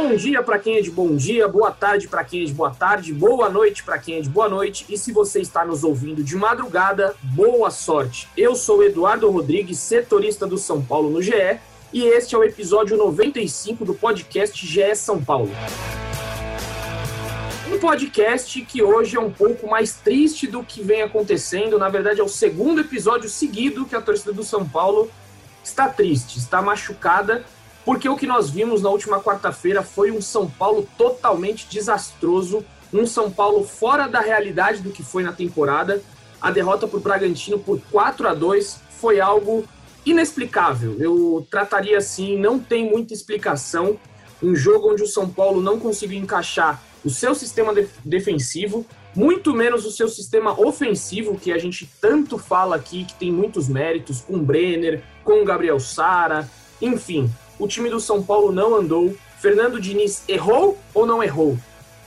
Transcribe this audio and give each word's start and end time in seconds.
Bom 0.00 0.14
dia 0.14 0.44
para 0.44 0.60
quem 0.60 0.76
é 0.76 0.80
de 0.80 0.92
bom 0.92 1.16
dia, 1.16 1.48
boa 1.48 1.72
tarde 1.72 2.06
para 2.06 2.22
quem 2.22 2.42
é 2.42 2.44
de 2.44 2.52
boa 2.52 2.70
tarde, 2.70 3.12
boa 3.12 3.50
noite 3.50 3.82
para 3.82 3.98
quem 3.98 4.14
é 4.14 4.20
de 4.20 4.28
boa 4.28 4.48
noite. 4.48 4.86
E 4.88 4.96
se 4.96 5.10
você 5.10 5.40
está 5.40 5.64
nos 5.64 5.82
ouvindo 5.82 6.22
de 6.22 6.36
madrugada, 6.36 7.16
boa 7.20 7.68
sorte. 7.68 8.28
Eu 8.36 8.54
sou 8.54 8.84
Eduardo 8.84 9.28
Rodrigues, 9.28 9.80
setorista 9.80 10.46
do 10.46 10.56
São 10.56 10.80
Paulo 10.80 11.10
no 11.10 11.20
GE, 11.20 11.58
e 11.92 12.04
este 12.04 12.36
é 12.36 12.38
o 12.38 12.44
episódio 12.44 12.96
95 12.96 13.84
do 13.84 13.92
podcast 13.92 14.64
GE 14.64 14.94
São 14.94 15.20
Paulo. 15.20 15.50
Um 17.68 17.80
podcast 17.80 18.60
que 18.66 18.80
hoje 18.80 19.16
é 19.16 19.20
um 19.20 19.32
pouco 19.32 19.68
mais 19.68 19.94
triste 19.94 20.46
do 20.46 20.62
que 20.62 20.80
vem 20.80 21.02
acontecendo. 21.02 21.76
Na 21.76 21.88
verdade, 21.88 22.20
é 22.20 22.24
o 22.24 22.28
segundo 22.28 22.82
episódio 22.82 23.28
seguido 23.28 23.84
que 23.84 23.96
a 23.96 24.00
torcida 24.00 24.32
do 24.32 24.44
São 24.44 24.64
Paulo 24.64 25.10
está 25.64 25.88
triste, 25.88 26.38
está 26.38 26.62
machucada 26.62 27.44
porque 27.88 28.06
o 28.06 28.16
que 28.16 28.26
nós 28.26 28.50
vimos 28.50 28.82
na 28.82 28.90
última 28.90 29.18
quarta-feira 29.18 29.82
foi 29.82 30.10
um 30.10 30.20
São 30.20 30.46
Paulo 30.46 30.86
totalmente 30.98 31.66
desastroso, 31.70 32.62
um 32.92 33.06
São 33.06 33.30
Paulo 33.30 33.64
fora 33.64 34.06
da 34.06 34.20
realidade 34.20 34.82
do 34.82 34.90
que 34.90 35.02
foi 35.02 35.22
na 35.22 35.32
temporada. 35.32 36.02
A 36.38 36.50
derrota 36.50 36.86
para 36.86 36.98
o 36.98 37.00
Bragantino 37.00 37.58
por 37.58 37.80
4 37.90 38.28
a 38.28 38.34
2 38.34 38.78
foi 39.00 39.20
algo 39.20 39.64
inexplicável. 40.04 40.96
Eu 41.00 41.46
trataria 41.50 41.96
assim, 41.96 42.38
não 42.38 42.58
tem 42.58 42.90
muita 42.90 43.14
explicação. 43.14 43.98
Um 44.42 44.54
jogo 44.54 44.92
onde 44.92 45.02
o 45.02 45.06
São 45.06 45.26
Paulo 45.26 45.62
não 45.62 45.80
conseguiu 45.80 46.18
encaixar 46.18 46.82
o 47.02 47.08
seu 47.08 47.34
sistema 47.34 47.74
de 47.74 47.88
defensivo, 48.04 48.84
muito 49.16 49.54
menos 49.54 49.86
o 49.86 49.90
seu 49.90 50.10
sistema 50.10 50.60
ofensivo, 50.60 51.38
que 51.38 51.50
a 51.50 51.56
gente 51.56 51.88
tanto 52.02 52.36
fala 52.36 52.76
aqui, 52.76 53.06
que 53.06 53.14
tem 53.14 53.32
muitos 53.32 53.66
méritos, 53.66 54.20
com 54.20 54.34
o 54.34 54.42
Brenner, 54.42 55.02
com 55.24 55.40
o 55.40 55.44
Gabriel 55.46 55.80
Sara, 55.80 56.46
enfim, 56.82 57.30
o 57.58 57.66
time 57.66 57.90
do 57.90 58.00
São 58.00 58.22
Paulo 58.22 58.52
não 58.52 58.74
andou. 58.74 59.14
Fernando 59.38 59.80
Diniz 59.80 60.22
errou 60.28 60.78
ou 60.92 61.06
não 61.06 61.22
errou? 61.22 61.56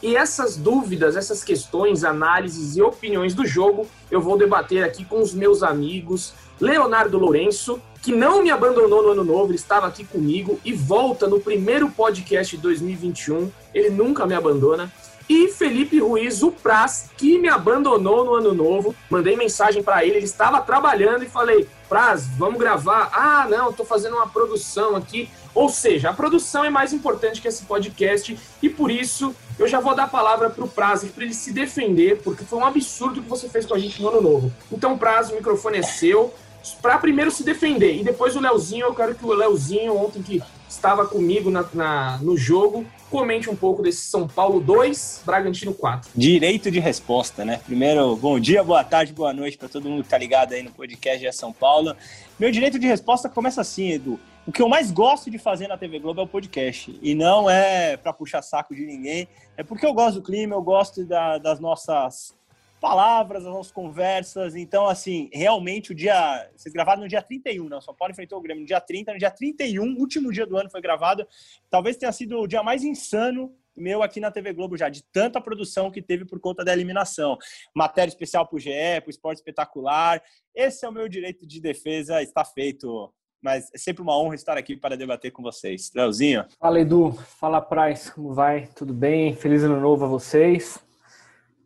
E 0.02 0.16
essas 0.16 0.58
dúvidas, 0.58 1.16
essas 1.16 1.44
questões, 1.44 2.04
análises 2.04 2.76
e 2.76 2.82
opiniões 2.82 3.36
do 3.36 3.46
jogo, 3.46 3.88
eu 4.10 4.20
vou 4.20 4.38
debater 4.38 4.84
aqui 4.84 5.06
com 5.06 5.22
os 5.22 5.34
meus 5.34 5.62
amigos 5.62 6.34
Leonardo 6.60 7.18
Lourenço, 7.18 7.82
que 8.02 8.12
não 8.12 8.44
me 8.44 8.52
abandonou 8.52 9.04
no 9.04 9.10
ano 9.10 9.24
novo, 9.24 9.52
ele 9.52 9.56
estava 9.56 9.88
aqui 9.88 10.04
comigo 10.04 10.60
e 10.64 10.74
volta 10.74 11.28
no 11.28 11.40
primeiro 11.40 11.90
podcast 11.90 12.56
de 12.56 12.62
2021. 12.62 13.52
Ele 13.74 13.90
nunca 13.90 14.26
me 14.26 14.34
abandona. 14.34 14.92
E 15.32 15.48
Felipe 15.48 15.98
Ruiz, 15.98 16.44
o 16.44 16.52
Praz, 16.52 17.10
que 17.16 17.40
me 17.40 17.48
abandonou 17.48 18.26
no 18.26 18.36
ano 18.36 18.54
novo. 18.54 18.94
Mandei 19.10 19.38
mensagem 19.38 19.82
para 19.82 20.04
ele, 20.04 20.18
ele 20.18 20.26
estava 20.26 20.60
trabalhando 20.60 21.24
e 21.24 21.30
falei: 21.30 21.70
Praz, 21.88 22.28
vamos 22.38 22.60
gravar. 22.60 23.10
Ah, 23.14 23.48
não, 23.50 23.70
estou 23.70 23.86
fazendo 23.86 24.18
uma 24.18 24.28
produção 24.28 24.94
aqui. 24.94 25.30
Ou 25.56 25.70
seja, 25.70 26.10
a 26.10 26.14
produção 26.14 26.66
é 26.66 26.70
mais 26.70 26.92
importante 26.92 27.42
que 27.42 27.48
esse 27.48 27.64
podcast 27.64 28.38
e 28.62 28.70
por 28.70 28.92
isso 28.92 29.34
eu 29.58 29.70
já 29.70 29.80
vou 29.80 29.96
dar 29.96 30.04
a 30.04 30.08
palavra 30.10 30.50
para 30.50 30.66
o 30.66 30.68
Prazo 30.68 31.08
para 31.08 31.24
ele 31.24 31.34
se 31.34 31.54
defender, 31.54 32.22
porque 32.22 32.44
foi 32.44 32.60
um 32.60 32.66
absurdo 32.66 33.22
que 33.22 33.30
você 33.30 33.48
fez 33.48 33.66
com 33.66 33.74
a 33.74 33.80
gente 33.80 34.02
no 34.02 34.10
ano 34.10 34.20
novo. 34.20 34.52
Então, 34.70 34.98
Prazo, 34.98 35.32
o 35.32 35.38
microfone 35.38 35.78
é 35.78 35.82
seu 35.82 36.34
para 36.82 36.98
primeiro 36.98 37.32
se 37.32 37.42
defender 37.42 37.96
e 37.96 38.04
depois 38.04 38.36
o 38.36 38.42
Leozinho. 38.42 38.88
Eu 38.88 38.94
quero 38.94 39.16
que 39.16 39.26
o 39.26 39.32
Leozinho, 39.32 39.96
ontem 39.96 40.22
que 40.22 40.44
estava 40.68 41.06
comigo 41.06 41.50
na, 41.50 41.64
na, 41.74 42.18
no 42.18 42.36
jogo, 42.36 42.86
comente 43.12 43.50
um 43.50 43.56
pouco 43.56 43.84
desse 43.84 44.06
São 44.06 44.26
Paulo 44.26 44.62
2, 44.62 45.24
Bragantino 45.26 45.74
4. 45.74 46.12
Direito 46.16 46.72
de 46.72 46.80
resposta, 46.80 47.44
né? 47.44 47.60
Primeiro, 47.66 48.16
bom 48.16 48.40
dia, 48.40 48.64
boa 48.64 48.86
tarde, 48.86 49.12
boa 49.12 49.34
noite 49.34 49.58
para 49.58 49.68
todo 49.68 49.90
mundo 49.90 50.02
que 50.02 50.10
tá 50.10 50.18
ligado 50.18 50.54
aí 50.54 50.64
no 50.64 50.72
podcast 50.72 51.20
de 51.20 51.32
São 51.34 51.52
Paulo. 51.52 51.94
Meu 52.40 52.50
direito 52.50 52.80
de 52.80 52.88
resposta 52.88 53.28
começa 53.28 53.60
assim, 53.60 53.92
Edu. 53.92 54.18
O 54.48 54.52
que 54.52 54.62
eu 54.62 54.70
mais 54.70 54.90
gosto 54.92 55.30
de 55.30 55.38
fazer 55.38 55.68
na 55.68 55.78
TV 55.78 56.00
Globo 56.00 56.22
é 56.22 56.24
o 56.24 56.28
podcast. 56.28 56.98
E 57.02 57.14
não 57.14 57.50
é 57.50 57.98
para 57.98 58.14
puxar 58.14 58.42
saco 58.42 58.74
de 58.74 58.86
ninguém, 58.86 59.28
é 59.58 59.62
porque 59.62 59.86
eu 59.86 59.94
gosto 59.94 60.16
do 60.16 60.24
clima, 60.24 60.56
eu 60.56 60.64
gosto 60.64 61.04
da, 61.04 61.38
das 61.38 61.60
nossas 61.60 62.34
palavras, 62.82 63.44
das 63.44 63.54
nossas 63.54 63.72
conversas. 63.72 64.56
Então, 64.56 64.88
assim, 64.88 65.30
realmente 65.32 65.92
o 65.92 65.96
dia. 65.96 66.50
Vocês 66.56 66.74
gravaram 66.74 67.02
no 67.02 67.08
dia 67.08 67.22
31, 67.22 67.70
né? 67.70 67.78
O 67.78 67.82
São 67.82 67.96
Paulo 67.96 68.12
enfrentou 68.12 68.40
o 68.40 68.42
Grêmio 68.42 68.62
no 68.62 68.68
dia 68.68 68.82
30, 68.82 69.14
no 69.14 69.20
dia 69.20 69.32
31, 69.32 69.98
último 69.98 70.32
dia 70.32 70.46
do 70.46 70.58
ano 70.58 70.70
foi 70.70 70.82
gravado. 70.82 71.26
Talvez 71.70 71.96
tenha 71.96 72.12
sido 72.12 72.40
o 72.40 72.48
dia 72.48 72.64
mais 72.64 72.84
insano 72.84 73.56
meu 73.78 74.04
aqui 74.04 74.20
na 74.20 74.30
TV 74.30 74.52
Globo 74.52 74.76
já, 74.76 74.90
de 74.90 75.02
tanta 75.02 75.40
produção 75.40 75.90
que 75.90 76.02
teve 76.02 76.26
por 76.26 76.42
conta 76.42 76.64
da 76.64 76.74
eliminação. 76.74 77.38
Matéria 77.74 78.10
especial 78.10 78.46
para 78.46 78.58
o 78.58 78.60
GE, 78.60 78.70
para 78.70 79.08
o 79.08 79.10
Esporte 79.10 79.38
Espetacular. 79.38 80.22
Esse 80.54 80.86
é 80.86 80.90
o 80.90 80.92
meu 80.92 81.08
direito 81.08 81.48
de 81.48 81.62
defesa, 81.62 82.22
está 82.22 82.44
feito 82.44 83.14
mas 83.44 83.72
é 83.74 83.78
sempre 83.78 84.04
uma 84.04 84.16
honra 84.16 84.36
estar 84.36 84.56
aqui 84.56 84.78
para 84.78 84.96
debater 84.96 85.32
com 85.32 85.42
vocês. 85.42 85.92
Leozinho. 85.96 86.46
Fala, 86.60 86.80
Edu. 86.80 87.12
Fala, 87.12 87.60
Price. 87.60 88.12
Como 88.12 88.36
vai? 88.36 88.68
Tudo 88.76 88.94
bem? 88.94 89.36
Feliz 89.36 89.64
ano 89.64 89.80
novo 89.80 90.06
a 90.06 90.08
vocês. 90.08 90.78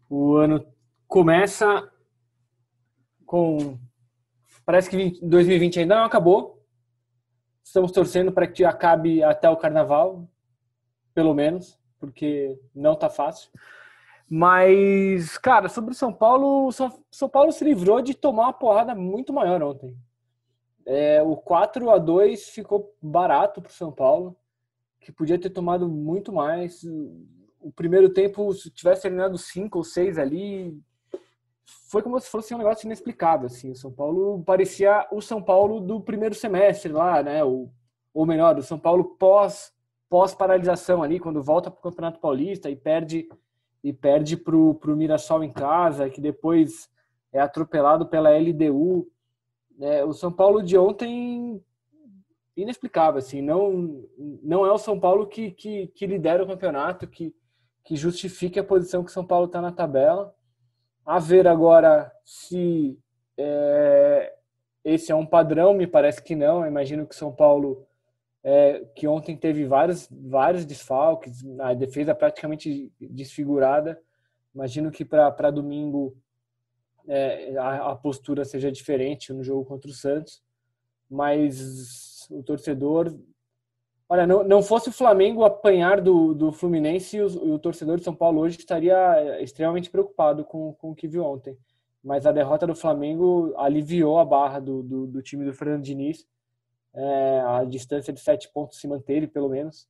O 0.10 0.36
ano 0.36 0.66
começa 1.08 1.92
com. 3.26 3.78
Parece 4.66 4.90
que 4.90 5.20
2020 5.22 5.80
ainda 5.82 5.96
não 5.96 6.06
acabou. 6.06 6.64
Estamos 7.64 7.92
torcendo 7.92 8.32
para 8.32 8.48
que 8.48 8.64
acabe 8.64 9.24
até 9.24 9.50
o 9.50 9.58
carnaval, 9.58 10.28
pelo 11.14 11.34
menos, 11.34 11.80
porque 12.00 12.60
não 12.74 12.94
está 12.94 13.10
fácil. 13.10 13.50
Mas, 14.30 15.38
cara, 15.38 15.70
sobre 15.70 15.94
São 15.94 16.12
Paulo, 16.12 16.72
São 17.12 17.30
Paulo 17.30 17.52
se 17.52 17.64
livrou 17.64 18.02
de 18.02 18.16
tomar 18.16 18.44
uma 18.44 18.54
porrada 18.54 18.96
muito 18.96 19.32
maior 19.32 19.62
ontem. 19.62 19.96
É, 20.86 21.22
o 21.22 21.36
4 21.36 21.90
a 21.90 21.98
2 21.98 22.50
ficou 22.50 22.96
barato 23.02 23.62
para 23.62 23.72
São 23.72 23.92
Paulo, 23.92 24.36
que 25.00 25.12
podia 25.12 25.40
ter 25.40 25.50
tomado 25.50 25.88
muito 25.88 26.32
mais. 26.34 26.84
O 27.60 27.72
primeiro 27.72 28.10
tempo, 28.10 28.52
se 28.54 28.70
tivesse 28.70 29.04
terminado 29.04 29.38
5 29.38 29.78
ou 29.78 29.84
6 29.84 30.18
ali, 30.18 30.80
foi 31.96 32.04
como 32.04 32.20
se 32.20 32.30
fosse 32.30 32.54
um 32.54 32.58
negócio 32.58 32.86
inexplicável. 32.86 33.46
Assim. 33.46 33.72
O 33.72 33.76
São 33.76 33.90
Paulo 33.90 34.44
parecia 34.44 35.08
o 35.14 35.22
São 35.22 35.42
Paulo 35.42 35.80
do 35.80 36.02
primeiro 36.02 36.36
semestre 36.36 36.92
lá, 36.92 37.24
né? 37.24 37.42
ou, 37.42 37.72
ou 38.14 38.26
melhor, 38.26 38.58
o 38.58 38.62
São 38.62 38.78
Paulo 38.78 39.16
pós, 39.18 39.72
pós 40.10 40.36
paralisação 40.36 41.02
ali, 41.02 41.22
quando 41.22 41.42
volta 41.42 41.72
para 41.72 41.80
o 41.80 41.84
Campeonato 41.84 42.20
Paulista 42.20 42.70
e 42.70 42.76
perde 42.76 43.30
e 43.82 43.94
perde 43.94 44.36
para 44.36 44.58
o 44.58 44.78
Mirassol 44.88 45.42
em 45.42 45.54
casa, 45.54 46.10
que 46.10 46.20
depois 46.20 46.90
é 47.32 47.40
atropelado 47.40 48.08
pela 48.08 48.38
LDU. 48.38 49.10
É, 49.80 50.04
o 50.04 50.12
São 50.12 50.34
Paulo 50.34 50.62
de 50.62 50.78
ontem 50.78 51.64
inexplicável 52.58 53.20
assim 53.20 53.42
não 53.42 54.06
não 54.44 54.66
é 54.66 54.72
o 54.72 54.78
São 54.78 55.00
Paulo 55.00 55.28
que, 55.28 55.52
que, 55.52 55.88
que 55.88 56.08
lidera 56.08 56.44
o 56.44 56.48
campeonato 56.48 57.08
que 57.08 57.34
que 57.84 57.96
justifique 57.96 58.58
a 58.58 58.64
posição 58.64 59.04
que 59.04 59.12
o 59.12 59.14
São 59.14 59.26
Paulo 59.26 59.46
está 59.46 59.62
na 59.62 59.74
tabela 59.74 60.34
a 61.06 61.20
ver 61.20 61.48
agora 61.48 62.12
se 62.24 62.98
é, 63.38 64.34
esse 64.84 65.12
é 65.12 65.16
um 65.16 65.26
padrão 65.26 65.74
me 65.74 65.86
parece 65.86 66.22
que 66.22 66.36
não 66.36 66.62
Eu 66.62 66.68
imagino 66.68 67.06
que 67.06 67.16
São 67.16 67.32
Paulo 67.32 67.86
é, 68.44 68.86
que 68.96 69.08
ontem 69.08 69.36
teve 69.38 69.66
vários 69.66 70.08
vários 70.12 70.66
desfalques 70.66 71.44
a 71.60 71.74
defesa 71.74 72.16
praticamente 72.16 72.92
desfigurada 73.00 74.02
imagino 74.54 74.92
que 74.92 75.04
para 75.04 75.52
domingo 75.52 76.16
é, 77.08 77.56
a, 77.58 77.92
a, 77.92 77.96
postura 77.96 78.44
seja 78.44 78.72
diferente 78.72 79.32
no 79.32 79.44
jogo 79.44 79.66
contra 79.66 79.90
o 79.90 79.94
Santos, 79.94 80.42
mas 81.10 82.28
o 82.30 82.42
torcedor. 82.42 83.16
Olha, 84.16 84.26
não, 84.26 84.46
não 84.46 84.64
fosse 84.64 84.88
o 84.88 84.94
Flamengo 84.94 85.44
apanhar 85.44 86.00
do, 86.00 86.34
do 86.34 86.50
Fluminense, 86.50 87.20
o, 87.20 87.56
o 87.56 87.60
torcedor 87.60 87.98
de 87.98 88.06
São 88.06 88.16
Paulo 88.16 88.40
hoje 88.40 88.58
estaria 88.58 89.42
extremamente 89.42 89.90
preocupado 89.90 90.46
com, 90.46 90.72
com 90.76 90.92
o 90.92 90.96
que 90.96 91.06
viu 91.06 91.26
ontem. 91.26 91.58
Mas 92.02 92.26
a 92.26 92.32
derrota 92.32 92.66
do 92.66 92.74
Flamengo 92.74 93.54
aliviou 93.58 94.18
a 94.18 94.24
barra 94.24 94.62
do, 94.62 94.82
do, 94.82 95.06
do 95.06 95.22
time 95.22 95.44
do 95.44 95.52
Fernando 95.52 95.84
Diniz. 95.84 96.26
É, 96.94 97.42
a 97.46 97.66
distância 97.66 98.14
de 98.14 98.22
sete 98.22 98.50
pontos 98.54 98.80
se 98.80 98.88
manteve, 98.88 99.28
pelo 99.28 99.50
menos. 99.50 99.86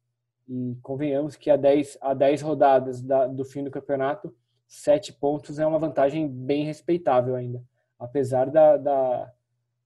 E 0.50 0.75
convenhamos 0.81 1.36
que 1.36 1.51
a 1.51 1.56
10 1.56 2.00
a 2.01 2.16
rodadas 2.44 3.04
da, 3.04 3.27
do 3.27 3.45
fim 3.45 3.63
do 3.63 3.69
campeonato, 3.69 4.36
sete 4.68 5.13
pontos 5.13 5.60
é 5.60 5.68
uma 5.68 5.77
vantagem 5.77 6.27
bem 6.27 6.66
respeitável 6.66 7.36
ainda, 7.36 7.63
apesar 8.00 8.50
da, 8.50 8.75
da, 8.75 9.31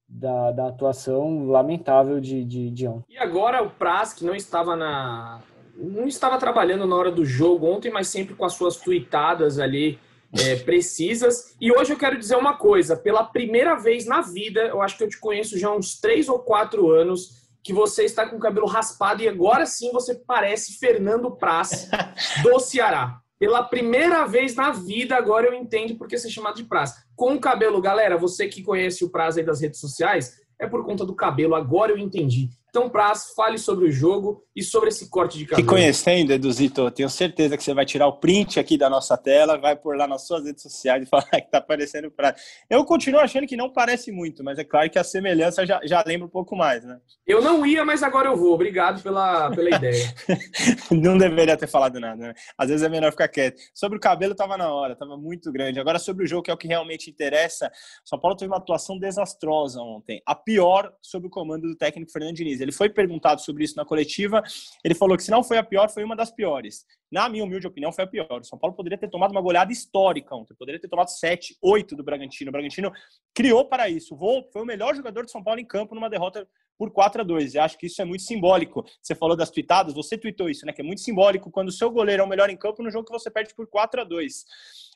da, 0.09 0.51
da 0.51 0.67
atuação 0.67 1.47
lamentável 1.47 2.19
de, 2.19 2.43
de, 2.43 2.71
de 2.71 2.87
ontem. 2.87 3.05
E 3.09 3.17
agora 3.17 3.61
o 3.61 3.69
Praz, 3.69 4.11
que 4.11 4.25
não 4.25 4.33
estava 4.33 4.75
na. 4.75 5.41
não 5.75 6.07
estava 6.07 6.39
trabalhando 6.39 6.87
na 6.87 6.95
hora 6.95 7.11
do 7.11 7.23
jogo 7.23 7.67
ontem, 7.67 7.91
mas 7.91 8.07
sempre 8.07 8.33
com 8.33 8.43
as 8.43 8.53
suas 8.53 8.77
tuitadas 8.77 9.59
ali 9.59 9.99
é, 10.33 10.55
precisas. 10.65 11.55
E 11.61 11.71
hoje 11.71 11.93
eu 11.93 11.97
quero 11.97 12.17
dizer 12.17 12.35
uma 12.35 12.57
coisa: 12.57 12.97
pela 12.97 13.23
primeira 13.23 13.75
vez 13.75 14.07
na 14.07 14.21
vida, 14.21 14.61
eu 14.61 14.81
acho 14.81 14.97
que 14.97 15.03
eu 15.03 15.09
te 15.09 15.19
conheço 15.19 15.59
já 15.59 15.67
há 15.67 15.75
uns 15.75 15.99
três 15.99 16.27
ou 16.27 16.39
quatro 16.39 16.89
anos, 16.89 17.39
que 17.63 17.71
você 17.71 18.03
está 18.03 18.27
com 18.27 18.37
o 18.37 18.39
cabelo 18.39 18.65
raspado 18.65 19.21
e 19.21 19.27
agora 19.27 19.65
sim 19.67 19.91
você 19.91 20.15
parece 20.15 20.79
Fernando 20.79 21.31
Praz 21.35 21.87
do 22.41 22.59
Ceará. 22.59 23.19
Pela 23.37 23.63
primeira 23.63 24.25
vez 24.25 24.53
na 24.53 24.71
vida, 24.71 25.15
agora 25.15 25.47
eu 25.47 25.53
entendo 25.53 25.95
porque 25.95 26.17
ser 26.17 26.29
chamado 26.29 26.57
de 26.57 26.65
Praz. 26.65 26.93
Com 27.19 27.33
o 27.33 27.39
cabelo, 27.41 27.81
galera, 27.81 28.17
você 28.17 28.47
que 28.47 28.63
conhece 28.63 29.03
o 29.03 29.09
Praz 29.09 29.37
aí 29.37 29.43
das 29.43 29.59
redes 29.59 29.77
sociais, 29.77 30.39
é 30.57 30.65
por 30.65 30.85
conta 30.85 31.05
do 31.05 31.13
cabelo, 31.13 31.53
agora 31.53 31.91
eu 31.91 31.97
entendi. 31.97 32.49
Então, 32.69 32.89
Praz, 32.89 33.33
fale 33.35 33.57
sobre 33.57 33.85
o 33.85 33.91
jogo 33.91 34.43
e 34.55 34.61
sobre 34.61 34.89
esse 34.89 35.09
corte 35.09 35.37
de 35.37 35.45
cabelo. 35.45 35.67
Que 35.67 35.73
conhecendo, 35.73 36.31
Eduzito, 36.31 36.91
tenho 36.91 37.09
certeza 37.09 37.57
que 37.57 37.63
você 37.63 37.73
vai 37.73 37.85
tirar 37.85 38.07
o 38.07 38.19
print 38.19 38.59
aqui 38.59 38.77
da 38.77 38.89
nossa 38.89 39.17
tela, 39.17 39.57
vai 39.57 39.75
pôr 39.75 39.97
lá 39.97 40.07
nas 40.07 40.27
suas 40.27 40.45
redes 40.45 40.61
sociais 40.61 41.03
e 41.03 41.05
falar 41.09 41.23
que 41.23 41.49
tá 41.49 41.59
parecendo 41.59 42.11
Praz. 42.11 42.39
Eu 42.69 42.85
continuo 42.85 43.19
achando 43.19 43.47
que 43.47 43.57
não 43.57 43.73
parece 43.73 44.11
muito, 44.11 44.43
mas 44.43 44.59
é 44.59 44.63
claro 44.63 44.89
que 44.89 44.99
a 44.99 45.03
semelhança 45.03 45.65
já, 45.65 45.79
já 45.83 46.03
lembra 46.05 46.27
um 46.27 46.29
pouco 46.29 46.55
mais, 46.55 46.83
né? 46.83 46.99
Eu 47.25 47.41
não 47.41 47.65
ia, 47.65 47.83
mas 47.83 48.03
agora 48.03 48.29
eu 48.29 48.37
vou. 48.37 48.53
Obrigado 48.53 49.01
pela, 49.01 49.49
pela 49.49 49.75
ideia. 49.75 50.13
não 50.91 51.17
deveria 51.17 51.57
ter 51.57 51.67
falado 51.67 51.99
nada, 51.99 52.27
né? 52.27 52.33
Às 52.57 52.69
vezes 52.69 52.85
é 52.85 52.89
melhor 52.89 53.11
ficar 53.11 53.27
quieto. 53.27 53.59
Sobre 53.73 53.97
o 53.97 54.01
cabelo, 54.01 54.35
tava 54.35 54.57
na 54.57 54.71
hora, 54.71 54.95
tava 54.95 55.17
muito 55.17 55.51
grande. 55.51 55.79
Agora, 55.79 55.97
sobre 55.97 56.25
o 56.25 56.27
jogo, 56.27 56.43
que 56.43 56.51
é 56.51 56.53
o 56.53 56.57
que 56.57 56.67
realmente 56.67 57.09
interessa, 57.09 57.71
São 58.05 58.19
Paulo 58.19 58.37
teve 58.37 58.51
uma 58.51 58.57
atuação 58.57 58.99
desastrosa 58.99 59.81
ontem. 59.81 60.21
A 60.25 60.35
pior 60.35 60.93
sob 61.01 61.27
o 61.27 61.29
comando 61.29 61.67
do 61.67 61.75
técnico 61.75 62.11
Fernando 62.11 62.35
Diniz. 62.35 62.58
Ele 62.59 62.71
foi 62.71 62.89
perguntado 62.89 63.41
sobre 63.41 63.63
isso 63.63 63.75
na 63.75 63.85
coletiva, 63.85 64.43
ele 64.83 64.95
falou 64.95 65.17
que 65.17 65.23
se 65.23 65.31
não 65.31 65.43
foi 65.43 65.57
a 65.57 65.63
pior, 65.63 65.89
foi 65.89 66.03
uma 66.03 66.15
das 66.15 66.31
piores. 66.31 66.85
Na 67.11 67.27
minha 67.27 67.43
humilde 67.43 67.65
opinião, 67.65 67.91
foi 67.91 68.03
a 68.03 68.07
pior. 68.07 68.41
O 68.41 68.43
São 68.43 68.57
Paulo 68.57 68.75
poderia 68.75 68.97
ter 68.97 69.09
tomado 69.09 69.31
uma 69.31 69.41
goleada 69.41 69.71
histórica 69.71 70.35
ontem, 70.35 70.53
poderia 70.53 70.79
ter 70.79 70.87
tomado 70.87 71.09
7, 71.09 71.57
8 71.61 71.95
do 71.95 72.03
Bragantino. 72.03 72.49
O 72.49 72.51
Bragantino 72.51 72.91
criou 73.33 73.65
para 73.65 73.89
isso. 73.89 74.17
Foi 74.51 74.61
o 74.61 74.65
melhor 74.65 74.95
jogador 74.95 75.25
de 75.25 75.31
São 75.31 75.43
Paulo 75.43 75.59
em 75.59 75.65
campo 75.65 75.95
numa 75.95 76.09
derrota 76.09 76.47
por 76.79 76.89
4 76.91 77.21
a 77.21 77.25
2 77.25 77.55
E 77.55 77.59
acho 77.59 77.77
que 77.77 77.87
isso 77.87 78.01
é 78.01 78.05
muito 78.05 78.23
simbólico. 78.23 78.85
Você 79.01 79.13
falou 79.13 79.35
das 79.35 79.51
tweetadas, 79.51 79.93
você 79.93 80.17
tweetou 80.17 80.49
isso, 80.49 80.65
né? 80.65 80.71
Que 80.71 80.79
é 80.79 80.83
muito 80.83 81.01
simbólico 81.01 81.51
quando 81.51 81.67
o 81.67 81.73
seu 81.73 81.91
goleiro 81.91 82.23
é 82.23 82.25
o 82.25 82.29
melhor 82.29 82.49
em 82.49 82.55
campo 82.55 82.81
no 82.81 82.89
jogo 82.89 83.05
que 83.05 83.11
você 83.11 83.29
perde 83.29 83.53
por 83.53 83.67
4 83.67 83.99
a 83.99 84.03
2 84.05 84.45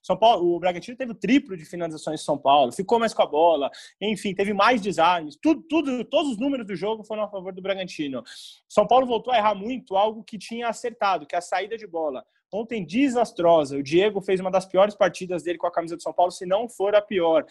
São 0.01 0.15
Paulo, 0.17 0.55
o 0.55 0.59
Bragantino 0.59 0.95
teve 0.95 1.11
o 1.11 1.15
triplo 1.15 1.57
de 1.57 1.65
finalizações 1.65 2.21
em 2.21 2.23
São 2.23 2.37
Paulo, 2.37 2.71
ficou 2.71 2.99
mais 2.99 3.13
com 3.13 3.21
a 3.21 3.25
bola, 3.25 3.69
enfim, 3.99 4.33
teve 4.33 4.53
mais 4.53 4.81
desarmes, 4.81 5.37
tudo, 5.41 5.61
tudo, 5.63 6.05
todos 6.05 6.31
os 6.31 6.37
números 6.37 6.65
do 6.65 6.75
jogo 6.75 7.03
foram 7.03 7.23
a 7.23 7.27
favor 7.27 7.53
do 7.53 7.61
Bragantino. 7.61 8.23
São 8.69 8.87
Paulo 8.87 9.05
voltou 9.05 9.33
a 9.33 9.37
errar 9.37 9.53
muito 9.53 9.97
algo 9.97 10.23
que 10.23 10.37
tinha 10.37 10.69
acertado, 10.69 11.27
que 11.27 11.35
é 11.35 11.37
a 11.37 11.41
saída 11.41 11.77
de 11.77 11.85
bola. 11.85 12.25
Ontem, 12.53 12.85
desastrosa. 12.85 13.75
O 13.75 13.81
Diego 13.81 14.21
fez 14.21 14.39
uma 14.39 14.51
das 14.51 14.63
piores 14.63 14.93
partidas 14.93 15.41
dele 15.41 15.57
com 15.57 15.65
a 15.65 15.71
camisa 15.71 15.97
do 15.97 16.03
São 16.03 16.13
Paulo, 16.13 16.31
se 16.31 16.45
não 16.45 16.69
for 16.69 16.93
a 16.93 17.01
pior. 17.01 17.43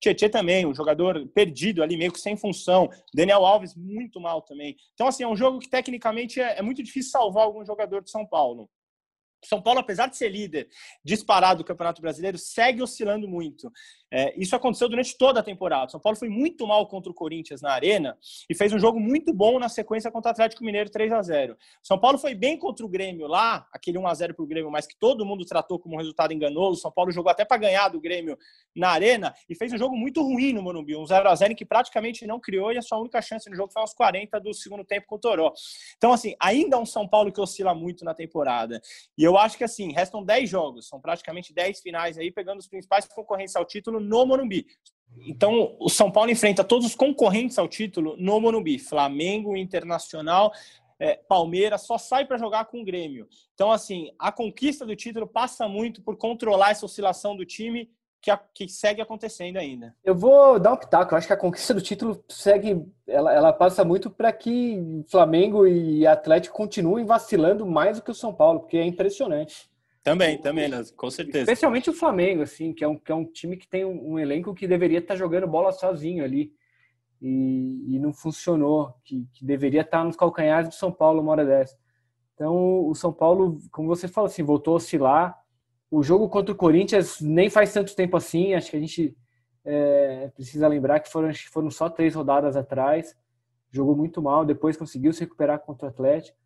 Tietê 0.00 0.30
também, 0.30 0.64
um 0.64 0.74
jogador 0.74 1.26
perdido 1.34 1.82
ali, 1.82 1.94
meio 1.94 2.10
que 2.10 2.18
sem 2.18 2.38
função. 2.38 2.88
Daniel 3.12 3.44
Alves, 3.44 3.76
muito 3.76 4.18
mal 4.18 4.40
também. 4.40 4.74
Então, 4.94 5.08
assim, 5.08 5.24
é 5.24 5.28
um 5.28 5.36
jogo 5.36 5.58
que 5.58 5.68
tecnicamente 5.68 6.40
é, 6.40 6.58
é 6.58 6.62
muito 6.62 6.82
difícil 6.82 7.10
salvar 7.10 7.44
algum 7.44 7.62
jogador 7.66 8.02
de 8.02 8.10
São 8.10 8.24
Paulo. 8.24 8.70
São 9.44 9.60
Paulo, 9.60 9.80
apesar 9.80 10.06
de 10.06 10.16
ser 10.16 10.30
líder 10.30 10.68
disparado 11.04 11.62
do 11.62 11.66
Campeonato 11.66 12.00
Brasileiro, 12.00 12.38
segue 12.38 12.82
oscilando 12.82 13.28
muito. 13.28 13.70
É, 14.10 14.32
isso 14.40 14.54
aconteceu 14.54 14.88
durante 14.88 15.16
toda 15.16 15.40
a 15.40 15.42
temporada. 15.42 15.90
São 15.90 16.00
Paulo 16.00 16.16
foi 16.16 16.28
muito 16.28 16.66
mal 16.66 16.86
contra 16.86 17.10
o 17.10 17.14
Corinthians 17.14 17.60
na 17.60 17.72
Arena 17.72 18.16
e 18.48 18.54
fez 18.54 18.72
um 18.72 18.78
jogo 18.78 19.00
muito 19.00 19.32
bom 19.32 19.58
na 19.58 19.68
sequência 19.68 20.10
contra 20.10 20.30
o 20.30 20.32
Atlético 20.32 20.64
Mineiro 20.64 20.88
3 20.90 21.12
a 21.12 21.22
0 21.22 21.56
São 21.82 21.98
Paulo 21.98 22.16
foi 22.16 22.34
bem 22.34 22.56
contra 22.56 22.86
o 22.86 22.88
Grêmio 22.88 23.26
lá, 23.26 23.66
aquele 23.72 23.98
1 23.98 24.06
a 24.06 24.14
0 24.14 24.34
para 24.34 24.44
o 24.44 24.46
Grêmio, 24.46 24.70
mas 24.70 24.86
que 24.86 24.96
todo 24.96 25.24
mundo 25.24 25.44
tratou 25.44 25.78
como 25.78 25.96
um 25.96 25.98
resultado 25.98 26.32
enganoso. 26.32 26.80
São 26.80 26.92
Paulo 26.92 27.10
jogou 27.10 27.30
até 27.30 27.44
para 27.44 27.56
ganhar 27.56 27.88
do 27.88 28.00
Grêmio 28.00 28.38
na 28.74 28.90
Arena 28.90 29.34
e 29.48 29.56
fez 29.56 29.72
um 29.72 29.78
jogo 29.78 29.96
muito 29.96 30.22
ruim 30.22 30.52
no 30.52 30.62
Morumbi, 30.62 30.96
um 30.96 31.04
0 31.04 31.28
a 31.28 31.34
0 31.34 31.56
que 31.56 31.64
praticamente 31.64 32.26
não 32.26 32.38
criou 32.38 32.72
e 32.72 32.78
a 32.78 32.82
sua 32.82 32.98
única 32.98 33.20
chance 33.20 33.50
no 33.50 33.56
jogo 33.56 33.72
foi 33.72 33.82
aos 33.82 33.92
40 33.92 34.38
do 34.40 34.54
segundo 34.54 34.84
tempo 34.84 35.06
com 35.08 35.16
o 35.16 35.18
Toró. 35.18 35.52
Então, 35.96 36.12
assim, 36.12 36.34
ainda 36.40 36.76
é 36.76 36.78
um 36.78 36.86
São 36.86 37.08
Paulo 37.08 37.32
que 37.32 37.40
oscila 37.40 37.74
muito 37.74 38.04
na 38.04 38.14
temporada. 38.14 38.80
E 39.18 39.24
eu 39.24 39.36
acho 39.36 39.58
que, 39.58 39.64
assim, 39.64 39.92
restam 39.92 40.24
10 40.24 40.48
jogos, 40.48 40.88
são 40.88 41.00
praticamente 41.00 41.52
10 41.52 41.80
finais 41.80 42.18
aí, 42.18 42.30
pegando 42.30 42.60
os 42.60 42.68
principais 42.68 43.06
concorrentes 43.06 43.56
ao 43.56 43.64
título 43.64 43.95
no 44.00 44.26
Morumbi. 44.26 44.66
Então, 45.26 45.76
o 45.80 45.88
São 45.88 46.10
Paulo 46.10 46.30
enfrenta 46.30 46.62
todos 46.62 46.86
os 46.86 46.94
concorrentes 46.94 47.58
ao 47.58 47.68
título 47.68 48.16
no 48.18 48.40
Morumbi. 48.40 48.78
Flamengo, 48.78 49.56
Internacional, 49.56 50.52
é, 50.98 51.16
Palmeiras, 51.28 51.82
só 51.82 51.98
sai 51.98 52.26
para 52.26 52.38
jogar 52.38 52.66
com 52.66 52.80
o 52.80 52.84
Grêmio. 52.84 53.28
Então, 53.54 53.70
assim, 53.70 54.10
a 54.18 54.30
conquista 54.30 54.84
do 54.84 54.96
título 54.96 55.26
passa 55.26 55.68
muito 55.68 56.02
por 56.02 56.16
controlar 56.16 56.70
essa 56.70 56.86
oscilação 56.86 57.36
do 57.36 57.44
time 57.44 57.90
que, 58.20 58.30
a, 58.30 58.36
que 58.36 58.68
segue 58.68 59.00
acontecendo 59.00 59.56
ainda. 59.56 59.94
Eu 60.02 60.14
vou 60.14 60.58
dar 60.58 60.72
um 60.72 60.76
pitaco. 60.76 61.14
Eu 61.14 61.18
acho 61.18 61.26
que 61.26 61.32
a 61.32 61.36
conquista 61.36 61.72
do 61.72 61.80
título 61.80 62.24
segue, 62.28 62.84
ela, 63.06 63.32
ela 63.32 63.52
passa 63.52 63.84
muito 63.84 64.10
para 64.10 64.32
que 64.32 65.04
Flamengo 65.08 65.66
e 65.66 66.06
Atlético 66.06 66.56
continuem 66.56 67.04
vacilando 67.04 67.64
mais 67.64 67.98
do 67.98 68.02
que 68.02 68.10
o 68.10 68.14
São 68.14 68.34
Paulo, 68.34 68.60
porque 68.60 68.78
é 68.78 68.84
impressionante. 68.84 69.70
Também, 70.06 70.38
também, 70.38 70.70
com 70.96 71.10
certeza. 71.10 71.40
Especialmente 71.40 71.90
o 71.90 71.92
Flamengo, 71.92 72.40
assim, 72.40 72.72
que 72.72 72.84
é 72.84 72.86
um, 72.86 72.96
que 72.96 73.10
é 73.10 73.14
um 73.14 73.24
time 73.24 73.56
que 73.56 73.66
tem 73.66 73.84
um, 73.84 74.12
um 74.12 74.18
elenco 74.20 74.54
que 74.54 74.64
deveria 74.64 75.00
estar 75.00 75.16
jogando 75.16 75.48
bola 75.48 75.72
sozinho 75.72 76.22
ali. 76.22 76.52
E, 77.20 77.96
e 77.96 77.98
não 77.98 78.12
funcionou, 78.12 78.94
que, 79.04 79.26
que, 79.34 79.44
deveria 79.44 79.80
estar 79.80 80.04
nos 80.04 80.14
calcanhares 80.14 80.68
do 80.68 80.76
São 80.76 80.92
Paulo 80.92 81.20
uma 81.20 81.32
hora 81.32 81.44
dessa. 81.44 81.76
Então, 82.34 82.86
o 82.86 82.94
São 82.94 83.12
Paulo, 83.12 83.58
como 83.72 83.88
você 83.88 84.06
falou 84.06 84.28
assim, 84.28 84.44
voltou 84.44 84.74
a 84.74 84.76
oscilar. 84.76 85.36
O 85.90 86.04
jogo 86.04 86.28
contra 86.28 86.54
o 86.54 86.56
Corinthians 86.56 87.20
nem 87.20 87.50
faz 87.50 87.72
tanto 87.72 87.96
tempo 87.96 88.16
assim, 88.16 88.54
acho 88.54 88.70
que 88.70 88.76
a 88.76 88.80
gente 88.80 89.16
é, 89.64 90.30
precisa 90.36 90.68
lembrar 90.68 91.00
que 91.00 91.10
foram, 91.10 91.34
foram 91.52 91.68
só 91.68 91.90
três 91.90 92.14
rodadas 92.14 92.56
atrás. 92.56 93.16
Jogou 93.72 93.96
muito 93.96 94.22
mal, 94.22 94.44
depois 94.44 94.76
conseguiu 94.76 95.12
se 95.12 95.22
recuperar 95.22 95.58
contra 95.58 95.88
o 95.88 95.90
Atlético. 95.90 96.38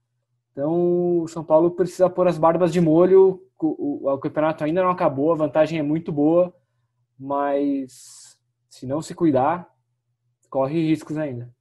Então, 0.51 1.21
o 1.21 1.29
São 1.29 1.45
Paulo 1.45 1.73
precisa 1.73 2.09
pôr 2.09 2.27
as 2.27 2.39
barbas 2.39 2.73
de 2.73 2.81
molho. 2.81 3.47
O, 3.61 4.05
o, 4.07 4.13
o, 4.13 4.19
campeonato 4.19 4.65
ainda 4.65 4.83
não 4.83 4.91
acabou, 4.91 5.33
a 5.33 5.37
vantagem 5.37 5.79
é 5.79 5.83
muito 5.83 6.11
boa, 6.11 6.55
mas 7.19 8.39
se 8.69 8.87
não 8.87 9.03
se 9.03 9.15
cuidar, 9.15 9.69
corre 10.49 10.87
riscos 10.87 11.19
ainda. 11.19 11.53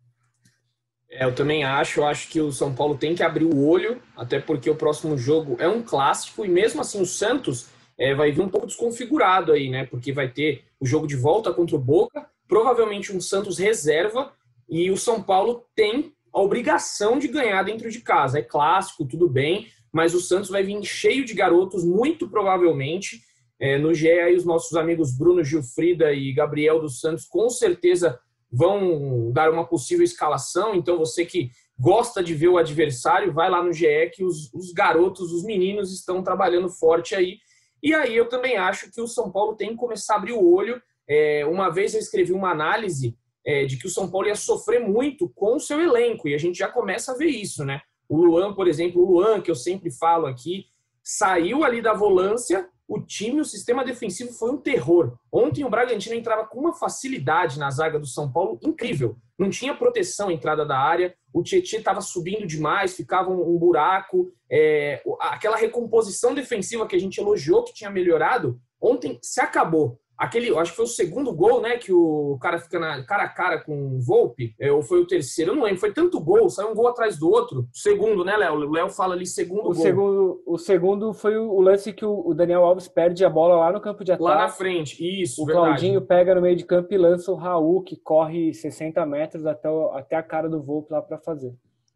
É, 1.09 1.25
eu 1.25 1.33
também 1.33 1.63
acho. 1.63 1.99
Eu 1.99 2.05
acho 2.05 2.29
que 2.29 2.39
o 2.39 2.51
São 2.51 2.73
Paulo 2.73 2.97
tem 2.97 3.15
que 3.15 3.23
abrir 3.23 3.45
o 3.45 3.67
olho, 3.67 4.01
até 4.15 4.39
porque 4.39 4.69
o 4.69 4.75
próximo 4.75 5.17
jogo 5.17 5.57
é 5.59 5.67
um 5.67 5.81
clássico 5.81 6.45
e 6.45 6.47
mesmo 6.47 6.81
assim 6.81 7.01
o 7.01 7.05
Santos 7.05 7.69
é, 7.97 8.13
vai 8.13 8.31
vir 8.31 8.41
um 8.41 8.49
pouco 8.49 8.67
desconfigurado 8.67 9.51
aí, 9.51 9.69
né? 9.69 9.85
Porque 9.85 10.13
vai 10.13 10.29
ter 10.29 10.63
o 10.79 10.85
jogo 10.85 11.07
de 11.07 11.15
volta 11.15 11.53
contra 11.53 11.75
o 11.75 11.79
Boca, 11.79 12.29
provavelmente 12.47 13.15
um 13.15 13.19
Santos 13.19 13.57
reserva 13.57 14.31
e 14.69 14.89
o 14.89 14.97
São 14.97 15.21
Paulo 15.21 15.65
tem 15.75 16.13
a 16.31 16.39
obrigação 16.39 17.17
de 17.17 17.27
ganhar 17.27 17.63
dentro 17.63 17.89
de 17.89 18.01
casa. 18.01 18.39
É 18.39 18.41
clássico, 18.41 19.05
tudo 19.05 19.27
bem, 19.27 19.67
mas 19.91 20.13
o 20.13 20.19
Santos 20.19 20.49
vai 20.49 20.63
vir 20.63 20.83
cheio 20.83 21.25
de 21.25 21.33
garotos, 21.33 21.83
muito 21.83 22.29
provavelmente. 22.29 23.21
É, 23.59 23.77
no 23.77 23.93
GE, 23.93 24.09
aí, 24.09 24.35
os 24.35 24.45
nossos 24.45 24.77
amigos 24.77 25.11
Bruno 25.11 25.43
Gilfrida 25.43 26.13
e 26.13 26.31
Gabriel 26.31 26.79
dos 26.79 26.99
Santos 26.99 27.25
com 27.25 27.49
certeza 27.49 28.19
vão 28.51 29.31
dar 29.31 29.51
uma 29.51 29.65
possível 29.65 30.03
escalação. 30.03 30.73
Então, 30.75 30.97
você 30.97 31.25
que 31.25 31.51
gosta 31.77 32.23
de 32.23 32.33
ver 32.33 32.47
o 32.47 32.57
adversário, 32.57 33.33
vai 33.33 33.49
lá 33.49 33.63
no 33.63 33.73
GE 33.73 34.11
que 34.13 34.23
os, 34.23 34.53
os 34.53 34.71
garotos, 34.71 35.31
os 35.31 35.43
meninos 35.43 35.93
estão 35.93 36.23
trabalhando 36.23 36.69
forte 36.69 37.15
aí. 37.15 37.37
E 37.81 37.93
aí 37.93 38.15
eu 38.15 38.27
também 38.27 38.57
acho 38.57 38.91
que 38.91 39.01
o 39.01 39.07
São 39.07 39.31
Paulo 39.31 39.55
tem 39.55 39.69
que 39.69 39.75
começar 39.75 40.15
a 40.15 40.17
abrir 40.17 40.33
o 40.33 40.45
olho. 40.45 40.81
É, 41.07 41.45
uma 41.45 41.69
vez 41.69 41.93
eu 41.93 41.99
escrevi 41.99 42.33
uma 42.33 42.51
análise 42.51 43.17
é, 43.45 43.65
de 43.65 43.77
que 43.77 43.87
o 43.87 43.89
São 43.89 44.09
Paulo 44.09 44.27
ia 44.27 44.35
sofrer 44.35 44.79
muito 44.79 45.29
com 45.29 45.55
o 45.55 45.59
seu 45.59 45.79
elenco, 45.79 46.27
e 46.27 46.35
a 46.35 46.37
gente 46.37 46.57
já 46.57 46.67
começa 46.67 47.13
a 47.13 47.17
ver 47.17 47.29
isso, 47.29 47.63
né? 47.63 47.81
O 48.09 48.17
Luan, 48.17 48.53
por 48.53 48.67
exemplo, 48.67 49.01
o 49.01 49.11
Luan, 49.11 49.39
que 49.39 49.51
eu 49.51 49.55
sempre 49.55 49.91
falo 49.91 50.25
aqui, 50.25 50.65
saiu 51.03 51.63
ali 51.63 51.81
da 51.81 51.93
volância, 51.93 52.67
o 52.87 52.99
time, 52.99 53.39
o 53.39 53.45
sistema 53.45 53.85
defensivo 53.85 54.33
foi 54.33 54.49
um 54.49 54.57
terror. 54.57 55.15
Ontem 55.31 55.63
o 55.63 55.69
Bragantino 55.69 56.15
entrava 56.15 56.47
com 56.47 56.59
uma 56.59 56.73
facilidade 56.73 57.59
na 57.59 57.69
zaga 57.69 57.99
do 57.99 58.07
São 58.07 58.31
Paulo 58.31 58.59
incrível. 58.63 59.15
Não 59.37 59.47
tinha 59.47 59.75
proteção 59.75 60.29
à 60.29 60.33
entrada 60.33 60.65
da 60.65 60.77
área, 60.77 61.15
o 61.31 61.43
Tietchan 61.43 61.77
estava 61.77 62.01
subindo 62.01 62.47
demais, 62.47 62.95
ficava 62.95 63.29
um, 63.29 63.57
buraco. 63.57 64.33
É, 64.51 65.03
aquela 65.19 65.55
recomposição 65.55 66.33
defensiva 66.33 66.87
que 66.87 66.95
a 66.95 66.99
gente 66.99 67.19
elogiou 67.19 67.63
que 67.63 67.73
tinha 67.73 67.91
melhorado, 67.91 68.59
ontem 68.81 69.19
se 69.21 69.39
acabou. 69.39 69.99
Aquele, 70.19 70.55
acho 70.57 70.71
que 70.71 70.75
foi 70.77 70.85
o 70.85 70.89
segundo 70.89 71.33
gol, 71.33 71.61
né? 71.61 71.77
Que 71.77 71.93
o 71.93 72.37
cara 72.41 72.59
fica 72.59 72.77
na, 72.77 73.01
cara 73.03 73.23
a 73.23 73.29
cara 73.29 73.59
com 73.63 73.95
o 73.95 74.01
Volpe, 74.01 74.53
é, 74.59 74.69
ou 74.71 74.81
foi 74.81 74.99
o 74.99 75.07
terceiro, 75.07 75.51
eu 75.51 75.55
não 75.55 75.63
lembro. 75.63 75.79
Foi 75.79 75.93
tanto 75.93 76.19
gol, 76.19 76.49
saiu 76.49 76.69
um 76.71 76.75
gol 76.75 76.87
atrás 76.89 77.17
do 77.17 77.29
outro. 77.31 77.67
Segundo, 77.73 78.25
né, 78.25 78.35
Léo? 78.35 78.55
O 78.55 78.71
Léo 78.71 78.89
fala 78.89 79.15
ali 79.15 79.25
segundo 79.25 79.61
o 79.61 79.63
gol. 79.73 79.75
Segundo, 79.75 80.43
o 80.45 80.57
segundo 80.57 81.13
foi 81.13 81.37
o 81.37 81.61
lance 81.61 81.93
que 81.93 82.05
o 82.05 82.33
Daniel 82.33 82.65
Alves 82.65 82.87
perde 82.87 83.23
a 83.23 83.29
bola 83.29 83.55
lá 83.55 83.71
no 83.71 83.79
campo 83.79 84.03
de 84.03 84.11
ataque. 84.11 84.23
Lá 84.29 84.35
na 84.41 84.49
frente, 84.49 84.97
isso, 85.21 85.41
O 85.41 85.45
verdade. 85.45 85.67
Claudinho 85.67 86.01
pega 86.01 86.35
no 86.35 86.41
meio 86.41 86.55
de 86.57 86.65
campo 86.65 86.93
e 86.93 86.97
lança 86.97 87.31
o 87.31 87.35
Raul, 87.35 87.81
que 87.81 87.95
corre 87.95 88.53
60 88.53 89.05
metros 89.05 89.45
até, 89.45 89.69
o- 89.69 89.91
até 89.93 90.15
a 90.17 90.23
cara 90.23 90.49
do 90.49 90.61
Volpe 90.61 90.91
lá 90.91 91.01
para 91.01 91.17
fazer. 91.17 91.53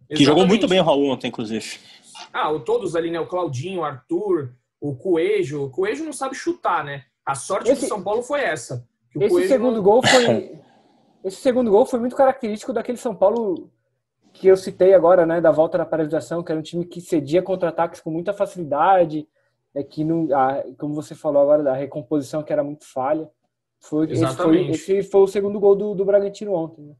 Que 0.09 0.23
jogou 0.23 0.45
muito 0.45 0.67
bem 0.67 0.79
o 0.79 0.83
Raul 0.83 1.09
ontem, 1.09 1.27
inclusive. 1.27 1.77
Ah, 2.31 2.51
o- 2.51 2.59
todos 2.59 2.95
ali, 2.95 3.11
né? 3.11 3.19
O 3.19 3.27
Claudinho, 3.27 3.81
o 3.81 3.83
Arthur, 3.83 4.53
o 4.79 4.95
Coelho. 4.95 5.63
O 5.63 5.69
Coelho 5.69 6.05
não 6.05 6.13
sabe 6.13 6.35
chutar, 6.35 6.83
né? 6.83 7.03
A 7.25 7.35
sorte 7.35 7.71
Esse- 7.71 7.81
do 7.81 7.87
São 7.87 8.03
Paulo 8.03 8.21
foi 8.21 8.41
essa. 8.41 8.85
Esse 9.15 9.29
Coelho 9.29 9.47
segundo 9.47 9.75
não- 9.75 9.83
gol 9.83 10.01
foi. 10.05 10.59
Esse 11.23 11.37
segundo 11.37 11.71
gol 11.71 11.85
foi 11.85 11.99
muito 11.99 12.15
característico 12.15 12.73
daquele 12.73 12.97
São 12.97 13.15
Paulo 13.15 13.69
que 14.33 14.47
eu 14.47 14.57
citei 14.57 14.93
agora, 14.93 15.25
né? 15.25 15.39
Da 15.39 15.51
volta 15.51 15.77
da 15.77 15.85
paralisação, 15.85 16.43
que 16.43 16.51
era 16.51 16.59
um 16.59 16.63
time 16.63 16.83
que 16.85 16.99
cedia 16.99 17.41
contra-ataques 17.41 18.01
com 18.01 18.09
muita 18.11 18.33
facilidade, 18.33 19.25
é, 19.73 19.83
que 19.83 20.03
não, 20.03 20.27
a- 20.35 20.63
como 20.77 20.93
você 20.93 21.15
falou 21.15 21.41
agora, 21.41 21.63
da 21.63 21.73
recomposição 21.73 22.43
que 22.43 22.51
era 22.51 22.63
muito 22.63 22.85
falha. 22.85 23.29
Foi, 23.79 24.05
esse, 24.05 24.15
foi, 24.15 24.27
Exatamente. 24.27 24.71
esse 24.71 25.03
foi 25.03 25.21
o 25.21 25.27
segundo 25.27 25.59
gol 25.59 25.75
do, 25.75 25.93
do 25.93 26.03
Bragantino 26.05 26.53
ontem. 26.53 26.81
Né? 26.85 26.93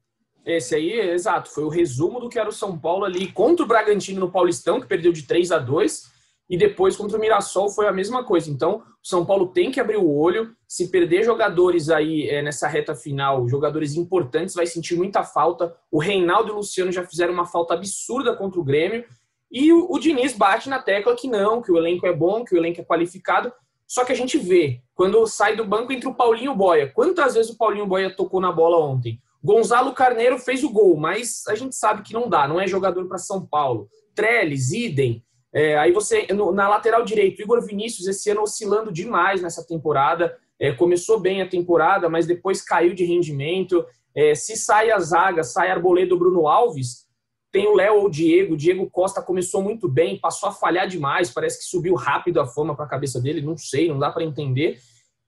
Esse 0.46 0.75
aí, 0.75 0.92
exato, 0.92 1.50
foi 1.50 1.63
o 1.63 1.70
resumo 1.70 2.20
do 2.20 2.30
que 2.30 2.38
era 2.38 2.50
o 2.50 2.53
São 2.53 2.77
Paulo 2.77 3.06
ali 3.06 3.32
contra 3.32 3.63
o 3.63 3.68
Bragantino 3.68 4.20
no 4.20 4.32
Paulistão, 4.32 4.80
que 4.80 4.88
perdeu 4.88 5.12
de 5.13 5.24
3 5.24 5.51
a 5.51 5.60
2 5.60 6.12
e 6.50 6.57
depois 6.57 6.95
contra 6.95 7.17
o 7.17 7.19
Mirassol 7.19 7.69
foi 7.69 7.88
a 7.88 7.91
mesma 7.91 8.23
coisa. 8.23 8.50
Então, 8.50 8.83
o 9.01 9.07
São 9.07 9.25
Paulo 9.25 9.47
tem 9.47 9.71
que 9.71 9.79
abrir 9.79 9.97
o 9.97 10.09
olho. 10.09 10.55
Se 10.67 10.89
perder 10.89 11.23
jogadores 11.23 11.89
aí 11.89 12.29
é, 12.29 12.41
nessa 12.41 12.67
reta 12.67 12.93
final, 12.93 13.47
jogadores 13.47 13.95
importantes, 13.95 14.55
vai 14.55 14.65
sentir 14.65 14.95
muita 14.95 15.23
falta. 15.23 15.75
O 15.91 16.00
Reinaldo 16.00 16.50
e 16.50 16.51
o 16.51 16.55
Luciano 16.55 16.91
já 16.91 17.05
fizeram 17.05 17.33
uma 17.33 17.45
falta 17.45 17.73
absurda 17.73 18.35
contra 18.35 18.59
o 18.59 18.63
Grêmio. 18.63 19.05
E 19.51 19.71
o, 19.71 19.88
o 19.89 20.00
Diniz 20.00 20.33
bate 20.33 20.69
na 20.69 20.79
tecla 20.79 21.15
que 21.15 21.27
não, 21.27 21.62
que 21.62 21.71
o 21.71 21.77
elenco 21.77 22.05
é 22.05 22.13
bom, 22.13 22.43
que 22.43 22.55
o 22.55 22.57
elenco 22.57 22.81
é 22.81 22.83
qualificado. 22.83 23.51
Só 23.88 24.03
que 24.03 24.12
a 24.12 24.15
gente 24.15 24.38
vê, 24.38 24.81
quando 24.95 25.25
sai 25.27 25.55
do 25.55 25.65
banco 25.65 25.93
entre 25.93 26.07
o 26.07 26.15
Paulinho 26.15 26.55
Boia. 26.55 26.91
Quantas 26.91 27.35
vezes 27.35 27.51
o 27.51 27.57
Paulinho 27.57 27.85
Boia 27.85 28.15
tocou 28.15 28.41
na 28.41 28.51
bola 28.51 28.83
ontem? 28.83 29.21
Gonzalo 29.43 29.93
Carneiro 29.93 30.39
fez 30.39 30.63
o 30.63 30.71
gol, 30.71 30.97
mas 30.97 31.43
a 31.47 31.55
gente 31.55 31.75
sabe 31.75 32.01
que 32.01 32.13
não 32.13 32.29
dá, 32.29 32.47
não 32.47 32.59
é 32.59 32.65
jogador 32.65 33.05
para 33.07 33.17
São 33.17 33.45
Paulo. 33.45 33.89
Trellis, 34.15 34.71
idem. 34.71 35.23
É, 35.53 35.77
aí 35.77 35.91
você, 35.91 36.25
no- 36.33 36.51
na 36.51 36.67
lateral 36.67 37.03
direito, 37.05 37.41
Igor 37.41 37.62
Vinícius, 37.65 38.07
esse 38.07 38.29
ano 38.31 38.41
oscilando 38.41 38.91
demais 38.91 39.41
nessa 39.41 39.65
temporada. 39.65 40.36
É, 40.60 40.72
começou 40.72 41.19
bem 41.19 41.41
a 41.41 41.48
temporada, 41.48 42.10
mas 42.10 42.25
depois 42.25 42.62
caiu 42.62 42.93
de 42.93 43.03
rendimento. 43.05 43.86
É, 44.15 44.33
se 44.33 44.55
sai 44.55 44.89
a 44.91 45.00
zaga, 45.00 45.43
sai 45.43 45.69
Arboleda 45.69 46.13
ou 46.13 46.19
Bruno 46.19 46.48
Alves, 46.48 47.03
tem 47.51 47.67
o 47.67 47.75
Léo 47.75 47.95
ou 47.98 48.05
o 48.05 48.10
Diego. 48.10 48.57
Diego 48.57 48.89
Costa 48.89 49.22
começou 49.22 49.62
muito 49.62 49.88
bem, 49.88 50.19
passou 50.19 50.50
a 50.50 50.51
falhar 50.51 50.88
demais, 50.88 51.29
parece 51.29 51.60
que 51.60 51.65
subiu 51.65 51.93
rápido 51.95 52.39
a 52.39 52.48
fama 52.48 52.75
para 52.75 52.86
a 52.86 52.89
cabeça 52.89 53.22
dele, 53.22 53.41
não 53.41 53.57
sei, 53.57 53.88
não 53.88 54.00
dá 54.00 54.12
para 54.12 54.24
entender. 54.24 54.79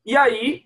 E 0.06 0.16
aí, 0.18 0.64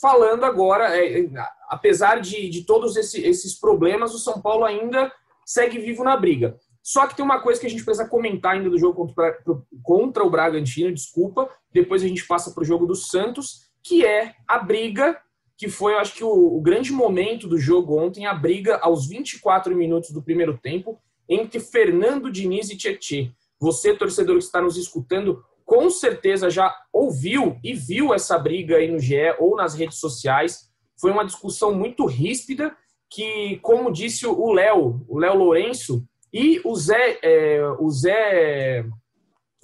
falando 0.00 0.44
agora, 0.44 0.96
é, 0.96 1.20
é, 1.20 1.28
apesar 1.68 2.20
de, 2.20 2.48
de 2.48 2.64
todos 2.64 2.96
esse- 2.96 3.22
esses 3.24 3.54
problemas, 3.58 4.14
o 4.14 4.18
São 4.18 4.40
Paulo 4.40 4.64
ainda 4.64 5.12
segue 5.44 5.78
vivo 5.78 6.02
na 6.02 6.16
briga. 6.16 6.56
Só 6.86 7.04
que 7.08 7.16
tem 7.16 7.24
uma 7.24 7.40
coisa 7.40 7.60
que 7.60 7.66
a 7.66 7.68
gente 7.68 7.84
precisa 7.84 8.08
comentar 8.08 8.54
ainda 8.54 8.70
do 8.70 8.78
jogo 8.78 8.94
contra, 8.94 9.36
contra 9.82 10.22
o 10.22 10.30
Bragantino, 10.30 10.94
desculpa, 10.94 11.50
depois 11.72 12.00
a 12.00 12.06
gente 12.06 12.24
passa 12.24 12.52
para 12.52 12.62
o 12.62 12.64
jogo 12.64 12.86
do 12.86 12.94
Santos, 12.94 13.62
que 13.82 14.06
é 14.06 14.36
a 14.46 14.56
briga, 14.56 15.20
que 15.58 15.68
foi, 15.68 15.94
eu 15.94 15.98
acho 15.98 16.14
que, 16.14 16.22
o, 16.22 16.30
o 16.30 16.60
grande 16.60 16.92
momento 16.92 17.48
do 17.48 17.58
jogo 17.58 17.98
ontem, 17.98 18.24
a 18.24 18.32
briga 18.32 18.76
aos 18.76 19.08
24 19.08 19.74
minutos 19.74 20.10
do 20.10 20.22
primeiro 20.22 20.56
tempo, 20.58 20.96
entre 21.28 21.58
Fernando 21.58 22.30
Diniz 22.30 22.70
e 22.70 22.76
Tietê. 22.76 23.32
Você, 23.58 23.92
torcedor 23.92 24.38
que 24.38 24.44
está 24.44 24.62
nos 24.62 24.76
escutando, 24.76 25.42
com 25.64 25.90
certeza 25.90 26.48
já 26.48 26.72
ouviu 26.92 27.58
e 27.64 27.74
viu 27.74 28.14
essa 28.14 28.38
briga 28.38 28.76
aí 28.76 28.88
no 28.88 29.00
GE 29.00 29.34
ou 29.40 29.56
nas 29.56 29.74
redes 29.74 29.98
sociais. 29.98 30.70
Foi 30.96 31.10
uma 31.10 31.24
discussão 31.24 31.74
muito 31.74 32.06
ríspida 32.06 32.76
que, 33.10 33.58
como 33.60 33.90
disse 33.90 34.24
o 34.24 34.52
Léo, 34.52 35.04
o 35.08 35.18
Léo 35.18 35.34
Lourenço 35.34 36.06
e 36.36 36.60
o 36.64 36.76
Zé, 36.76 37.18
é, 37.22 37.66
o 37.78 37.90
Zé, 37.90 38.84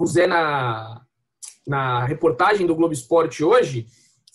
o 0.00 0.06
Zé 0.06 0.26
na, 0.26 1.02
na 1.66 2.02
reportagem 2.06 2.66
do 2.66 2.74
Globo 2.74 2.94
Esporte 2.94 3.44
hoje, 3.44 3.86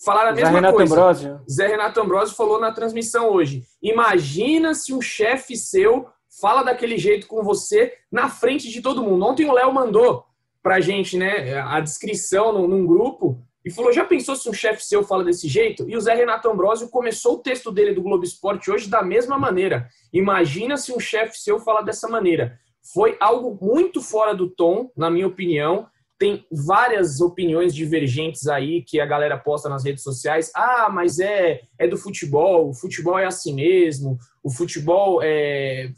falaram 0.04 0.30
a 0.30 0.34
Zé 0.34 0.42
mesma 0.42 0.54
Renato 0.54 0.76
coisa. 0.76 0.94
Ambrosio. 0.94 1.40
Zé 1.50 1.66
Renato 1.66 2.00
Ambrosio 2.00 2.36
falou 2.36 2.60
na 2.60 2.70
transmissão 2.70 3.30
hoje. 3.30 3.64
Imagina 3.82 4.72
se 4.72 4.94
um 4.94 5.00
chefe 5.00 5.56
seu 5.56 6.06
fala 6.40 6.62
daquele 6.62 6.96
jeito 6.96 7.26
com 7.26 7.42
você 7.42 7.92
na 8.08 8.28
frente 8.28 8.70
de 8.70 8.80
todo 8.80 9.02
mundo. 9.02 9.24
Ontem 9.24 9.44
o 9.50 9.52
Léo 9.52 9.74
mandou 9.74 10.24
pra 10.62 10.80
gente, 10.80 11.16
né, 11.16 11.58
a 11.58 11.80
descrição 11.80 12.52
num, 12.52 12.68
num 12.68 12.86
grupo 12.86 13.44
e 13.64 13.70
falou: 13.70 13.92
já 13.92 14.04
pensou 14.04 14.36
se 14.36 14.48
um 14.48 14.52
chefe 14.52 14.84
seu 14.84 15.02
fala 15.02 15.24
desse 15.24 15.48
jeito? 15.48 15.88
E 15.88 15.96
o 15.96 16.00
Zé 16.00 16.14
Renato 16.14 16.48
Ambrosio 16.48 16.88
começou 16.88 17.34
o 17.34 17.42
texto 17.42 17.70
dele 17.70 17.92
do 17.92 18.02
Globo 18.02 18.24
Esporte 18.24 18.70
hoje 18.70 18.88
da 18.88 19.02
mesma 19.02 19.38
maneira. 19.38 19.88
Imagina 20.12 20.76
se 20.76 20.92
um 20.92 21.00
chefe 21.00 21.38
seu 21.38 21.58
fala 21.60 21.82
dessa 21.82 22.08
maneira. 22.08 22.58
Foi 22.94 23.16
algo 23.20 23.58
muito 23.60 24.00
fora 24.00 24.34
do 24.34 24.48
tom, 24.48 24.90
na 24.96 25.10
minha 25.10 25.26
opinião. 25.26 25.86
Tem 26.18 26.44
várias 26.50 27.20
opiniões 27.20 27.72
divergentes 27.72 28.48
aí 28.48 28.82
que 28.82 28.98
a 28.98 29.06
galera 29.06 29.38
posta 29.38 29.68
nas 29.68 29.84
redes 29.84 30.02
sociais. 30.02 30.50
Ah, 30.54 30.88
mas 30.90 31.20
é, 31.20 31.60
é 31.78 31.86
do 31.86 31.96
futebol, 31.96 32.70
o 32.70 32.74
futebol 32.74 33.18
é 33.18 33.24
assim 33.24 33.54
mesmo, 33.54 34.18
o 34.42 34.50
futebol 34.50 35.20
é. 35.22 35.92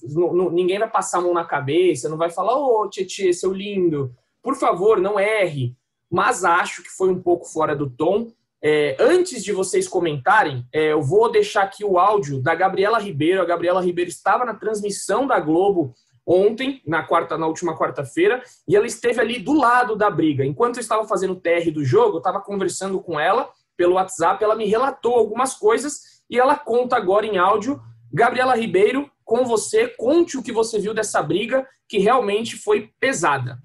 ninguém 0.52 0.78
vai 0.78 0.90
passar 0.90 1.18
a 1.18 1.20
mão 1.22 1.32
na 1.32 1.44
cabeça, 1.44 2.08
não 2.08 2.18
vai 2.18 2.28
falar, 2.28 2.54
ô 2.54 2.86
Tietê, 2.90 3.32
seu 3.32 3.52
lindo, 3.52 4.14
por 4.42 4.56
favor, 4.56 5.00
não 5.00 5.18
erre. 5.18 5.74
Mas 6.10 6.44
acho 6.44 6.82
que 6.82 6.90
foi 6.90 7.10
um 7.10 7.20
pouco 7.20 7.44
fora 7.44 7.74
do 7.74 7.88
tom. 7.88 8.32
É, 8.62 8.96
antes 8.98 9.42
de 9.42 9.52
vocês 9.52 9.88
comentarem, 9.88 10.66
é, 10.72 10.92
eu 10.92 11.00
vou 11.00 11.30
deixar 11.30 11.62
aqui 11.62 11.84
o 11.84 11.98
áudio 11.98 12.42
da 12.42 12.54
Gabriela 12.54 12.98
Ribeiro. 12.98 13.40
A 13.40 13.44
Gabriela 13.46 13.80
Ribeiro 13.80 14.10
estava 14.10 14.44
na 14.44 14.54
transmissão 14.54 15.26
da 15.26 15.38
Globo 15.38 15.94
ontem, 16.26 16.80
na 16.86 17.02
quarta, 17.02 17.36
na 17.38 17.46
última 17.46 17.76
quarta-feira, 17.76 18.42
e 18.68 18.76
ela 18.76 18.86
esteve 18.86 19.20
ali 19.20 19.38
do 19.38 19.52
lado 19.52 19.96
da 19.96 20.10
briga. 20.10 20.44
Enquanto 20.44 20.76
eu 20.76 20.80
estava 20.80 21.04
fazendo 21.06 21.32
o 21.32 21.40
TR 21.40 21.70
do 21.72 21.84
jogo, 21.84 22.16
eu 22.16 22.18
estava 22.18 22.40
conversando 22.40 23.00
com 23.00 23.18
ela 23.18 23.50
pelo 23.76 23.94
WhatsApp, 23.94 24.42
ela 24.44 24.54
me 24.54 24.66
relatou 24.66 25.14
algumas 25.14 25.54
coisas 25.54 26.22
e 26.28 26.38
ela 26.38 26.54
conta 26.54 26.96
agora 26.96 27.26
em 27.26 27.38
áudio. 27.38 27.80
Gabriela 28.12 28.54
Ribeiro, 28.54 29.10
com 29.24 29.44
você, 29.44 29.88
conte 29.88 30.36
o 30.36 30.42
que 30.42 30.52
você 30.52 30.78
viu 30.78 30.92
dessa 30.92 31.22
briga, 31.22 31.66
que 31.88 31.98
realmente 31.98 32.56
foi 32.56 32.90
pesada. 33.00 33.58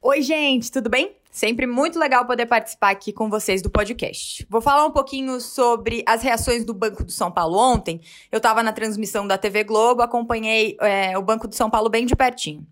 Oi, 0.00 0.20
gente, 0.20 0.70
tudo 0.70 0.90
bem? 0.90 1.16
Sempre 1.32 1.66
muito 1.66 1.98
legal 1.98 2.26
poder 2.26 2.44
participar 2.44 2.90
aqui 2.90 3.10
com 3.10 3.30
vocês 3.30 3.62
do 3.62 3.70
podcast. 3.70 4.46
Vou 4.50 4.60
falar 4.60 4.84
um 4.84 4.90
pouquinho 4.90 5.40
sobre 5.40 6.04
as 6.06 6.22
reações 6.22 6.62
do 6.62 6.74
Banco 6.74 7.02
do 7.02 7.10
São 7.10 7.32
Paulo 7.32 7.56
ontem. 7.56 8.02
Eu 8.30 8.36
estava 8.36 8.62
na 8.62 8.70
transmissão 8.70 9.26
da 9.26 9.38
TV 9.38 9.64
Globo, 9.64 10.02
acompanhei 10.02 10.76
é, 10.78 11.16
o 11.16 11.22
Banco 11.22 11.48
do 11.48 11.54
São 11.54 11.70
Paulo 11.70 11.88
bem 11.88 12.04
de 12.04 12.14
pertinho. 12.14 12.66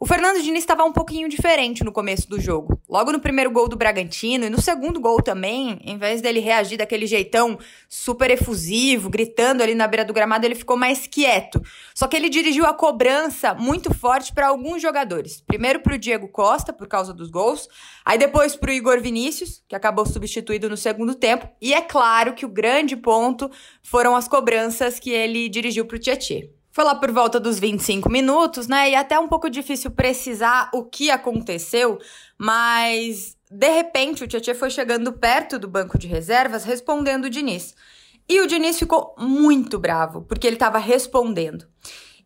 O 0.00 0.06
Fernando 0.06 0.40
Diniz 0.40 0.60
estava 0.60 0.84
um 0.84 0.92
pouquinho 0.92 1.28
diferente 1.28 1.82
no 1.82 1.90
começo 1.90 2.28
do 2.28 2.40
jogo. 2.40 2.80
Logo 2.88 3.10
no 3.10 3.18
primeiro 3.18 3.50
gol 3.50 3.68
do 3.68 3.74
Bragantino 3.74 4.44
e 4.44 4.50
no 4.50 4.62
segundo 4.62 5.00
gol 5.00 5.20
também, 5.20 5.80
em 5.82 5.98
vez 5.98 6.22
dele 6.22 6.38
reagir 6.38 6.78
daquele 6.78 7.04
jeitão 7.04 7.58
super 7.88 8.30
efusivo, 8.30 9.10
gritando 9.10 9.60
ali 9.60 9.74
na 9.74 9.88
beira 9.88 10.04
do 10.04 10.12
gramado, 10.12 10.46
ele 10.46 10.54
ficou 10.54 10.76
mais 10.76 11.08
quieto. 11.08 11.60
Só 11.92 12.06
que 12.06 12.14
ele 12.14 12.28
dirigiu 12.28 12.64
a 12.64 12.72
cobrança 12.72 13.54
muito 13.54 13.92
forte 13.92 14.32
para 14.32 14.46
alguns 14.46 14.80
jogadores. 14.80 15.40
Primeiro 15.40 15.80
para 15.80 15.96
o 15.96 15.98
Diego 15.98 16.28
Costa, 16.28 16.72
por 16.72 16.86
causa 16.86 17.12
dos 17.12 17.28
gols. 17.28 17.68
Aí 18.04 18.16
depois 18.16 18.54
para 18.54 18.70
o 18.70 18.74
Igor 18.74 19.00
Vinícius, 19.00 19.64
que 19.66 19.74
acabou 19.74 20.06
substituído 20.06 20.70
no 20.70 20.76
segundo 20.76 21.16
tempo. 21.16 21.48
E 21.60 21.74
é 21.74 21.80
claro 21.80 22.34
que 22.34 22.46
o 22.46 22.48
grande 22.48 22.96
ponto 22.96 23.50
foram 23.82 24.14
as 24.14 24.28
cobranças 24.28 25.00
que 25.00 25.10
ele 25.10 25.48
dirigiu 25.48 25.84
para 25.86 25.96
o 25.96 25.98
Tietchan. 25.98 26.57
Foi 26.78 26.84
lá 26.84 26.94
por 26.94 27.10
volta 27.10 27.40
dos 27.40 27.58
25 27.58 28.08
minutos, 28.08 28.68
né? 28.68 28.90
E 28.90 28.94
até 28.94 29.18
um 29.18 29.26
pouco 29.26 29.50
difícil 29.50 29.90
precisar 29.90 30.70
o 30.72 30.84
que 30.84 31.10
aconteceu, 31.10 31.98
mas 32.38 33.36
de 33.50 33.68
repente 33.68 34.22
o 34.22 34.28
Tietchan 34.28 34.54
foi 34.54 34.70
chegando 34.70 35.12
perto 35.12 35.58
do 35.58 35.66
banco 35.66 35.98
de 35.98 36.06
reservas 36.06 36.62
respondendo 36.62 37.24
o 37.24 37.30
Diniz. 37.30 37.74
E 38.28 38.40
o 38.40 38.46
Diniz 38.46 38.78
ficou 38.78 39.12
muito 39.18 39.76
bravo, 39.76 40.22
porque 40.22 40.46
ele 40.46 40.54
estava 40.54 40.78
respondendo. 40.78 41.66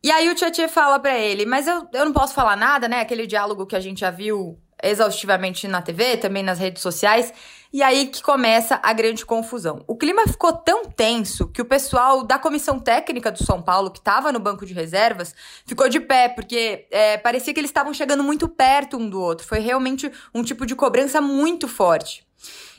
E 0.04 0.10
aí 0.10 0.28
o 0.28 0.34
Tietchan 0.34 0.68
fala 0.68 0.98
para 0.98 1.18
ele, 1.18 1.46
mas 1.46 1.66
eu, 1.66 1.88
eu 1.90 2.04
não 2.04 2.12
posso 2.12 2.34
falar 2.34 2.54
nada, 2.54 2.86
né? 2.86 3.00
Aquele 3.00 3.26
diálogo 3.26 3.64
que 3.64 3.74
a 3.74 3.80
gente 3.80 4.00
já 4.00 4.10
viu 4.10 4.60
exaustivamente 4.82 5.66
na 5.66 5.80
TV, 5.80 6.18
também 6.18 6.42
nas 6.42 6.58
redes 6.58 6.82
sociais. 6.82 7.32
E 7.72 7.82
aí 7.82 8.08
que 8.08 8.22
começa 8.22 8.78
a 8.82 8.92
grande 8.92 9.24
confusão. 9.24 9.82
O 9.86 9.96
clima 9.96 10.26
ficou 10.26 10.52
tão 10.52 10.84
tenso 10.84 11.48
que 11.48 11.62
o 11.62 11.64
pessoal 11.64 12.22
da 12.22 12.38
comissão 12.38 12.78
técnica 12.78 13.32
do 13.32 13.42
São 13.42 13.62
Paulo, 13.62 13.90
que 13.90 13.98
estava 13.98 14.30
no 14.30 14.38
banco 14.38 14.66
de 14.66 14.74
reservas, 14.74 15.34
ficou 15.64 15.88
de 15.88 15.98
pé, 15.98 16.28
porque 16.28 16.86
é, 16.90 17.16
parecia 17.16 17.54
que 17.54 17.58
eles 17.58 17.70
estavam 17.70 17.94
chegando 17.94 18.22
muito 18.22 18.46
perto 18.46 18.98
um 18.98 19.08
do 19.08 19.18
outro. 19.20 19.46
Foi 19.46 19.58
realmente 19.58 20.12
um 20.34 20.42
tipo 20.42 20.66
de 20.66 20.76
cobrança 20.76 21.18
muito 21.20 21.66
forte. 21.66 22.26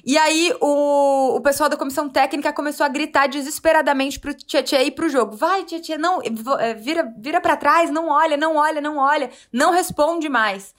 E 0.05 0.17
aí 0.17 0.53
o, 0.59 1.37
o 1.37 1.41
pessoal 1.41 1.69
da 1.69 1.77
comissão 1.77 2.09
técnica 2.09 2.51
começou 2.51 2.85
a 2.85 2.89
gritar 2.89 3.27
desesperadamente 3.27 4.19
pro 4.19 4.33
Tietchan 4.33 4.81
ir 4.81 4.91
pro 4.91 5.09
jogo. 5.09 5.35
Vai, 5.35 5.63
Tietchan, 5.63 5.97
não, 5.97 6.21
é, 6.59 6.73
vira, 6.73 7.11
vira 7.17 7.39
para 7.39 7.55
trás, 7.55 7.89
não 7.89 8.09
olha, 8.09 8.35
não 8.35 8.57
olha, 8.57 8.81
não 8.81 8.97
olha, 8.97 9.31
não 9.51 9.71
responde 9.71 10.27
mais. 10.27 10.75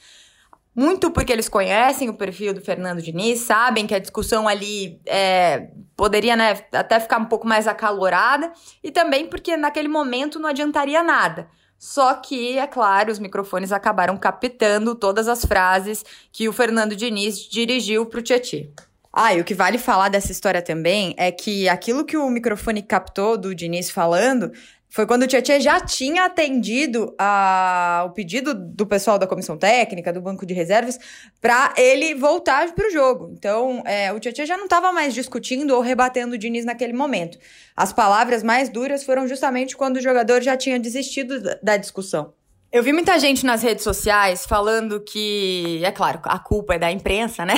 Muito 0.75 1.11
porque 1.11 1.33
eles 1.33 1.49
conhecem 1.49 2.09
o 2.09 2.15
perfil 2.15 2.53
do 2.53 2.61
Fernando 2.61 3.01
Diniz, 3.01 3.41
sabem 3.41 3.87
que 3.87 3.95
a 3.95 3.99
discussão 4.01 4.49
ali 4.49 5.01
é, 5.07 5.69
poderia 5.97 6.35
né, 6.35 6.65
até 6.73 6.99
ficar 6.99 7.19
um 7.19 7.27
pouco 7.27 7.47
mais 7.47 7.69
acalorada, 7.69 8.53
e 8.83 8.91
também 8.91 9.27
porque 9.27 9.57
naquele 9.57 9.89
momento 9.89 10.41
não 10.41 10.49
adiantaria 10.49 11.03
nada. 11.03 11.49
Só 11.79 12.15
que, 12.15 12.59
é 12.59 12.67
claro, 12.67 13.13
os 13.13 13.19
microfones 13.19 13.71
acabaram 13.71 14.17
captando 14.17 14.95
todas 14.95 15.29
as 15.29 15.45
frases 15.45 16.05
que 16.33 16.49
o 16.49 16.53
Fernando 16.53 16.97
Diniz 16.97 17.39
dirigiu 17.39 18.07
para 18.07 18.21
o 18.21 18.23
Tietchan. 18.23 18.69
Ah, 19.17 19.33
e 19.33 19.41
o 19.41 19.45
que 19.45 19.55
vale 19.55 19.79
falar 19.79 20.09
dessa 20.09 20.33
história 20.33 20.61
também 20.61 21.15
é 21.17 21.31
que 21.31 21.69
aquilo 21.69 22.05
que 22.05 22.17
o 22.17 22.29
microfone 22.29 22.83
captou 22.83 23.39
do 23.39 23.55
Diniz 23.55 23.89
falando 23.89 24.51
foi 24.95 25.07
quando 25.09 25.25
o 25.25 25.27
Tietchan 25.27 25.59
já 25.59 25.81
tinha 25.81 26.25
atendido 26.25 27.17
a, 27.19 28.05
o 28.07 28.11
pedido 28.11 28.55
do 28.55 28.87
pessoal 28.87 29.19
da 29.19 29.27
comissão 29.27 29.59
técnica, 29.59 30.13
do 30.13 30.21
banco 30.21 30.47
de 30.47 30.55
reservas, 30.55 31.01
para 31.41 31.75
ele 31.77 32.15
voltar 32.15 32.73
para 32.73 32.87
o 32.87 32.91
jogo. 32.93 33.29
Então, 33.37 33.83
é, 33.85 34.13
o 34.13 34.21
Tietchan 34.21 34.47
já 34.47 34.57
não 34.57 34.67
estava 34.67 34.93
mais 34.93 35.13
discutindo 35.13 35.75
ou 35.75 35.81
rebatendo 35.81 36.37
o 36.37 36.39
Diniz 36.39 36.65
naquele 36.65 36.93
momento. 36.93 37.41
As 37.75 37.93
palavras 37.93 38.45
mais 38.45 38.69
duras 38.69 39.03
foram 39.03 39.27
justamente 39.27 39.77
quando 39.77 39.97
o 39.97 40.01
jogador 40.01 40.41
já 40.41 40.57
tinha 40.57 40.79
desistido 40.79 41.41
da 41.61 41.77
discussão. 41.77 42.33
Eu 42.75 42.83
vi 42.83 42.93
muita 42.93 43.17
gente 43.21 43.47
nas 43.47 43.63
redes 43.63 43.85
sociais 43.85 44.45
falando 44.45 44.99
que, 44.99 45.81
é 45.85 45.93
claro, 45.93 46.19
a 46.25 46.41
culpa 46.41 46.75
é 46.75 46.79
da 46.81 46.91
imprensa, 46.91 47.47
né? 47.47 47.55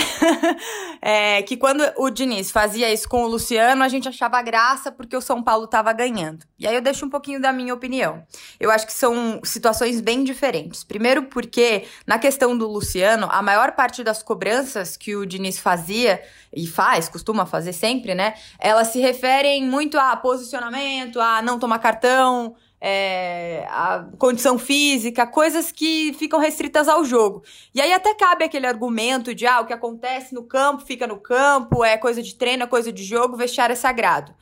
é, 1.01 1.41
que 1.41 1.57
quando 1.57 1.83
o 1.97 2.11
Diniz 2.11 2.51
fazia 2.51 2.93
isso 2.93 3.09
com 3.09 3.25
o 3.25 3.27
Luciano, 3.27 3.83
a 3.83 3.89
gente 3.89 4.07
achava 4.07 4.43
graça 4.43 4.93
porque 4.93 5.17
o 5.17 5.23
São 5.23 5.43
Paulo 5.43 5.65
estava 5.65 5.91
ganhando. 5.95 6.45
E 6.59 6.67
aí 6.67 6.75
eu 6.75 6.83
deixo 6.83 7.07
um 7.07 7.09
pouquinho 7.09 7.41
da 7.41 7.51
minha 7.51 7.73
opinião. 7.73 8.23
Eu 8.61 8.71
acho 8.71 8.87
que 8.87 8.93
são 8.93 9.41
situações 9.43 10.03
bem 10.03 10.23
diferentes. 10.23 10.85
Primeiro 10.85 11.23
porque, 11.23 11.87
na 12.07 12.19
questão 12.19 12.55
do 12.55 12.69
Luciano, 12.69 13.27
a 13.31 13.41
maior 13.41 13.73
parte 13.73 14.05
das 14.05 14.23
cobranças 14.23 14.99
que 14.99 15.17
o 15.17 15.25
Diniz 15.25 15.59
fazia 15.59 16.23
e 16.55 16.67
faz, 16.67 17.09
costuma 17.09 17.47
fazer 17.47 17.73
sempre, 17.73 18.15
né? 18.15 18.35
Elas 18.59 18.89
se 18.89 19.01
referem 19.01 19.65
muito 19.67 19.99
a 19.99 20.15
posicionamento, 20.15 21.19
a 21.19 21.41
não 21.41 21.59
tomar 21.59 21.79
cartão, 21.79 22.55
é, 22.89 23.67
a 23.69 24.07
condição 24.17 24.57
física, 24.57 25.27
coisas 25.27 25.73
que 25.73 26.15
ficam 26.17 26.39
restritas 26.39 26.87
ao 26.87 27.05
jogo. 27.05 27.43
E 27.75 27.81
aí 27.81 27.93
até 27.93 28.15
cabe 28.15 28.45
aquele 28.45 28.65
argumento 28.65 29.35
de 29.35 29.45
ah, 29.45 29.61
o 29.61 29.67
que 29.67 29.73
acontece 29.73 30.33
no 30.33 30.45
campo 30.45 30.87
fica 30.87 31.05
no 31.05 31.19
campo, 31.19 31.85
é 31.85 31.97
coisa 31.97 32.23
de 32.23 32.37
treino, 32.37 32.63
é 32.63 32.67
coisa 32.69 32.93
de 32.93 33.03
jogo, 33.03 33.37
vestiário 33.37 33.73
é 33.73 33.77
sagrado. 33.77 34.33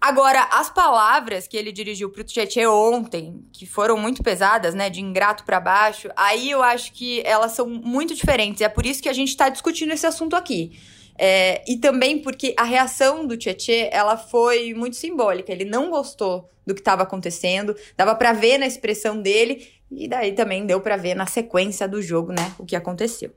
Agora, 0.00 0.48
as 0.52 0.70
palavras 0.70 1.46
que 1.46 1.58
ele 1.58 1.70
dirigiu 1.70 2.08
pro 2.08 2.24
Tietchan 2.24 2.70
ontem, 2.70 3.44
que 3.52 3.66
foram 3.66 3.98
muito 3.98 4.22
pesadas, 4.22 4.74
né, 4.74 4.88
de 4.88 5.02
ingrato 5.02 5.44
para 5.44 5.60
baixo, 5.60 6.08
aí 6.16 6.50
eu 6.50 6.62
acho 6.62 6.90
que 6.90 7.20
elas 7.26 7.52
são 7.52 7.68
muito 7.68 8.14
diferentes. 8.14 8.62
É 8.62 8.68
por 8.68 8.86
isso 8.86 9.02
que 9.02 9.10
a 9.10 9.14
gente 9.14 9.28
está 9.28 9.50
discutindo 9.50 9.92
esse 9.92 10.06
assunto 10.06 10.34
aqui. 10.34 10.72
É, 11.16 11.62
e 11.70 11.76
também 11.76 12.20
porque 12.20 12.54
a 12.58 12.64
reação 12.64 13.26
do 13.26 13.36
Tietchan, 13.36 13.88
ela 13.90 14.16
foi 14.16 14.74
muito 14.74 14.96
simbólica. 14.96 15.52
Ele 15.52 15.64
não 15.64 15.90
gostou 15.90 16.50
do 16.66 16.74
que 16.74 16.80
estava 16.80 17.02
acontecendo, 17.02 17.76
dava 17.96 18.14
para 18.14 18.32
ver 18.32 18.58
na 18.58 18.66
expressão 18.66 19.20
dele 19.20 19.68
e 19.90 20.08
daí 20.08 20.32
também 20.32 20.66
deu 20.66 20.80
para 20.80 20.96
ver 20.96 21.14
na 21.14 21.26
sequência 21.26 21.86
do 21.86 22.00
jogo, 22.00 22.32
né, 22.32 22.54
o 22.58 22.64
que 22.64 22.74
aconteceu. 22.74 23.30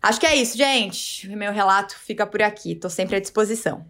Acho 0.00 0.18
que 0.18 0.26
é 0.26 0.34
isso, 0.34 0.56
gente. 0.56 1.28
Meu 1.28 1.52
relato 1.52 1.96
fica 1.98 2.26
por 2.26 2.42
aqui. 2.42 2.74
Tô 2.74 2.88
sempre 2.88 3.16
à 3.16 3.20
disposição. 3.20 3.84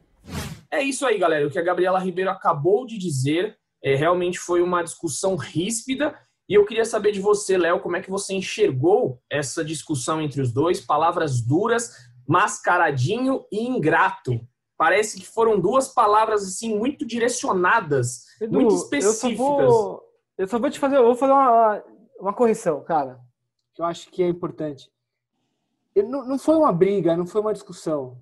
É 0.70 0.82
isso 0.82 1.06
aí, 1.06 1.18
galera. 1.18 1.46
O 1.46 1.50
que 1.50 1.58
a 1.58 1.62
Gabriela 1.62 1.98
Ribeiro 1.98 2.30
acabou 2.30 2.86
de 2.86 2.98
dizer 2.98 3.56
é, 3.82 3.96
realmente 3.96 4.38
foi 4.38 4.62
uma 4.62 4.82
discussão 4.82 5.36
ríspida. 5.36 6.14
E 6.48 6.54
eu 6.54 6.64
queria 6.64 6.84
saber 6.84 7.12
de 7.12 7.20
você, 7.20 7.56
Léo, 7.56 7.80
como 7.80 7.96
é 7.96 8.00
que 8.00 8.10
você 8.10 8.34
enxergou 8.34 9.18
essa 9.30 9.64
discussão 9.64 10.20
entre 10.20 10.40
os 10.40 10.52
dois? 10.52 10.80
Palavras 10.80 11.40
duras, 11.40 11.90
mascaradinho 12.26 13.44
e 13.50 13.66
ingrato. 13.66 14.40
Parece 14.76 15.20
que 15.20 15.26
foram 15.26 15.60
duas 15.60 15.88
palavras 15.88 16.42
assim 16.42 16.76
muito 16.76 17.06
direcionadas, 17.06 18.24
Edu, 18.40 18.60
muito 18.60 18.74
específicas. 18.74 19.38
Eu 19.38 19.70
só, 19.70 19.72
vou, 19.72 20.02
eu 20.38 20.48
só 20.48 20.58
vou 20.58 20.70
te 20.70 20.78
fazer, 20.78 20.96
eu 20.96 21.04
vou 21.04 21.14
fazer 21.14 21.32
uma, 21.32 21.84
uma 22.18 22.32
correção, 22.32 22.82
cara, 22.82 23.20
que 23.74 23.80
eu 23.80 23.86
acho 23.86 24.10
que 24.10 24.22
é 24.22 24.28
importante. 24.28 24.90
Não, 25.94 26.26
não 26.26 26.38
foi 26.38 26.56
uma 26.56 26.72
briga, 26.72 27.16
não 27.16 27.26
foi 27.26 27.40
uma 27.40 27.52
discussão. 27.52 28.18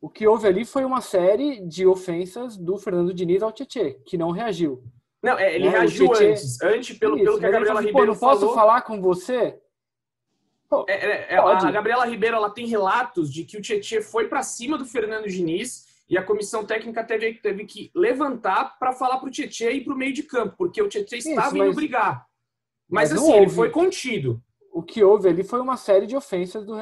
O 0.00 0.08
que 0.08 0.26
houve 0.26 0.46
ali 0.46 0.64
foi 0.64 0.84
uma 0.84 1.00
série 1.00 1.60
de 1.66 1.86
ofensas 1.86 2.56
do 2.56 2.78
Fernando 2.78 3.12
Diniz 3.12 3.42
ao 3.42 3.52
Tietê, 3.52 3.94
que 4.06 4.16
não 4.16 4.30
reagiu. 4.30 4.82
Não, 5.22 5.36
é, 5.36 5.54
ele 5.54 5.64
né? 5.64 5.70
reagiu 5.70 6.08
Tietê... 6.12 6.30
antes, 6.30 6.62
antes 6.62 6.98
pelo, 6.98 7.16
Isso, 7.16 7.24
pelo 7.24 7.38
que 7.38 7.46
a 7.46 7.50
Gabriela 7.50 7.80
assim, 7.80 7.88
Ribeiro 7.88 8.14
falou. 8.14 8.34
Não 8.34 8.40
posso 8.40 8.54
falar 8.54 8.82
com 8.82 9.00
você? 9.00 9.60
É, 10.86 10.92
é, 10.92 11.34
é 11.34 11.38
a 11.38 11.70
Gabriela 11.70 12.06
Ribeiro 12.06 12.36
ela 12.36 12.50
tem 12.50 12.66
relatos 12.66 13.32
de 13.32 13.44
que 13.44 13.56
o 13.56 13.62
Tietchan 13.62 14.02
foi 14.02 14.28
para 14.28 14.42
cima 14.42 14.76
do 14.76 14.84
Fernando 14.84 15.26
Diniz 15.26 15.86
e 16.08 16.16
a 16.16 16.22
comissão 16.22 16.64
técnica 16.64 17.02
teve, 17.04 17.34
teve 17.34 17.64
que 17.64 17.90
levantar 17.94 18.78
para 18.78 18.92
falar 18.92 19.18
para 19.18 19.28
o 19.28 19.30
Tietchan 19.30 19.70
ir 19.70 19.84
para 19.84 19.94
o 19.94 19.96
meio 19.96 20.12
de 20.12 20.22
campo, 20.22 20.54
porque 20.58 20.82
o 20.82 20.88
Tietchan 20.88 21.16
estava 21.16 21.56
indo 21.56 21.74
brigar. 21.74 22.26
Mas, 22.88 23.12
mas 23.12 23.22
assim, 23.22 23.32
ele 23.32 23.50
foi 23.50 23.70
contido. 23.70 24.42
O 24.72 24.82
que 24.82 25.02
houve 25.02 25.28
ali 25.28 25.42
foi 25.42 25.60
uma 25.60 25.76
série 25.76 26.06
de 26.06 26.16
ofensas 26.16 26.64
do. 26.64 26.74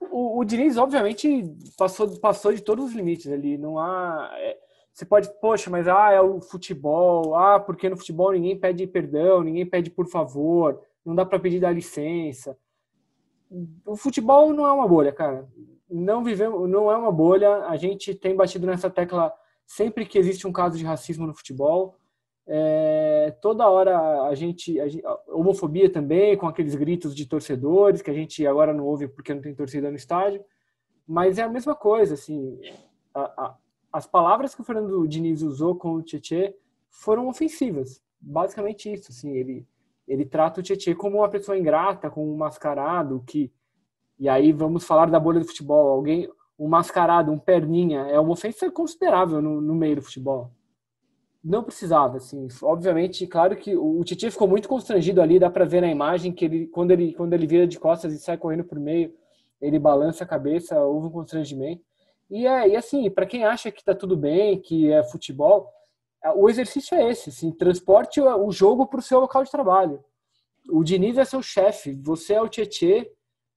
O, 0.00 0.38
o 0.38 0.44
Diniz, 0.44 0.76
obviamente, 0.76 1.44
passou, 1.78 2.20
passou 2.20 2.52
de 2.52 2.60
todos 2.60 2.86
os 2.86 2.92
limites 2.92 3.30
ali. 3.30 3.56
Não 3.56 3.78
há. 3.78 4.30
É, 4.34 4.58
você 4.92 5.04
pode, 5.04 5.28
poxa, 5.40 5.70
mas 5.70 5.88
ah, 5.88 6.12
é 6.12 6.20
o 6.20 6.40
futebol, 6.40 7.34
ah, 7.34 7.58
porque 7.58 7.88
no 7.88 7.96
futebol 7.96 8.30
ninguém 8.32 8.58
pede 8.58 8.86
perdão, 8.86 9.42
ninguém 9.42 9.66
pede 9.66 9.90
por 9.90 10.06
favor, 10.08 10.80
não 11.04 11.16
dá 11.16 11.26
para 11.26 11.40
pedir 11.40 11.58
da 11.58 11.70
licença 11.70 12.56
o 13.86 13.96
futebol 13.96 14.52
não 14.52 14.66
é 14.66 14.72
uma 14.72 14.88
bolha, 14.88 15.12
cara. 15.12 15.48
Não 15.88 16.24
vivemos, 16.24 16.68
não 16.68 16.90
é 16.90 16.96
uma 16.96 17.12
bolha. 17.12 17.66
A 17.66 17.76
gente 17.76 18.14
tem 18.14 18.34
batido 18.34 18.66
nessa 18.66 18.90
tecla 18.90 19.32
sempre 19.66 20.04
que 20.06 20.18
existe 20.18 20.46
um 20.46 20.52
caso 20.52 20.76
de 20.76 20.84
racismo 20.84 21.26
no 21.26 21.34
futebol. 21.34 21.96
É, 22.46 23.34
toda 23.40 23.68
hora 23.68 24.22
a 24.24 24.34
gente, 24.34 24.78
a 24.78 24.86
gente, 24.86 25.02
homofobia 25.28 25.90
também 25.90 26.36
com 26.36 26.46
aqueles 26.46 26.74
gritos 26.74 27.14
de 27.14 27.26
torcedores 27.26 28.02
que 28.02 28.10
a 28.10 28.14
gente 28.14 28.46
agora 28.46 28.74
não 28.74 28.84
ouve 28.84 29.08
porque 29.08 29.32
não 29.32 29.40
tem 29.40 29.54
torcida 29.54 29.88
no 29.88 29.96
estádio 29.96 30.44
mas 31.08 31.38
é 31.38 31.42
a 31.42 31.48
mesma 31.48 31.74
coisa 31.74 32.12
assim 32.12 32.60
a, 33.14 33.20
a, 33.22 33.56
as 33.90 34.06
palavras 34.06 34.54
que 34.54 34.60
o 34.60 34.64
Fernando 34.64 35.08
Diniz 35.08 35.40
usou 35.40 35.74
com 35.74 35.94
o 35.94 36.02
Tietchan 36.02 36.52
foram 36.90 37.28
ofensivas 37.28 38.02
basicamente 38.20 38.92
isso 38.92 39.10
assim 39.10 39.34
ele 39.34 39.66
ele 40.06 40.24
trata 40.24 40.60
o 40.60 40.62
Tietchan 40.62 40.94
como 40.94 41.18
uma 41.18 41.28
pessoa 41.28 41.58
ingrata, 41.58 42.10
como 42.10 42.32
um 42.32 42.36
mascarado, 42.36 43.22
que 43.26 43.52
e 44.18 44.28
aí 44.28 44.52
vamos 44.52 44.84
falar 44.84 45.10
da 45.10 45.18
bolha 45.18 45.40
do 45.40 45.46
futebol, 45.46 45.88
alguém 45.88 46.28
um 46.58 46.68
mascarado, 46.68 47.32
um 47.32 47.38
perninha, 47.38 48.02
é 48.02 48.18
uma 48.18 48.32
ofensa 48.32 48.70
considerável 48.70 49.42
no, 49.42 49.60
no 49.60 49.74
meio 49.74 49.96
do 49.96 50.02
futebol. 50.02 50.52
Não 51.42 51.64
precisava, 51.64 52.16
assim, 52.16 52.46
obviamente, 52.62 53.26
claro 53.26 53.56
que 53.56 53.76
o, 53.76 54.02
Tietchan 54.04 54.30
ficou 54.30 54.48
muito 54.48 54.68
constrangido 54.68 55.20
ali, 55.20 55.38
dá 55.38 55.50
para 55.50 55.64
ver 55.64 55.82
na 55.82 55.90
imagem 55.90 56.32
que 56.32 56.44
ele 56.44 56.66
quando 56.68 56.92
ele 56.92 57.12
quando 57.12 57.34
ele 57.34 57.46
vira 57.46 57.66
de 57.66 57.78
costas 57.78 58.14
e 58.14 58.18
sai 58.18 58.38
correndo 58.38 58.64
por 58.64 58.78
meio, 58.78 59.12
ele 59.60 59.78
balança 59.78 60.24
a 60.24 60.26
cabeça, 60.26 60.80
houve 60.80 61.08
um 61.08 61.10
constrangimento. 61.10 61.82
E 62.30 62.46
é, 62.46 62.68
e 62.68 62.76
assim, 62.76 63.10
para 63.10 63.26
quem 63.26 63.44
acha 63.44 63.70
que 63.70 63.84
tá 63.84 63.94
tudo 63.94 64.16
bem, 64.16 64.58
que 64.60 64.90
é 64.90 65.02
futebol, 65.02 65.68
o 66.32 66.48
exercício 66.48 66.96
é 66.96 67.10
esse, 67.10 67.30
assim, 67.30 67.50
transporte 67.50 68.20
o 68.20 68.50
jogo 68.50 68.86
para 68.86 69.00
o 69.00 69.02
seu 69.02 69.20
local 69.20 69.44
de 69.44 69.50
trabalho. 69.50 70.02
O 70.70 70.82
Diniz 70.82 71.18
é 71.18 71.24
seu 71.24 71.42
chefe, 71.42 71.92
você 71.92 72.34
é 72.34 72.40
o 72.40 72.48
Tietê, 72.48 73.12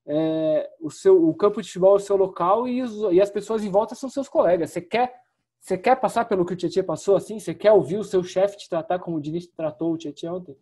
é, 0.06 0.70
o, 0.82 0.90
seu, 0.90 1.28
o 1.28 1.34
campo 1.34 1.62
de 1.62 1.68
futebol 1.68 1.94
é 1.94 1.98
o 1.98 2.00
seu 2.00 2.16
local 2.16 2.68
e, 2.68 2.82
os, 2.82 3.14
e 3.14 3.22
as 3.22 3.30
pessoas 3.30 3.64
em 3.64 3.70
volta 3.70 3.96
são 3.96 4.10
seus 4.10 4.28
colegas. 4.28 4.72
Você 4.72 4.82
quer, 4.82 5.14
você 5.60 5.78
quer 5.78 5.96
passar 5.98 6.26
pelo 6.26 6.46
que 6.46 6.54
o 6.54 6.56
Tietê 6.56 6.84
passou 6.84 7.16
assim? 7.16 7.40
Você 7.40 7.54
quer 7.54 7.72
ouvir 7.72 7.98
o 7.98 8.04
seu 8.04 8.24
chefe 8.24 8.58
te 8.58 8.70
tratar 8.70 9.00
como 9.00 9.18
o 9.18 9.22
Diniz 9.22 9.48
tratou 9.48 9.94
o 9.94 9.98
Tietê 9.98 10.28
ontem? 10.28 10.58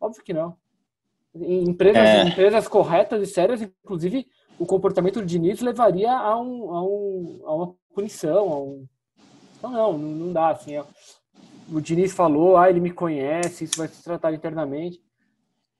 Óbvio 0.00 0.22
que 0.22 0.32
não. 0.32 0.56
Em 1.34 1.68
empresas, 1.68 2.02
é. 2.02 2.22
empresas 2.24 2.68
corretas 2.68 3.22
e 3.22 3.30
sérias, 3.30 3.60
inclusive, 3.60 4.26
o 4.58 4.64
comportamento 4.64 5.20
do 5.20 5.26
Diniz 5.26 5.60
levaria 5.60 6.12
a, 6.12 6.40
um, 6.40 6.74
a, 6.74 6.82
um, 6.82 7.42
a 7.44 7.54
uma 7.54 7.74
punição, 7.94 8.52
a 8.52 8.60
um... 8.62 8.86
Então, 9.58 9.70
não, 9.70 9.98
não, 9.98 10.08
não 10.08 10.32
dá, 10.32 10.50
assim, 10.50 10.76
é, 10.76 10.84
o 11.70 11.80
Diniz 11.80 12.12
falou, 12.12 12.56
ah, 12.56 12.68
ele 12.68 12.80
me 12.80 12.90
conhece, 12.90 13.64
isso 13.64 13.78
vai 13.78 13.88
se 13.88 14.02
tratar 14.02 14.32
internamente. 14.32 15.00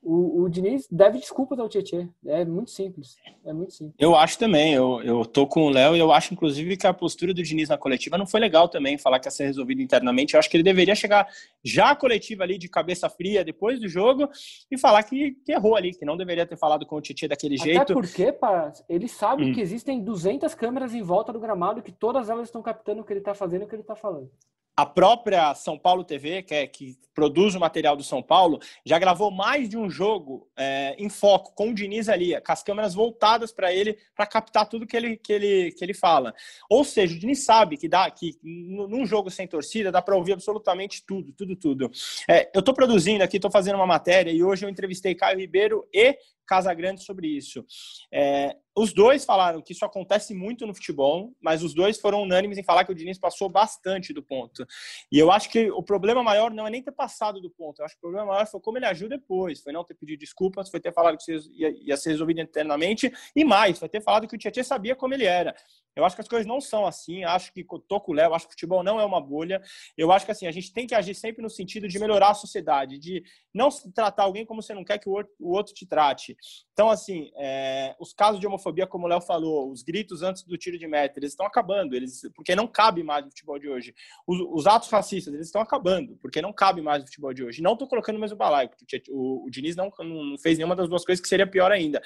O, 0.09 0.43
o 0.43 0.49
Diniz 0.49 0.87
deve 0.89 1.19
desculpas 1.19 1.59
ao 1.59 1.69
Tietchan. 1.69 2.09
É 2.25 2.45
muito 2.45 2.71
simples. 2.71 3.17
É 3.45 3.53
muito 3.53 3.73
simples. 3.73 3.97
Eu 3.99 4.15
acho 4.15 4.39
também. 4.39 4.73
Eu, 4.73 5.03
eu 5.03 5.25
tô 5.25 5.49
com 5.49 5.67
o 5.67 5.69
Léo 5.69 5.97
e 5.97 5.99
eu 5.99 6.13
acho, 6.13 6.33
inclusive, 6.33 6.77
que 6.77 6.87
a 6.87 6.95
postura 6.95 7.35
do 7.35 7.43
Diniz 7.43 7.71
na 7.71 7.77
coletiva 7.77 8.17
não 8.17 8.25
foi 8.25 8.39
legal 8.39 8.69
também, 8.69 8.97
falar 8.97 9.19
que 9.19 9.27
ia 9.27 9.33
ser 9.33 9.47
resolvido 9.47 9.83
internamente. 9.83 10.35
Eu 10.35 10.39
acho 10.39 10.49
que 10.49 10.57
ele 10.57 10.63
deveria 10.63 10.95
chegar 10.95 11.27
já 11.65 11.91
à 11.91 11.97
coletiva 11.97 12.45
ali 12.45 12.57
de 12.57 12.69
cabeça 12.69 13.11
fria 13.11 13.45
depois 13.45 13.81
do 13.81 13.89
jogo 13.89 14.29
e 14.71 14.79
falar 14.79 15.03
que, 15.03 15.33
que 15.45 15.51
errou 15.51 15.75
ali, 15.75 15.91
que 15.93 16.05
não 16.05 16.17
deveria 16.17 16.47
ter 16.47 16.57
falado 16.57 16.87
com 16.87 16.95
o 16.95 17.01
Tietchan 17.01 17.27
daquele 17.27 17.57
Até 17.57 17.65
jeito. 17.65 17.83
Até 17.83 17.95
porque, 17.95 18.31
pá, 18.31 18.73
ele 18.89 19.09
sabe 19.09 19.47
Hum. 19.47 19.53
que 19.53 19.61
existem 19.61 20.01
200 20.05 20.55
câmeras 20.55 20.95
em 20.95 21.03
volta 21.03 21.33
do 21.33 21.41
gramado 21.41 21.83
que 21.83 21.91
todas 21.91 22.31
elas 22.31 22.47
estão 22.47 22.63
captando 22.63 23.01
o 23.01 23.05
que 23.05 23.13
ele 23.13 23.21
tá 23.21 23.35
fazendo 23.35 23.63
e 23.63 23.65
o 23.65 23.69
que 23.69 23.75
ele 23.75 23.83
tá 23.83 23.97
falando. 23.97 24.31
A 24.77 24.85
própria 24.85 25.55
São 25.55 25.79
Paulo 25.79 26.05
TV, 26.05 26.43
que, 26.43 26.55
é, 26.55 26.67
que 26.67 26.99
produz 27.15 27.55
o 27.55 27.61
material 27.61 27.97
do 27.97 28.05
São 28.05 28.23
Paulo, 28.23 28.61
já 28.85 28.99
gravou 28.99 29.31
mais 29.31 29.71
de 29.71 29.79
um 29.79 29.89
jogo 29.89 30.47
é, 30.55 30.95
em 30.99 31.09
foco 31.09 31.55
com 31.55 31.71
o 31.71 31.75
Diniz 31.75 32.11
ali, 32.11 32.39
com 32.39 32.53
as 32.53 32.63
câmeras 32.63 32.93
voltadas 32.93 33.51
para 33.51 33.73
ele, 33.73 33.97
para 34.15 34.27
captar 34.27 34.69
tudo 34.69 34.87
que 34.87 34.95
ele, 34.95 35.17
que, 35.17 35.33
ele, 35.33 35.73
que 35.73 35.83
ele 35.83 35.95
fala. 35.95 36.35
Ou 36.69 36.85
seja, 36.85 37.17
o 37.17 37.19
Diniz 37.19 37.43
sabe 37.43 37.79
que 37.79 37.89
dá 37.89 38.11
que 38.11 38.39
num 38.43 39.07
jogo 39.07 39.31
sem 39.31 39.49
torcida 39.49 39.91
dá 39.91 40.03
para 40.03 40.15
ouvir 40.15 40.35
absolutamente 40.35 41.03
tudo, 41.07 41.33
tudo, 41.33 41.57
tudo. 41.57 41.91
É, 42.29 42.51
eu 42.55 42.61
estou 42.61 42.75
produzindo 42.75 43.25
aqui, 43.25 43.37
estou 43.37 43.51
fazendo 43.51 43.77
uma 43.77 43.87
matéria 43.87 44.31
e 44.31 44.45
hoje 44.45 44.67
eu 44.67 44.69
entrevistei 44.69 45.15
Caio 45.15 45.39
Ribeiro 45.39 45.89
e 45.91 46.19
Casagrande 46.47 47.03
sobre 47.03 47.29
isso. 47.29 47.65
É, 48.13 48.57
os 48.79 48.93
dois 48.93 49.25
falaram 49.25 49.63
que 49.63 49.73
isso 49.73 49.85
acontece 49.85 50.35
muito 50.35 50.67
no 50.67 50.75
futebol, 50.75 51.35
mas 51.41 51.63
os 51.63 51.73
dois 51.73 51.99
foram 51.99 52.23
unânimes 52.23 52.59
em 52.59 52.63
falar 52.63 52.85
que 52.85 52.93
o 52.93 52.95
Diniz 52.95 53.19
passou 53.19 53.49
bastante 53.49 54.13
do 54.13 54.23
ponto. 54.23 54.67
E 55.11 55.19
eu 55.19 55.33
acho 55.33 55.49
que 55.49 55.71
o 55.71 55.83
problema 55.83 56.23
maior 56.23 56.51
não 56.51 56.67
é 56.67 56.71
nem 56.71 56.83
ter 56.83 56.93
passado 56.93 57.41
do 57.41 57.51
ponto, 57.51 57.81
eu 57.81 57.87
acho 57.87 57.95
que 57.95 58.01
o 58.01 58.03
problema 58.03 58.27
maior 58.27 58.47
foi 58.47 58.61
como 58.61 58.77
ele 58.77 58.85
agiu 58.85 59.09
depois, 59.09 59.63
foi 59.63 59.73
não 59.73 59.83
ter 59.83 59.95
pedido 59.95 60.21
desculpas, 60.21 60.69
foi 60.69 60.79
ter 60.79 60.93
falado 60.93 61.17
que 61.17 61.33
ia, 61.33 61.71
ia 61.71 61.97
ser 61.97 62.11
resolvido 62.11 62.41
internamente, 62.41 63.11
e 63.35 63.45
mais, 63.45 63.79
foi 63.79 63.89
ter 63.89 64.03
falado 64.03 64.29
que 64.29 64.35
o 64.35 64.39
Tietchan 64.39 64.63
sabia 64.63 64.95
como 64.95 65.15
ele 65.15 65.25
era. 65.25 65.55
Eu 65.97 66.05
acho 66.05 66.15
que 66.15 66.21
as 66.21 66.29
coisas 66.29 66.47
não 66.47 66.61
são 66.61 66.87
assim, 66.87 67.25
acho 67.25 67.51
que 67.55 67.65
tô 67.89 67.99
com 67.99 68.13
o 68.13 68.15
Léo, 68.15 68.35
acho 68.35 68.45
que 68.45 68.51
o 68.51 68.53
futebol 68.53 68.83
não 68.83 69.01
é 69.01 69.05
uma 69.05 69.19
bolha. 69.19 69.63
Eu 69.97 70.13
acho 70.13 70.27
que 70.27 70.33
assim, 70.33 70.47
a 70.47 70.53
gente 70.53 70.71
tem 70.71 70.87
que 70.87 70.95
agir 70.95 71.15
sempre 71.15 71.43
no 71.43 71.49
sentido 71.49 71.89
de 71.89 71.99
melhorar 71.99 72.33
a 72.33 72.35
sociedade, 72.35 72.99
de 72.99 73.25
não 73.55 73.71
tratar 73.95 74.25
alguém 74.25 74.45
como 74.45 74.61
você 74.61 74.75
não 74.75 74.85
quer 74.85 74.99
que 74.99 75.09
o 75.09 75.17
outro 75.41 75.73
te 75.73 75.87
trate. 75.87 76.36
Então, 76.73 76.91
assim, 76.91 77.31
é, 77.37 77.97
os 77.99 78.13
casos 78.13 78.39
de 78.39 78.47
homofobia, 78.47 78.87
como 78.87 79.07
o 79.07 79.09
Léo 79.09 79.21
falou, 79.21 79.71
os 79.71 79.83
gritos 79.83 80.23
antes 80.23 80.43
do 80.43 80.59
tiro 80.59 80.79
de 80.79 80.87
meta, 80.87 81.19
eles 81.19 81.33
estão 81.33 81.47
acabando, 81.47 81.95
eles, 81.95 82.21
porque 82.35 82.55
não 82.55 82.67
cabe 82.67 83.03
mais 83.03 83.25
no 83.25 83.31
futebol 83.31 83.59
de 83.59 83.67
hoje. 83.69 83.95
Os, 84.27 84.39
os 84.41 84.67
atos 84.67 84.91
racistas, 84.91 85.33
eles 85.33 85.47
estão 85.47 85.63
acabando, 85.63 86.17
porque 86.17 86.43
não 86.43 86.53
cabe 86.53 86.83
mais 86.83 87.01
no 87.01 87.07
futebol 87.07 87.33
de 87.33 87.43
hoje. 87.43 87.63
Não 87.63 87.73
estou 87.73 87.89
colocando 87.89 88.17
o 88.17 88.21
mesmo 88.21 88.37
balaio, 88.37 88.69
porque 88.69 89.03
o, 89.09 89.47
o 89.47 89.51
Diniz 89.51 89.75
não, 89.75 89.91
não 90.01 90.37
fez 90.39 90.59
nenhuma 90.59 90.77
das 90.77 90.89
duas 90.89 91.05
coisas, 91.05 91.23
que 91.23 91.29
seria 91.29 91.47
pior 91.47 91.73
ainda. 91.73 92.03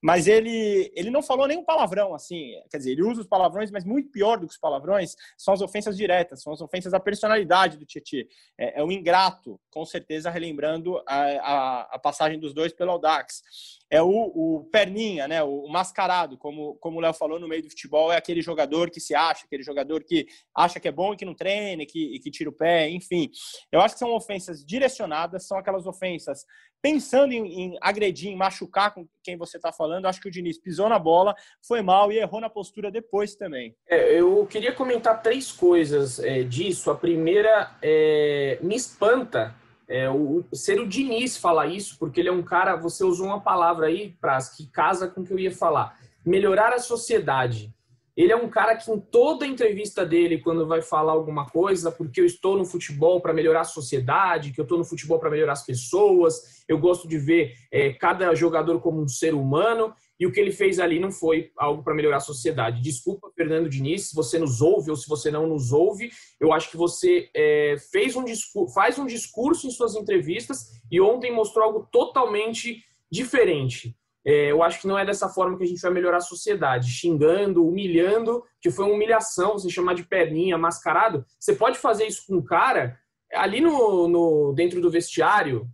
Mas 0.00 0.28
ele, 0.28 0.92
ele 0.94 1.10
não 1.10 1.22
falou 1.22 1.48
nenhum 1.48 1.64
palavrão, 1.64 2.14
assim, 2.14 2.52
quer 2.70 2.78
dizer, 2.78 2.92
ele 2.92 3.02
usa 3.02 3.22
os 3.22 3.26
palavrões, 3.26 3.72
mas 3.72 3.84
muito 3.84 4.10
pior 4.10 4.38
do 4.38 4.46
que 4.46 4.52
os 4.52 4.60
palavrões 4.60 5.16
são 5.36 5.52
as 5.52 5.60
ofensas 5.60 5.96
diretas, 5.96 6.42
são 6.42 6.52
as 6.52 6.60
ofensas 6.60 6.94
à 6.94 7.00
personalidade 7.00 7.76
do 7.76 7.84
Tietchan. 7.84 8.24
É, 8.56 8.80
é 8.80 8.84
um 8.84 8.92
ingrato, 8.92 9.60
com 9.70 9.84
certeza, 9.84 10.30
relembrando 10.30 11.02
a, 11.08 11.22
a, 11.24 11.80
a 11.94 11.98
passagem 11.98 12.38
dos 12.38 12.54
dois 12.54 12.72
pelo 12.72 12.92
Audax. 12.92 13.42
É 13.90 14.02
o, 14.02 14.08
o 14.08 14.68
perninha, 14.70 15.28
né, 15.28 15.42
o, 15.42 15.68
mascarado, 15.68 16.38
como, 16.38 16.76
como 16.76 16.98
o 16.98 17.00
Léo 17.00 17.12
falou 17.12 17.38
no 17.38 17.48
meio 17.48 17.62
do 17.62 17.70
futebol, 17.70 18.12
é 18.12 18.16
aquele 18.16 18.42
jogador 18.42 18.90
que 18.90 19.00
se 19.00 19.14
acha, 19.14 19.44
aquele 19.44 19.62
jogador 19.62 20.02
que 20.04 20.26
acha 20.56 20.80
que 20.80 20.88
é 20.88 20.92
bom 20.92 21.12
e 21.12 21.16
que 21.16 21.24
não 21.24 21.34
treina, 21.34 21.82
e 21.82 21.86
que, 21.86 22.16
e 22.16 22.18
que 22.18 22.30
tira 22.30 22.50
o 22.50 22.56
pé, 22.56 22.88
enfim. 22.88 23.30
Eu 23.70 23.80
acho 23.80 23.94
que 23.94 23.98
são 23.98 24.14
ofensas 24.14 24.64
direcionadas, 24.64 25.46
são 25.46 25.58
aquelas 25.58 25.86
ofensas 25.86 26.44
pensando 26.82 27.32
em, 27.32 27.60
em 27.60 27.78
agredir, 27.80 28.30
em 28.30 28.36
machucar 28.36 28.92
com 28.92 29.06
quem 29.22 29.36
você 29.36 29.56
está 29.56 29.72
falando. 29.72 30.06
Acho 30.06 30.20
que 30.20 30.28
o 30.28 30.30
Diniz 30.30 30.58
pisou 30.58 30.88
na 30.88 30.98
bola, 30.98 31.34
foi 31.66 31.80
mal 31.80 32.10
e 32.10 32.18
errou 32.18 32.40
na 32.40 32.50
postura 32.50 32.90
depois 32.90 33.36
também. 33.36 33.76
É, 33.88 34.20
eu 34.20 34.44
queria 34.46 34.72
comentar 34.72 35.22
três 35.22 35.52
coisas 35.52 36.18
é, 36.18 36.42
disso. 36.42 36.90
A 36.90 36.96
primeira 36.96 37.76
é, 37.80 38.58
me 38.60 38.74
espanta 38.74 39.54
é, 39.92 40.08
o, 40.08 40.42
ser 40.54 40.80
o 40.80 40.88
Diniz 40.88 41.36
falar 41.36 41.66
isso, 41.66 41.98
porque 41.98 42.18
ele 42.18 42.30
é 42.30 42.32
um 42.32 42.42
cara. 42.42 42.76
Você 42.76 43.04
usou 43.04 43.26
uma 43.26 43.40
palavra 43.40 43.88
aí, 43.88 44.16
Praz, 44.18 44.48
que 44.48 44.66
casa 44.66 45.06
com 45.06 45.20
o 45.20 45.24
que 45.24 45.32
eu 45.32 45.38
ia 45.38 45.54
falar. 45.54 45.98
Melhorar 46.24 46.72
a 46.72 46.78
sociedade. 46.78 47.70
Ele 48.16 48.32
é 48.32 48.36
um 48.36 48.48
cara 48.48 48.74
que 48.76 48.90
em 48.90 48.98
toda 48.98 49.46
entrevista 49.46 50.04
dele, 50.04 50.38
quando 50.38 50.66
vai 50.66 50.80
falar 50.80 51.12
alguma 51.12 51.46
coisa, 51.46 51.90
porque 51.90 52.20
eu 52.20 52.26
estou 52.26 52.56
no 52.56 52.64
futebol 52.64 53.20
para 53.20 53.34
melhorar 53.34 53.60
a 53.60 53.64
sociedade, 53.64 54.50
que 54.50 54.60
eu 54.60 54.64
estou 54.64 54.78
no 54.78 54.84
futebol 54.84 55.18
para 55.18 55.30
melhorar 55.30 55.52
as 55.52 55.64
pessoas, 55.64 56.62
eu 56.66 56.78
gosto 56.78 57.06
de 57.06 57.18
ver 57.18 57.54
é, 57.70 57.92
cada 57.92 58.34
jogador 58.34 58.80
como 58.80 59.00
um 59.00 59.08
ser 59.08 59.34
humano, 59.34 59.94
e 60.18 60.26
o 60.26 60.32
que 60.32 60.38
ele 60.38 60.52
fez 60.52 60.78
ali 60.78 61.00
não 61.00 61.10
foi 61.10 61.50
algo 61.56 61.82
para 61.82 61.94
melhorar 61.94 62.18
a 62.18 62.20
sociedade. 62.20 62.82
Desculpa, 62.82 63.30
Fernando 63.34 63.68
Diniz, 63.68 64.08
se 64.08 64.14
você 64.14 64.38
nos 64.38 64.60
ouve 64.60 64.90
ou 64.90 64.96
se 64.96 65.08
você 65.08 65.30
não 65.30 65.46
nos 65.46 65.72
ouve, 65.72 66.10
eu 66.40 66.52
acho 66.52 66.70
que 66.70 66.76
você 66.76 67.28
é, 67.34 67.76
fez 67.90 68.14
um 68.16 68.24
faz 68.72 68.98
um 68.98 69.06
discurso 69.06 69.66
em 69.66 69.70
suas 69.70 69.94
entrevistas 69.94 70.70
e 70.90 71.00
ontem 71.00 71.32
mostrou 71.32 71.64
algo 71.64 71.88
totalmente 71.90 72.84
diferente. 73.10 73.96
É, 74.24 74.52
eu 74.52 74.62
acho 74.62 74.80
que 74.80 74.86
não 74.86 74.98
é 74.98 75.04
dessa 75.04 75.28
forma 75.28 75.58
que 75.58 75.64
a 75.64 75.66
gente 75.66 75.80
vai 75.80 75.90
melhorar 75.90 76.18
a 76.18 76.20
sociedade, 76.20 76.90
xingando, 76.90 77.66
humilhando, 77.66 78.44
que 78.60 78.70
foi 78.70 78.84
uma 78.84 78.94
humilhação, 78.94 79.54
você 79.54 79.68
chamar 79.68 79.94
de 79.94 80.04
perninha, 80.04 80.56
mascarado. 80.56 81.24
Você 81.38 81.54
pode 81.54 81.78
fazer 81.78 82.06
isso 82.06 82.24
com 82.26 82.36
um 82.36 82.44
cara 82.44 82.96
ali 83.32 83.60
no, 83.60 84.06
no 84.06 84.52
dentro 84.54 84.80
do 84.80 84.90
vestiário, 84.90 85.66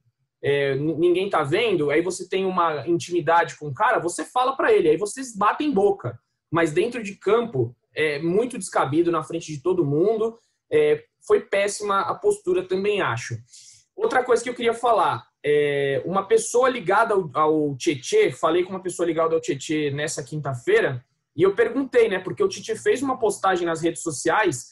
é, 0.42 0.74
ninguém 0.76 1.28
tá 1.28 1.42
vendo, 1.42 1.90
aí 1.90 2.00
você 2.00 2.28
tem 2.28 2.44
uma 2.44 2.86
intimidade 2.86 3.56
com 3.56 3.68
o 3.68 3.74
cara, 3.74 3.98
você 3.98 4.24
fala 4.24 4.56
para 4.56 4.72
ele, 4.72 4.88
aí 4.88 4.96
vocês 4.96 5.34
batem 5.36 5.72
boca. 5.72 6.18
Mas 6.50 6.72
dentro 6.72 7.02
de 7.02 7.14
campo, 7.16 7.76
é 7.94 8.20
muito 8.20 8.56
descabido 8.56 9.10
na 9.10 9.22
frente 9.22 9.52
de 9.52 9.60
todo 9.60 9.84
mundo. 9.84 10.38
É, 10.70 11.04
foi 11.26 11.40
péssima 11.40 12.00
a 12.00 12.14
postura, 12.14 12.62
também 12.62 13.00
acho. 13.02 13.36
Outra 13.96 14.22
coisa 14.22 14.42
que 14.42 14.48
eu 14.48 14.54
queria 14.54 14.72
falar, 14.72 15.26
é, 15.44 16.00
uma 16.06 16.26
pessoa 16.26 16.68
ligada 16.68 17.14
ao, 17.14 17.30
ao 17.34 17.76
Tietê, 17.76 18.30
falei 18.30 18.62
com 18.62 18.70
uma 18.70 18.82
pessoa 18.82 19.06
ligada 19.06 19.34
ao 19.34 19.40
Tietê 19.40 19.90
nessa 19.90 20.22
quinta-feira, 20.22 21.04
e 21.36 21.42
eu 21.42 21.54
perguntei, 21.54 22.08
né, 22.08 22.18
porque 22.18 22.42
o 22.42 22.48
Tietê 22.48 22.76
fez 22.76 23.02
uma 23.02 23.18
postagem 23.18 23.66
nas 23.66 23.82
redes 23.82 24.02
sociais 24.02 24.70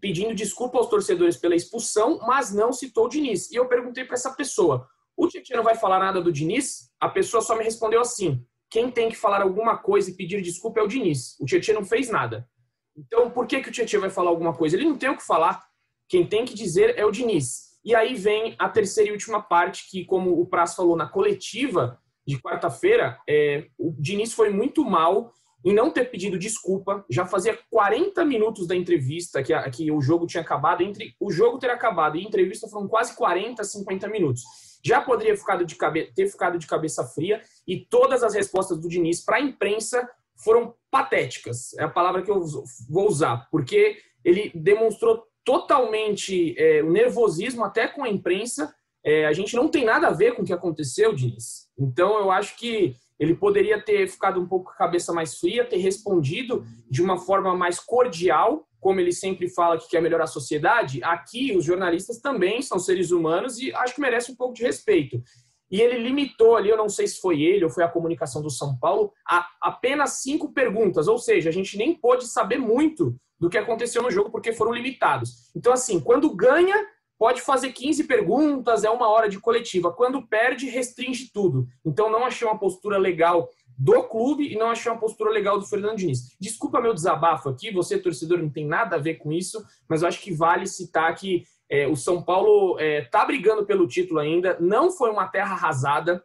pedindo 0.00 0.34
desculpa 0.34 0.78
aos 0.78 0.88
torcedores 0.88 1.36
pela 1.36 1.54
expulsão, 1.54 2.18
mas 2.26 2.52
não 2.52 2.72
citou 2.72 3.06
o 3.06 3.08
Diniz. 3.08 3.50
E 3.50 3.56
eu 3.56 3.66
perguntei 3.66 4.04
para 4.04 4.14
essa 4.14 4.30
pessoa, 4.30 4.86
o 5.16 5.28
Tietê 5.28 5.56
não 5.56 5.64
vai 5.64 5.74
falar 5.74 5.98
nada 5.98 6.20
do 6.20 6.32
Diniz? 6.32 6.90
A 7.00 7.08
pessoa 7.08 7.40
só 7.40 7.56
me 7.56 7.64
respondeu 7.64 8.00
assim, 8.00 8.44
quem 8.70 8.90
tem 8.90 9.08
que 9.08 9.16
falar 9.16 9.42
alguma 9.42 9.78
coisa 9.78 10.10
e 10.10 10.14
pedir 10.14 10.42
desculpa 10.42 10.80
é 10.80 10.82
o 10.82 10.88
Diniz. 10.88 11.38
O 11.40 11.46
Tietê 11.46 11.72
não 11.72 11.84
fez 11.84 12.10
nada. 12.10 12.48
Então, 12.96 13.30
por 13.30 13.46
que, 13.46 13.60
que 13.60 13.68
o 13.68 13.72
Tietê 13.72 13.98
vai 13.98 14.10
falar 14.10 14.30
alguma 14.30 14.54
coisa? 14.54 14.76
Ele 14.76 14.84
não 14.84 14.96
tem 14.96 15.08
o 15.08 15.16
que 15.16 15.26
falar. 15.26 15.64
Quem 16.08 16.26
tem 16.26 16.44
que 16.44 16.54
dizer 16.54 16.98
é 16.98 17.04
o 17.04 17.10
Diniz. 17.10 17.66
E 17.84 17.94
aí 17.94 18.14
vem 18.14 18.54
a 18.58 18.68
terceira 18.68 19.10
e 19.10 19.12
última 19.12 19.40
parte, 19.40 19.88
que, 19.90 20.04
como 20.04 20.40
o 20.40 20.46
Praz 20.46 20.74
falou 20.74 20.96
na 20.96 21.08
coletiva 21.08 22.00
de 22.26 22.38
quarta-feira, 22.40 23.20
é, 23.28 23.68
o 23.78 23.94
Diniz 23.98 24.32
foi 24.32 24.50
muito 24.50 24.84
mal 24.84 25.32
em 25.64 25.72
não 25.72 25.90
ter 25.90 26.10
pedido 26.10 26.38
desculpa. 26.38 27.04
Já 27.10 27.24
fazia 27.26 27.58
40 27.70 28.24
minutos 28.24 28.66
da 28.66 28.74
entrevista 28.74 29.42
que, 29.42 29.52
a, 29.52 29.70
que 29.70 29.90
o 29.90 30.00
jogo 30.00 30.26
tinha 30.26 30.42
acabado. 30.42 30.82
Entre 30.82 31.14
o 31.20 31.30
jogo 31.30 31.58
ter 31.58 31.70
acabado 31.70 32.16
e 32.16 32.20
a 32.20 32.24
entrevista 32.24 32.68
foram 32.68 32.88
quase 32.88 33.14
40, 33.16 33.62
50 33.62 34.08
minutos. 34.08 34.42
Já 34.86 35.00
poderia 35.00 35.36
ficado 35.36 35.64
de 35.64 35.74
cabe, 35.74 36.12
ter 36.14 36.28
ficado 36.28 36.58
de 36.58 36.66
cabeça 36.68 37.02
fria 37.02 37.42
e 37.66 37.84
todas 37.84 38.22
as 38.22 38.34
respostas 38.34 38.78
do 38.78 38.88
Diniz 38.88 39.20
para 39.20 39.38
a 39.38 39.40
imprensa 39.40 40.08
foram 40.36 40.76
patéticas. 40.92 41.74
É 41.76 41.82
a 41.82 41.88
palavra 41.88 42.22
que 42.22 42.30
eu 42.30 42.40
vou 42.88 43.08
usar, 43.08 43.48
porque 43.50 43.96
ele 44.24 44.52
demonstrou 44.54 45.24
totalmente 45.44 46.54
é, 46.56 46.84
o 46.84 46.92
nervosismo 46.92 47.64
até 47.64 47.88
com 47.88 48.04
a 48.04 48.08
imprensa. 48.08 48.72
É, 49.04 49.26
a 49.26 49.32
gente 49.32 49.56
não 49.56 49.68
tem 49.68 49.84
nada 49.84 50.06
a 50.06 50.12
ver 50.12 50.36
com 50.36 50.42
o 50.42 50.44
que 50.44 50.52
aconteceu, 50.52 51.12
Diniz. 51.12 51.68
Então 51.76 52.20
eu 52.20 52.30
acho 52.30 52.56
que 52.56 52.94
ele 53.18 53.34
poderia 53.34 53.82
ter 53.82 54.06
ficado 54.06 54.40
um 54.40 54.46
pouco 54.46 54.66
com 54.66 54.72
a 54.72 54.76
cabeça 54.76 55.12
mais 55.12 55.36
fria, 55.36 55.64
ter 55.64 55.78
respondido 55.78 56.64
de 56.88 57.02
uma 57.02 57.18
forma 57.18 57.56
mais 57.56 57.80
cordial, 57.80 58.65
como 58.86 59.00
ele 59.00 59.10
sempre 59.10 59.48
fala 59.48 59.76
que 59.76 59.88
quer 59.88 60.00
melhorar 60.00 60.22
a 60.22 60.28
sociedade. 60.28 61.02
Aqui 61.02 61.56
os 61.56 61.64
jornalistas 61.64 62.20
também 62.20 62.62
são 62.62 62.78
seres 62.78 63.10
humanos 63.10 63.58
e 63.58 63.74
acho 63.74 63.96
que 63.96 64.00
merece 64.00 64.30
um 64.30 64.36
pouco 64.36 64.54
de 64.54 64.62
respeito. 64.62 65.20
E 65.68 65.80
ele 65.80 65.98
limitou 65.98 66.54
ali, 66.54 66.68
eu 66.68 66.76
não 66.76 66.88
sei 66.88 67.08
se 67.08 67.20
foi 67.20 67.42
ele 67.42 67.64
ou 67.64 67.70
foi 67.70 67.82
a 67.82 67.88
comunicação 67.88 68.40
do 68.40 68.48
São 68.48 68.78
Paulo, 68.78 69.12
a 69.28 69.44
apenas 69.60 70.22
cinco 70.22 70.52
perguntas. 70.52 71.08
Ou 71.08 71.18
seja, 71.18 71.48
a 71.48 71.52
gente 71.52 71.76
nem 71.76 71.98
pôde 71.98 72.28
saber 72.28 72.58
muito 72.58 73.16
do 73.40 73.50
que 73.50 73.58
aconteceu 73.58 74.00
no 74.04 74.10
jogo 74.12 74.30
porque 74.30 74.52
foram 74.52 74.72
limitados. 74.72 75.50
Então, 75.56 75.72
assim, 75.72 75.98
quando 75.98 76.32
ganha, 76.32 76.86
pode 77.18 77.42
fazer 77.42 77.72
15 77.72 78.04
perguntas, 78.04 78.84
é 78.84 78.90
uma 78.90 79.08
hora 79.08 79.28
de 79.28 79.40
coletiva. 79.40 79.92
Quando 79.92 80.28
perde, 80.28 80.68
restringe 80.68 81.28
tudo. 81.34 81.66
Então, 81.84 82.08
não 82.08 82.24
achei 82.24 82.46
uma 82.46 82.56
postura 82.56 82.98
legal 82.98 83.50
do 83.78 84.02
clube 84.04 84.50
e 84.52 84.56
não 84.56 84.70
achei 84.70 84.90
uma 84.90 84.98
postura 84.98 85.30
legal 85.30 85.58
do 85.58 85.66
Fernando 85.66 85.96
Diniz. 85.96 86.34
Desculpa 86.40 86.80
meu 86.80 86.94
desabafo 86.94 87.48
aqui, 87.48 87.70
você, 87.70 87.98
torcedor, 87.98 88.38
não 88.38 88.50
tem 88.50 88.66
nada 88.66 88.96
a 88.96 89.00
ver 89.00 89.16
com 89.16 89.32
isso, 89.32 89.62
mas 89.88 90.02
eu 90.02 90.08
acho 90.08 90.20
que 90.20 90.32
vale 90.32 90.66
citar 90.66 91.14
que 91.14 91.44
é, 91.68 91.86
o 91.86 91.96
São 91.96 92.22
Paulo 92.22 92.78
está 92.78 93.22
é, 93.22 93.26
brigando 93.26 93.66
pelo 93.66 93.86
título 93.86 94.20
ainda, 94.20 94.56
não 94.60 94.90
foi 94.90 95.10
uma 95.10 95.28
terra 95.28 95.54
arrasada. 95.54 96.24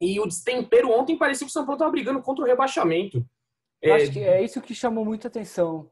E 0.00 0.20
o 0.20 0.26
destempero 0.26 0.90
ontem 0.90 1.16
parecia 1.16 1.46
que 1.46 1.50
o 1.50 1.52
São 1.52 1.64
Paulo 1.64 1.76
estava 1.76 1.90
brigando 1.90 2.20
contra 2.20 2.44
o 2.44 2.46
rebaixamento. 2.46 3.24
É... 3.82 3.92
Acho 3.92 4.12
que 4.12 4.20
é 4.20 4.42
isso 4.42 4.60
que 4.60 4.74
chamou 4.74 5.04
muita 5.04 5.28
atenção. 5.28 5.90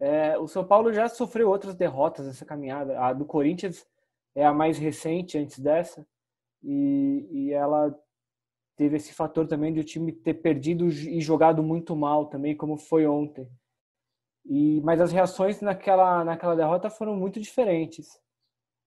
É, 0.00 0.38
o 0.38 0.46
São 0.46 0.64
Paulo 0.64 0.92
já 0.92 1.08
sofreu 1.08 1.48
outras 1.48 1.74
derrotas 1.74 2.26
nessa 2.26 2.44
caminhada. 2.44 3.00
A 3.00 3.12
do 3.12 3.24
Corinthians 3.24 3.86
é 4.34 4.44
a 4.44 4.52
mais 4.52 4.78
recente 4.78 5.38
antes 5.38 5.58
dessa. 5.58 6.06
E, 6.62 7.28
e 7.30 7.52
ela 7.52 7.94
teve 8.78 8.96
esse 8.96 9.12
fator 9.12 9.46
também 9.46 9.72
de 9.72 9.80
o 9.80 9.84
time 9.84 10.12
ter 10.12 10.34
perdido 10.34 10.86
e 10.86 11.20
jogado 11.20 11.62
muito 11.62 11.96
mal 11.96 12.26
também, 12.26 12.56
como 12.56 12.78
foi 12.78 13.06
ontem. 13.06 13.50
E, 14.46 14.80
mas 14.82 15.00
as 15.00 15.10
reações 15.10 15.60
naquela, 15.60 16.24
naquela 16.24 16.54
derrota 16.54 16.88
foram 16.88 17.16
muito 17.16 17.40
diferentes. 17.40 18.06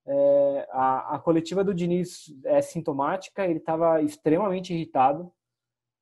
É, 0.08 0.68
a, 0.72 1.16
a, 1.16 1.20
coletiva 1.20 1.64
do 1.64 1.74
Diniz 1.74 2.34
é 2.46 2.62
sintomática, 2.62 3.46
ele 3.46 3.60
estava 3.60 4.02
extremamente 4.02 4.74
irritado. 4.74 5.32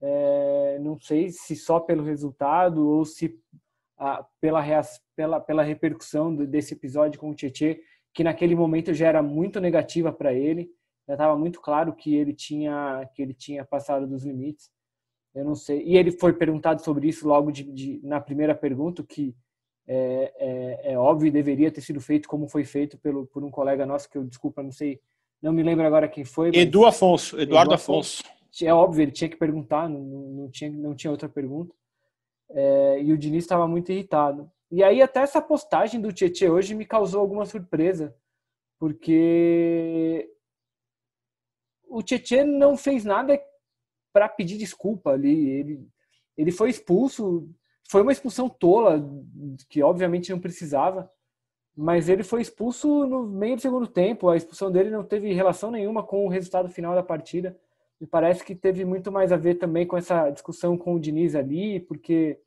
É, 0.01 0.79
não 0.79 0.97
sei 0.99 1.29
se 1.29 1.55
só 1.55 1.79
pelo 1.79 2.03
resultado 2.03 2.87
ou 2.87 3.03
se 3.03 3.37
a, 3.97 4.23
pela, 4.39 4.63
pela, 5.15 5.39
pela 5.41 5.63
repercussão 5.63 6.33
desse 6.33 6.75
episódio 6.75 7.19
com 7.19 7.31
o 7.31 7.35
Tietê, 7.35 7.81
que 8.13 8.23
naquele 8.23 8.55
momento 8.55 8.93
já 8.93 9.07
era 9.07 9.23
muito 9.23 9.59
negativa 9.59 10.13
para 10.13 10.31
ele. 10.31 10.69
Já 11.09 11.15
estava 11.15 11.35
muito 11.35 11.59
claro 11.59 11.91
que 11.93 12.15
ele 12.15 12.33
tinha 12.35 13.03
que 13.15 13.21
ele 13.23 13.33
tinha 13.33 13.65
passado 13.65 14.05
dos 14.05 14.23
limites. 14.23 14.69
Eu 15.33 15.43
não 15.43 15.55
sei. 15.55 15.81
E 15.83 15.97
ele 15.97 16.11
foi 16.11 16.33
perguntado 16.33 16.83
sobre 16.83 17.07
isso 17.07 17.27
logo 17.27 17.51
de, 17.51 17.63
de 17.63 17.99
na 18.03 18.21
primeira 18.21 18.53
pergunta, 18.53 19.03
que 19.03 19.35
é, 19.87 20.31
é, 20.37 20.91
é, 20.93 20.97
óbvio 20.99 21.29
e 21.29 21.31
deveria 21.31 21.71
ter 21.71 21.81
sido 21.81 21.99
feito 21.99 22.29
como 22.29 22.47
foi 22.47 22.63
feito 22.63 22.95
pelo, 22.99 23.25
por 23.25 23.43
um 23.43 23.49
colega 23.49 23.87
nosso, 23.87 24.07
que 24.07 24.19
eu, 24.19 24.23
desculpa, 24.23 24.61
não 24.61 24.71
sei, 24.71 25.01
não 25.41 25.51
me 25.51 25.63
lembro 25.63 25.83
agora 25.83 26.07
quem 26.07 26.23
foi. 26.23 26.51
Edu 26.53 26.85
Afonso, 26.85 27.39
Eduardo 27.39 27.71
Edu 27.71 27.81
Afonso. 27.81 28.21
Afonso. 28.23 28.65
É 28.65 28.71
óbvio, 28.71 29.01
ele 29.01 29.11
tinha 29.11 29.29
que 29.29 29.37
perguntar, 29.37 29.89
não, 29.89 29.99
não, 29.99 30.49
tinha, 30.51 30.69
não 30.69 30.93
tinha 30.93 31.09
outra 31.09 31.27
pergunta. 31.27 31.73
É, 32.51 33.01
e 33.01 33.11
o 33.11 33.17
Diniz 33.17 33.45
estava 33.45 33.67
muito 33.67 33.91
irritado. 33.91 34.51
E 34.71 34.83
aí 34.83 35.01
até 35.01 35.21
essa 35.21 35.41
postagem 35.41 35.99
do 35.99 36.13
Tietchan 36.13 36.51
hoje 36.51 36.75
me 36.75 36.85
causou 36.85 37.19
alguma 37.19 37.47
surpresa, 37.47 38.15
porque 38.77 40.29
o 41.89 42.03
Tietchan 42.03 42.45
não 42.45 42.77
fez 42.77 43.03
nada 43.03 43.39
para 44.13 44.29
pedir 44.29 44.57
desculpa 44.57 45.11
ali. 45.11 45.49
Ele, 45.49 45.87
ele 46.37 46.51
foi 46.51 46.69
expulso 46.69 47.49
foi 47.89 48.03
uma 48.03 48.11
expulsão 48.11 48.47
tola, 48.47 49.03
que 49.67 49.81
obviamente 49.81 50.29
não 50.29 50.39
precisava, 50.39 51.11
mas 51.75 52.07
ele 52.07 52.21
foi 52.21 52.39
expulso 52.39 53.07
no 53.07 53.25
meio 53.25 53.55
do 53.55 53.61
segundo 53.63 53.87
tempo. 53.87 54.29
A 54.29 54.37
expulsão 54.37 54.71
dele 54.71 54.91
não 54.91 55.03
teve 55.03 55.33
relação 55.33 55.71
nenhuma 55.71 56.03
com 56.03 56.23
o 56.23 56.29
resultado 56.29 56.69
final 56.69 56.93
da 56.93 57.01
partida. 57.01 57.57
Me 57.99 58.05
parece 58.05 58.43
que 58.43 58.53
teve 58.53 58.85
muito 58.85 59.11
mais 59.11 59.31
a 59.31 59.37
ver 59.37 59.55
também 59.55 59.87
com 59.87 59.97
essa 59.97 60.29
discussão 60.29 60.77
com 60.77 60.93
o 60.93 60.99
Diniz 60.99 61.33
ali, 61.33 61.79
porque 61.79 62.39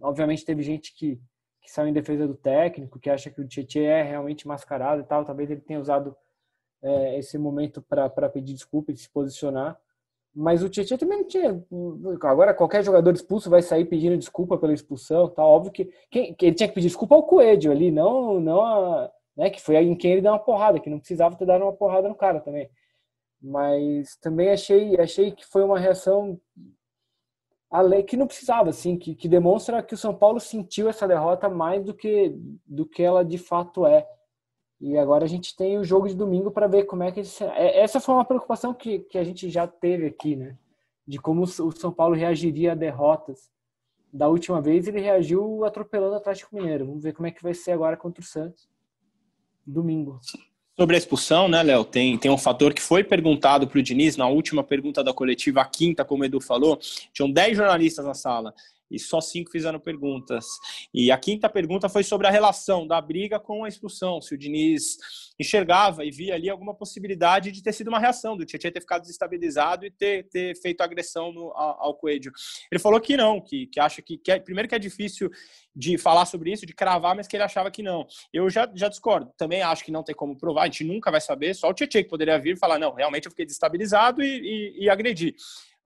obviamente 0.00 0.44
teve 0.44 0.62
gente 0.62 0.94
que, 0.94 1.20
que 1.60 1.70
saiu 1.70 1.88
em 1.88 1.92
defesa 1.92 2.24
do 2.28 2.36
técnico, 2.36 3.00
que 3.00 3.10
acha 3.10 3.30
que 3.30 3.40
o 3.40 3.48
Tietchan 3.48 3.80
é 3.80 4.02
realmente 4.02 4.46
mascarado 4.46 5.00
e 5.02 5.04
tal. 5.04 5.24
Talvez 5.24 5.50
ele 5.50 5.62
tenha 5.62 5.80
usado 5.80 6.16
é, 6.84 7.18
esse 7.18 7.38
momento 7.38 7.82
para 7.82 8.28
pedir 8.28 8.52
desculpa 8.52 8.92
e 8.92 8.96
se 8.96 9.08
posicionar. 9.08 9.76
Mas 10.34 10.62
o 10.62 10.68
Tietchan 10.68 10.98
também 10.98 11.18
não 11.18 11.26
tinha. 11.26 11.64
Agora 12.22 12.52
qualquer 12.52 12.84
jogador 12.84 13.14
expulso 13.14 13.48
vai 13.48 13.62
sair 13.62 13.84
pedindo 13.84 14.18
desculpa 14.18 14.58
pela 14.58 14.74
expulsão. 14.74 15.28
Tá 15.28 15.44
óbvio 15.44 15.72
que, 15.72 15.90
quem, 16.10 16.34
que 16.34 16.46
ele 16.46 16.54
tinha 16.54 16.68
que 16.68 16.74
pedir 16.74 16.88
desculpa 16.88 17.14
ao 17.14 17.22
Coelho 17.22 17.70
ali, 17.72 17.90
não, 17.90 18.38
não 18.40 18.60
a, 18.60 19.10
né, 19.36 19.48
que 19.48 19.62
foi 19.62 19.76
em 19.76 19.96
quem 19.96 20.12
ele 20.12 20.22
deu 20.22 20.32
uma 20.32 20.38
porrada, 20.38 20.78
que 20.78 20.90
não 20.90 20.98
precisava 20.98 21.36
ter 21.36 21.46
dado 21.46 21.62
uma 21.62 21.72
porrada 21.72 22.08
no 22.08 22.14
cara 22.14 22.40
também. 22.40 22.68
Mas 23.40 24.16
também 24.16 24.50
achei, 24.50 24.98
achei 25.00 25.30
que 25.30 25.46
foi 25.46 25.62
uma 25.62 25.78
reação 25.78 26.38
que 28.06 28.16
não 28.16 28.26
precisava, 28.26 28.70
assim, 28.70 28.96
que, 28.96 29.14
que 29.14 29.28
demonstra 29.28 29.82
que 29.82 29.94
o 29.94 29.98
São 29.98 30.14
Paulo 30.14 30.38
sentiu 30.38 30.88
essa 30.88 31.08
derrota 31.08 31.48
mais 31.48 31.82
do 31.84 31.92
que, 31.92 32.32
do 32.64 32.86
que 32.86 33.02
ela 33.02 33.24
de 33.24 33.38
fato 33.38 33.84
é. 33.86 34.06
E 34.84 34.98
agora 34.98 35.24
a 35.24 35.26
gente 35.26 35.56
tem 35.56 35.78
o 35.78 35.84
jogo 35.84 36.06
de 36.06 36.14
domingo 36.14 36.50
para 36.50 36.66
ver 36.66 36.84
como 36.84 37.02
é 37.02 37.10
que. 37.10 37.22
É, 37.56 37.80
essa 37.80 37.98
foi 37.98 38.14
uma 38.14 38.24
preocupação 38.24 38.74
que, 38.74 38.98
que 38.98 39.16
a 39.16 39.24
gente 39.24 39.48
já 39.48 39.66
teve 39.66 40.04
aqui, 40.04 40.36
né? 40.36 40.58
De 41.08 41.18
como 41.18 41.44
o 41.44 41.72
São 41.72 41.90
Paulo 41.90 42.14
reagiria 42.14 42.72
a 42.72 42.74
derrotas. 42.74 43.50
Da 44.12 44.28
última 44.28 44.60
vez 44.60 44.86
ele 44.86 45.00
reagiu 45.00 45.64
atropelando 45.64 46.12
o 46.12 46.16
Atlético 46.18 46.54
Mineiro. 46.54 46.84
Vamos 46.84 47.02
ver 47.02 47.14
como 47.14 47.26
é 47.26 47.30
que 47.30 47.42
vai 47.42 47.54
ser 47.54 47.72
agora 47.72 47.96
contra 47.96 48.20
o 48.20 48.26
Santos. 48.26 48.68
Domingo. 49.66 50.20
Sobre 50.76 50.96
a 50.96 50.98
expulsão, 50.98 51.48
né, 51.48 51.62
Léo? 51.62 51.82
Tem, 51.86 52.18
tem 52.18 52.30
um 52.30 52.36
fator 52.36 52.74
que 52.74 52.82
foi 52.82 53.02
perguntado 53.02 53.66
para 53.66 53.78
o 53.78 53.82
Diniz 53.82 54.18
na 54.18 54.28
última 54.28 54.62
pergunta 54.62 55.02
da 55.02 55.14
coletiva, 55.14 55.62
a 55.62 55.64
quinta, 55.64 56.04
como 56.04 56.24
o 56.24 56.26
Edu 56.26 56.42
falou. 56.42 56.78
Tinham 57.10 57.30
10 57.30 57.56
jornalistas 57.56 58.04
na 58.04 58.12
sala 58.12 58.52
e 58.94 58.98
só 58.98 59.20
cinco 59.20 59.50
fizeram 59.50 59.80
perguntas. 59.80 60.44
E 60.92 61.10
a 61.10 61.18
quinta 61.18 61.48
pergunta 61.48 61.88
foi 61.88 62.02
sobre 62.02 62.26
a 62.26 62.30
relação 62.30 62.86
da 62.86 63.00
briga 63.00 63.40
com 63.40 63.64
a 63.64 63.68
expulsão, 63.68 64.20
se 64.20 64.34
o 64.34 64.38
Diniz 64.38 64.98
enxergava 65.38 66.04
e 66.04 66.10
via 66.10 66.34
ali 66.34 66.48
alguma 66.48 66.74
possibilidade 66.74 67.50
de 67.50 67.62
ter 67.62 67.72
sido 67.72 67.88
uma 67.88 67.98
reação, 67.98 68.36
do 68.36 68.44
Tietchan 68.44 68.70
ter 68.70 68.80
ficado 68.80 69.02
desestabilizado 69.02 69.84
e 69.84 69.90
ter, 69.90 70.28
ter 70.28 70.56
feito 70.60 70.80
agressão 70.80 71.32
no, 71.32 71.50
ao, 71.52 71.82
ao 71.82 71.94
Coelho. 71.94 72.32
Ele 72.70 72.80
falou 72.80 73.00
que 73.00 73.16
não, 73.16 73.40
que, 73.40 73.66
que 73.66 73.80
acha 73.80 74.00
que, 74.00 74.16
que 74.16 74.30
é, 74.30 74.38
primeiro 74.38 74.68
que 74.68 74.74
é 74.74 74.78
difícil 74.78 75.30
de 75.74 75.98
falar 75.98 76.24
sobre 76.26 76.52
isso, 76.52 76.64
de 76.64 76.72
cravar, 76.72 77.16
mas 77.16 77.26
que 77.26 77.36
ele 77.36 77.42
achava 77.42 77.70
que 77.70 77.82
não. 77.82 78.06
Eu 78.32 78.48
já, 78.48 78.70
já 78.74 78.88
discordo. 78.88 79.32
Também 79.36 79.62
acho 79.62 79.84
que 79.84 79.90
não 79.90 80.04
tem 80.04 80.14
como 80.14 80.36
provar, 80.36 80.62
a 80.62 80.66
gente 80.66 80.84
nunca 80.84 81.10
vai 81.10 81.20
saber, 81.20 81.54
só 81.54 81.68
o 81.68 81.74
Tietchan 81.74 82.02
que 82.02 82.08
poderia 82.08 82.38
vir 82.38 82.54
e 82.54 82.58
falar, 82.58 82.78
não, 82.78 82.94
realmente 82.94 83.26
eu 83.26 83.30
fiquei 83.30 83.44
desestabilizado 83.44 84.22
e, 84.22 84.74
e, 84.78 84.84
e 84.84 84.90
agredi. 84.90 85.34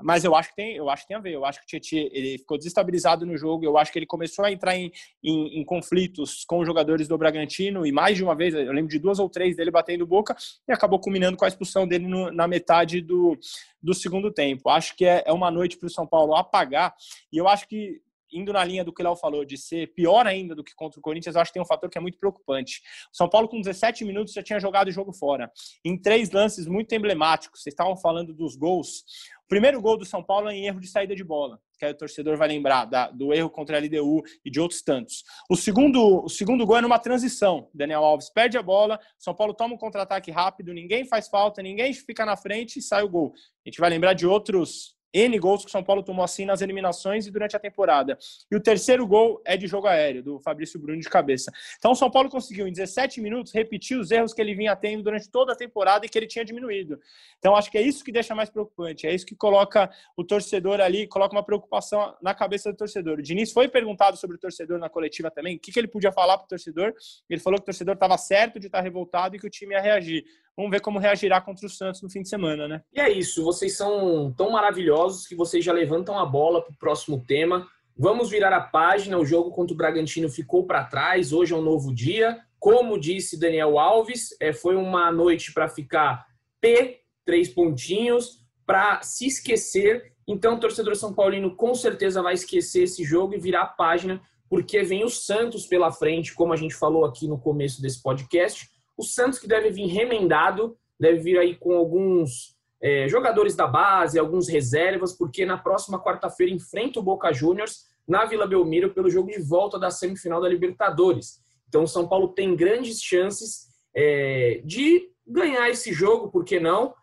Mas 0.02 0.24
eu 0.24 0.34
acho 0.34 0.50
que 0.50 0.56
tem, 0.56 0.76
eu 0.76 0.88
acho 0.88 1.02
que 1.02 1.08
tem 1.08 1.16
a 1.16 1.20
ver. 1.20 1.32
Eu 1.32 1.44
acho 1.44 1.58
que 1.58 1.64
o 1.64 1.66
Tietchan 1.66 2.08
ele 2.12 2.38
ficou 2.38 2.56
desestabilizado 2.56 3.26
no 3.26 3.36
jogo. 3.36 3.64
Eu 3.64 3.76
acho 3.76 3.92
que 3.92 3.98
ele 3.98 4.06
começou 4.06 4.44
a 4.44 4.52
entrar 4.52 4.76
em, 4.76 4.92
em, 5.22 5.60
em, 5.60 5.64
conflitos 5.64 6.44
com 6.44 6.60
os 6.60 6.66
jogadores 6.66 7.08
do 7.08 7.18
Bragantino 7.18 7.84
e 7.84 7.90
mais 7.90 8.16
de 8.16 8.22
uma 8.22 8.34
vez, 8.34 8.54
eu 8.54 8.72
lembro 8.72 8.90
de 8.90 8.98
duas 8.98 9.18
ou 9.18 9.28
três 9.28 9.56
dele 9.56 9.70
batendo 9.70 10.06
boca 10.06 10.36
e 10.68 10.72
acabou 10.72 11.00
culminando 11.00 11.36
com 11.36 11.44
a 11.44 11.48
expulsão 11.48 11.86
dele 11.86 12.06
no, 12.06 12.30
na 12.30 12.46
metade 12.46 13.00
do, 13.00 13.36
do 13.82 13.92
segundo 13.92 14.30
tempo. 14.30 14.68
Acho 14.68 14.96
que 14.96 15.04
é, 15.04 15.24
é 15.26 15.32
uma 15.32 15.50
noite 15.50 15.76
para 15.76 15.86
o 15.86 15.90
São 15.90 16.06
Paulo 16.06 16.34
apagar 16.34 16.94
e 17.32 17.36
eu 17.36 17.48
acho 17.48 17.66
que 17.66 18.00
indo 18.32 18.52
na 18.52 18.64
linha 18.64 18.84
do 18.84 18.92
que 18.92 19.02
o 19.02 19.04
Léo 19.04 19.16
falou, 19.16 19.44
de 19.44 19.56
ser 19.56 19.92
pior 19.94 20.26
ainda 20.26 20.54
do 20.54 20.64
que 20.64 20.74
contra 20.74 20.98
o 20.98 21.02
Corinthians, 21.02 21.34
eu 21.34 21.40
acho 21.40 21.50
que 21.50 21.54
tem 21.54 21.62
um 21.62 21.66
fator 21.66 21.88
que 21.88 21.98
é 21.98 22.00
muito 22.00 22.18
preocupante. 22.18 22.80
O 23.12 23.16
São 23.16 23.28
Paulo, 23.28 23.48
com 23.48 23.60
17 23.60 24.04
minutos, 24.04 24.34
já 24.34 24.42
tinha 24.42 24.60
jogado 24.60 24.88
o 24.88 24.92
jogo 24.92 25.12
fora. 25.12 25.50
Em 25.84 26.00
três 26.00 26.30
lances 26.30 26.66
muito 26.66 26.94
emblemáticos. 26.94 27.62
Vocês 27.62 27.72
estavam 27.72 27.96
falando 27.96 28.34
dos 28.34 28.56
gols. 28.56 29.04
O 29.44 29.48
primeiro 29.48 29.80
gol 29.80 29.96
do 29.96 30.04
São 30.04 30.22
Paulo 30.22 30.50
é 30.50 30.54
em 30.54 30.66
erro 30.66 30.78
de 30.78 30.86
saída 30.86 31.16
de 31.16 31.24
bola, 31.24 31.58
que 31.78 31.84
aí 31.86 31.92
o 31.92 31.96
torcedor 31.96 32.36
vai 32.36 32.48
lembrar 32.48 32.84
da, 32.84 33.10
do 33.10 33.32
erro 33.32 33.48
contra 33.48 33.78
a 33.78 33.80
LDU 33.80 34.22
e 34.44 34.50
de 34.50 34.60
outros 34.60 34.82
tantos. 34.82 35.24
O 35.48 35.56
segundo, 35.56 36.22
o 36.22 36.28
segundo 36.28 36.66
gol 36.66 36.76
é 36.76 36.80
numa 36.82 36.98
transição. 36.98 37.70
Daniel 37.72 38.04
Alves 38.04 38.28
perde 38.28 38.58
a 38.58 38.62
bola, 38.62 39.00
São 39.18 39.34
Paulo 39.34 39.54
toma 39.54 39.74
um 39.74 39.78
contra-ataque 39.78 40.30
rápido, 40.30 40.74
ninguém 40.74 41.06
faz 41.06 41.28
falta, 41.28 41.62
ninguém 41.62 41.94
fica 41.94 42.26
na 42.26 42.36
frente 42.36 42.78
e 42.78 42.82
sai 42.82 43.02
o 43.02 43.08
gol. 43.08 43.32
A 43.64 43.70
gente 43.70 43.80
vai 43.80 43.88
lembrar 43.88 44.12
de 44.12 44.26
outros 44.26 44.97
N 45.12 45.38
gols 45.38 45.62
que 45.62 45.68
o 45.68 45.70
São 45.70 45.82
Paulo 45.82 46.02
tomou 46.02 46.24
assim 46.24 46.44
nas 46.44 46.60
eliminações 46.60 47.26
e 47.26 47.30
durante 47.30 47.56
a 47.56 47.58
temporada. 47.58 48.18
E 48.50 48.56
o 48.56 48.60
terceiro 48.60 49.06
gol 49.06 49.40
é 49.44 49.56
de 49.56 49.66
jogo 49.66 49.86
aéreo, 49.86 50.22
do 50.22 50.40
Fabrício 50.40 50.78
Bruno 50.78 51.00
de 51.00 51.08
cabeça. 51.08 51.50
Então 51.78 51.92
o 51.92 51.94
São 51.94 52.10
Paulo 52.10 52.28
conseguiu, 52.28 52.66
em 52.66 52.72
17 52.72 53.20
minutos, 53.20 53.52
repetir 53.52 53.98
os 53.98 54.10
erros 54.10 54.32
que 54.32 54.40
ele 54.40 54.54
vinha 54.54 54.74
tendo 54.76 55.02
durante 55.02 55.28
toda 55.30 55.52
a 55.52 55.56
temporada 55.56 56.04
e 56.04 56.08
que 56.08 56.18
ele 56.18 56.26
tinha 56.26 56.44
diminuído. 56.44 57.00
Então 57.38 57.56
acho 57.56 57.70
que 57.70 57.78
é 57.78 57.82
isso 57.82 58.04
que 58.04 58.12
deixa 58.12 58.34
mais 58.34 58.50
preocupante, 58.50 59.06
é 59.06 59.14
isso 59.14 59.26
que 59.26 59.34
coloca 59.34 59.90
o 60.16 60.24
torcedor 60.24 60.80
ali, 60.80 61.06
coloca 61.06 61.34
uma 61.34 61.42
preocupação 61.42 62.14
na 62.22 62.34
cabeça 62.34 62.70
do 62.70 62.76
torcedor. 62.76 63.18
O 63.18 63.22
Diniz 63.22 63.52
foi 63.52 63.68
perguntado 63.68 64.16
sobre 64.16 64.36
o 64.36 64.38
torcedor 64.38 64.78
na 64.78 64.88
coletiva 64.88 65.30
também, 65.30 65.56
o 65.56 65.58
que, 65.58 65.72
que 65.72 65.78
ele 65.78 65.88
podia 65.88 66.12
falar 66.12 66.36
para 66.38 66.44
o 66.44 66.48
torcedor. 66.48 66.94
Ele 67.28 67.40
falou 67.40 67.58
que 67.58 67.62
o 67.62 67.66
torcedor 67.66 67.94
estava 67.94 68.16
certo 68.18 68.58
de 68.58 68.66
estar 68.66 68.80
revoltado 68.80 69.36
e 69.36 69.38
que 69.38 69.46
o 69.46 69.50
time 69.50 69.74
ia 69.74 69.80
reagir. 69.80 70.24
Vamos 70.58 70.72
ver 70.72 70.80
como 70.80 70.98
reagirá 70.98 71.40
contra 71.40 71.64
o 71.64 71.70
Santos 71.70 72.02
no 72.02 72.10
fim 72.10 72.20
de 72.20 72.28
semana, 72.28 72.66
né? 72.66 72.82
E 72.92 72.98
é 72.98 73.08
isso, 73.08 73.44
vocês 73.44 73.76
são 73.76 74.34
tão 74.36 74.50
maravilhosos 74.50 75.24
que 75.24 75.36
vocês 75.36 75.64
já 75.64 75.72
levantam 75.72 76.18
a 76.18 76.26
bola 76.26 76.60
para 76.60 76.72
o 76.72 76.76
próximo 76.76 77.24
tema. 77.24 77.68
Vamos 77.96 78.28
virar 78.28 78.52
a 78.52 78.60
página. 78.60 79.16
O 79.16 79.24
jogo 79.24 79.52
contra 79.52 79.72
o 79.72 79.76
Bragantino 79.76 80.28
ficou 80.28 80.66
para 80.66 80.82
trás. 80.82 81.32
Hoje 81.32 81.54
é 81.54 81.56
um 81.56 81.62
novo 81.62 81.94
dia. 81.94 82.40
Como 82.58 82.98
disse 82.98 83.38
Daniel 83.38 83.78
Alves, 83.78 84.36
é, 84.40 84.52
foi 84.52 84.74
uma 84.74 85.12
noite 85.12 85.52
para 85.52 85.68
ficar 85.68 86.26
P, 86.60 87.02
três 87.24 87.48
pontinhos, 87.48 88.44
para 88.66 89.00
se 89.02 89.28
esquecer. 89.28 90.12
Então, 90.26 90.56
o 90.56 90.60
torcedor 90.60 90.96
São 90.96 91.14
Paulino 91.14 91.54
com 91.54 91.72
certeza 91.72 92.20
vai 92.20 92.34
esquecer 92.34 92.82
esse 92.82 93.04
jogo 93.04 93.32
e 93.32 93.38
virar 93.38 93.62
a 93.62 93.66
página, 93.66 94.20
porque 94.50 94.82
vem 94.82 95.04
o 95.04 95.08
Santos 95.08 95.66
pela 95.66 95.92
frente, 95.92 96.34
como 96.34 96.52
a 96.52 96.56
gente 96.56 96.74
falou 96.74 97.04
aqui 97.04 97.28
no 97.28 97.38
começo 97.38 97.80
desse 97.80 98.02
podcast 98.02 98.68
o 98.98 99.02
Santos 99.02 99.38
que 99.38 99.48
deve 99.48 99.70
vir 99.70 99.86
remendado, 99.86 100.76
deve 101.00 101.20
vir 101.20 101.38
aí 101.38 101.54
com 101.54 101.72
alguns 101.72 102.54
é, 102.82 103.08
jogadores 103.08 103.56
da 103.56 103.66
base, 103.66 104.18
alguns 104.18 104.48
reservas, 104.48 105.12
porque 105.12 105.46
na 105.46 105.56
próxima 105.56 106.02
quarta-feira 106.02 106.52
enfrenta 106.52 107.00
o 107.00 107.02
Boca 107.02 107.32
Juniors 107.32 107.86
na 108.06 108.26
Vila 108.26 108.46
Belmiro 108.46 108.92
pelo 108.92 109.08
jogo 109.08 109.30
de 109.30 109.40
volta 109.40 109.78
da 109.78 109.90
semifinal 109.90 110.40
da 110.40 110.48
Libertadores. 110.48 111.40
Então 111.68 111.84
o 111.84 111.88
São 111.88 112.06
Paulo 112.06 112.28
tem 112.28 112.54
grandes 112.54 113.00
chances 113.02 113.68
é, 113.94 114.60
de 114.64 115.10
ganhar 115.26 115.70
esse 115.70 115.92
jogo, 115.92 116.30
por 116.30 116.44
que 116.44 116.60
não? 116.60 116.94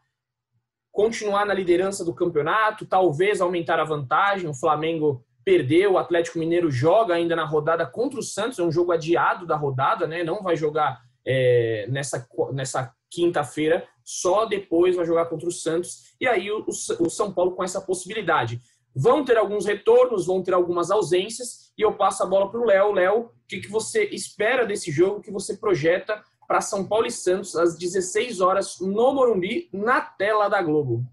continuar 0.96 1.46
na 1.46 1.54
liderança 1.54 2.06
do 2.06 2.14
campeonato, 2.14 2.86
talvez 2.86 3.42
aumentar 3.42 3.82
a 3.82 3.84
vantagem. 3.84 4.50
O 4.50 4.54
Flamengo 4.54 5.22
perdeu, 5.44 5.92
o 5.92 5.98
Atlético 5.98 6.40
Mineiro 6.40 6.72
joga 6.72 7.14
ainda 7.14 7.36
na 7.36 7.44
rodada 7.44 7.86
contra 7.86 8.18
o 8.18 8.24
Santos, 8.24 8.58
é 8.58 8.64
um 8.64 8.72
jogo 8.72 8.94
adiado 8.94 9.46
da 9.46 9.58
rodada, 9.58 10.08
né? 10.08 10.24
Não 10.24 10.42
vai 10.42 10.56
jogar 10.56 11.02
é, 11.26 11.88
nessa, 11.90 12.28
nessa 12.54 12.94
quinta-feira, 13.10 13.88
só 14.04 14.46
depois 14.46 14.96
vai 14.96 15.06
jogar 15.06 15.26
contra 15.26 15.48
o 15.48 15.52
Santos. 15.52 16.16
E 16.20 16.28
aí 16.28 16.52
o, 16.52 16.66
o 16.68 17.10
São 17.10 17.34
Paulo 17.34 17.52
com 17.52 17.64
essa 17.64 17.82
possibilidade. 17.82 18.62
Vão 18.96 19.26
ter 19.26 19.38
alguns 19.38 19.66
retornos, 19.66 20.26
vão 20.26 20.42
ter 20.42 20.54
algumas 20.54 20.90
ausências, 20.90 21.74
e 21.78 21.82
eu 21.82 21.94
passo 21.94 22.24
a 22.24 22.26
bola 22.26 22.50
para 22.50 22.60
o 22.60 22.66
Léo. 22.66 22.94
Léo, 22.94 23.20
o 23.26 23.32
que, 23.48 23.60
que 23.60 23.70
você 23.70 24.06
espera 24.06 24.66
desse 24.66 24.92
jogo, 24.92 25.22
que 25.22 25.32
você 25.32 25.58
projeta 25.58 26.24
para 26.48 26.62
São 26.62 26.86
Paulo 26.86 27.08
e 27.08 27.12
Santos 27.12 27.56
às 27.56 27.78
16 27.78 28.40
horas 28.40 28.80
no 28.80 29.14
Morumbi, 29.14 29.68
na 29.74 30.00
tela 30.00 30.48
da 30.48 30.62
Globo. 30.62 31.04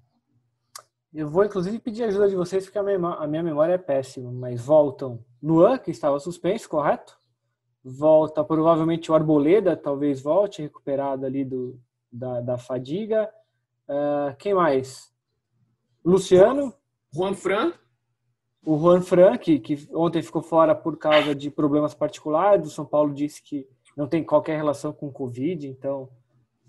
Eu 1.12 1.28
vou 1.28 1.44
inclusive 1.44 1.78
pedir 1.78 2.04
ajuda 2.04 2.28
de 2.28 2.36
vocês 2.36 2.64
porque 2.64 2.78
a 2.78 2.82
minha, 2.82 2.96
a 2.96 3.26
minha 3.26 3.42
memória 3.42 3.74
é 3.74 3.78
péssima, 3.78 4.30
mas 4.30 4.60
voltam 4.60 5.22
Luan, 5.42 5.76
que 5.76 5.90
estava 5.90 6.18
suspenso, 6.20 6.68
correto? 6.68 7.18
Volta 7.84 8.44
provavelmente 8.44 9.10
o 9.10 9.14
Arboleda, 9.14 9.76
talvez 9.76 10.20
volte, 10.20 10.62
recuperado 10.62 11.26
ali 11.26 11.44
do, 11.44 11.78
da, 12.10 12.40
da 12.40 12.58
fadiga. 12.58 13.28
Uh, 13.88 14.36
quem 14.38 14.54
mais? 14.54 15.12
Luciano. 16.04 16.72
Juan 17.14 17.34
Fran. 17.34 17.72
O 18.64 18.78
Juan 18.78 19.02
Fran, 19.02 19.36
que, 19.36 19.58
que 19.58 19.88
ontem 19.92 20.22
ficou 20.22 20.42
fora 20.42 20.74
por 20.74 20.96
causa 20.96 21.34
de 21.34 21.50
problemas 21.50 21.94
particulares. 21.94 22.66
O 22.66 22.70
São 22.70 22.84
Paulo 22.84 23.12
disse 23.12 23.42
que 23.42 23.66
não 23.96 24.06
tem 24.06 24.24
qualquer 24.24 24.56
relação 24.56 24.92
com 24.92 25.08
o 25.08 25.12
Covid, 25.12 25.66
então 25.66 26.08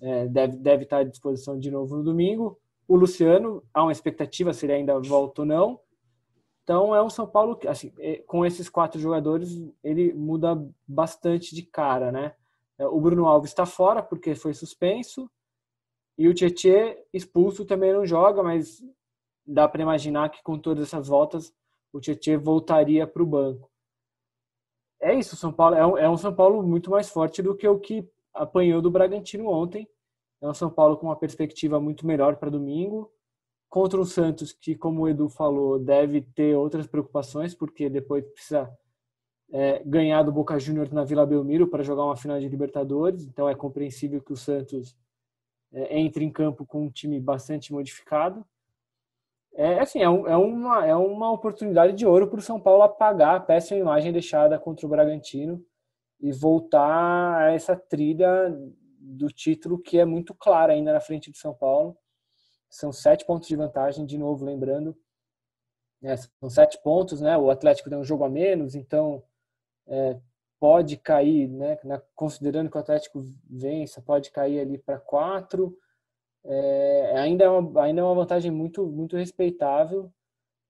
é, 0.02 0.28
deve, 0.28 0.58
deve 0.58 0.84
estar 0.84 0.98
à 0.98 1.04
disposição 1.04 1.58
de 1.58 1.72
novo 1.72 1.96
no 1.98 2.04
domingo. 2.04 2.60
O 2.88 2.96
Luciano, 2.96 3.64
há 3.74 3.84
uma 3.84 3.92
expectativa 3.92 4.54
se 4.54 4.66
ele 4.66 4.74
ainda 4.74 5.00
volta 5.00 5.42
ou 5.44 5.46
não. 5.46 5.80
Então 6.64 6.96
é 6.96 7.04
um 7.04 7.10
São 7.10 7.28
Paulo 7.28 7.56
que, 7.56 7.68
assim, 7.68 7.94
é, 8.00 8.18
com 8.20 8.46
esses 8.46 8.70
quatro 8.70 9.00
jogadores, 9.00 9.50
ele 9.84 10.14
muda 10.14 10.56
bastante 10.88 11.54
de 11.54 11.64
cara, 11.64 12.12
né? 12.12 12.36
É, 12.78 12.88
o 12.88 13.00
Bruno 13.00 13.26
Alves 13.26 13.52
está 13.52 13.66
fora 13.66 14.02
porque 14.02 14.36
foi 14.36 14.54
suspenso 14.54 15.30
e 16.18 16.28
o 16.28 16.34
Tietchan 16.34 16.96
expulso 17.12 17.66
também 17.66 17.92
não 17.94 18.06
joga, 18.06 18.42
mas 18.42 18.84
dá 19.46 19.68
para 19.68 19.82
imaginar 19.82 20.30
que 20.30 20.42
com 20.42 20.58
todas 20.58 20.88
essas 20.88 21.08
voltas 21.08 21.54
o 21.92 22.00
Tietchan 22.00 22.40
voltaria 22.40 23.06
para 23.06 23.22
o 23.22 23.26
banco 23.26 23.74
é 25.04 25.14
isso, 25.14 25.36
São 25.36 25.52
Paulo 25.52 25.76
é 25.76 25.86
um, 25.86 25.98
é 25.98 26.10
um 26.10 26.18
São 26.18 26.34
Paulo 26.34 26.64
muito 26.64 26.90
mais 26.90 27.10
forte 27.10 27.42
do 27.42 27.56
que 27.56 27.68
o 27.68 27.78
que 27.78 28.08
apanhou 28.34 28.82
do 28.82 28.90
Bragantino 28.90 29.50
ontem. 29.50 29.88
É 30.42 30.48
um 30.48 30.54
São 30.54 30.70
Paulo 30.70 30.98
com 30.98 31.08
uma 31.08 31.16
perspectiva 31.16 31.80
muito 31.80 32.08
melhor 32.08 32.38
para 32.38 32.50
domingo. 32.50 33.12
Contra 33.74 34.00
o 34.00 34.06
Santos, 34.06 34.54
que, 34.54 34.76
como 34.76 35.02
o 35.02 35.10
Edu 35.10 35.28
falou, 35.28 35.80
deve 35.80 36.22
ter 36.22 36.56
outras 36.56 36.86
preocupações, 36.86 37.56
porque 37.56 37.90
depois 37.90 38.24
precisa 38.24 38.72
é, 39.52 39.82
ganhar 39.84 40.22
do 40.22 40.32
Boca 40.32 40.60
Juniors 40.60 40.92
na 40.92 41.04
Vila 41.04 41.26
Belmiro 41.26 41.68
para 41.68 41.82
jogar 41.82 42.06
uma 42.06 42.16
final 42.16 42.40
de 42.40 42.48
Libertadores. 42.48 43.26
Então 43.26 43.50
é 43.50 43.56
compreensível 43.56 44.22
que 44.22 44.32
o 44.32 44.38
Santos 44.38 44.96
é, 45.72 45.98
entre 46.00 46.24
em 46.24 46.32
campo 46.32 46.68
com 46.68 46.84
um 46.84 46.92
time 46.92 47.20
bastante 47.20 47.74
modificado 47.74 48.46
é 49.56 49.80
assim, 49.80 50.04
é, 50.04 50.08
um, 50.08 50.28
é, 50.28 50.38
uma, 50.38 50.86
é 50.86 50.96
uma 50.96 51.32
oportunidade 51.32 51.94
de 51.94 52.06
ouro 52.06 52.28
para 52.28 52.38
o 52.38 52.44
São 52.44 52.60
Paulo 52.60 52.84
apagar 52.84 53.38
a 53.38 53.40
péssima 53.40 53.80
imagem 53.80 54.14
deixada 54.14 54.60
contra 54.60 54.86
o 54.86 54.90
Bragantino 54.90 55.60
e 56.22 56.32
voltar 56.32 57.42
a 57.42 57.52
essa 57.52 57.76
trilha 57.76 58.56
do 59.00 59.30
título 59.30 59.80
que 59.80 59.98
é 59.98 60.06
muito 60.06 60.36
clara 60.36 60.74
ainda 60.74 60.94
na 60.94 61.00
frente 61.00 61.32
do 61.32 61.38
São 61.38 61.56
Paulo. 61.56 61.98
São 62.74 62.92
sete 62.92 63.24
pontos 63.24 63.48
de 63.48 63.56
vantagem, 63.56 64.04
de 64.04 64.18
novo, 64.18 64.44
lembrando. 64.44 64.98
É, 66.02 66.18
são 66.18 66.50
sete 66.50 66.82
pontos, 66.82 67.22
né? 67.22 67.38
O 67.38 67.52
Atlético 67.52 67.88
tem 67.88 68.00
um 68.00 68.04
jogo 68.04 68.24
a 68.24 68.30
menos, 68.30 68.74
então 68.74 69.24
é, 69.86 70.20
pode 70.60 70.98
cair, 70.98 71.48
né? 71.48 71.78
Considerando 72.16 72.72
que 72.72 72.76
o 72.76 72.80
Atlético 72.80 73.24
vença, 73.48 74.02
pode 74.02 74.32
cair 74.32 74.60
ali 74.60 74.80
para 74.80 74.98
quatro 74.98 75.78
é, 76.44 77.14
ainda, 77.20 77.44
é 77.44 77.50
uma, 77.50 77.84
ainda 77.84 78.02
é 78.02 78.04
uma 78.04 78.16
vantagem 78.16 78.50
muito, 78.50 78.88
muito 78.88 79.16
respeitável. 79.16 80.12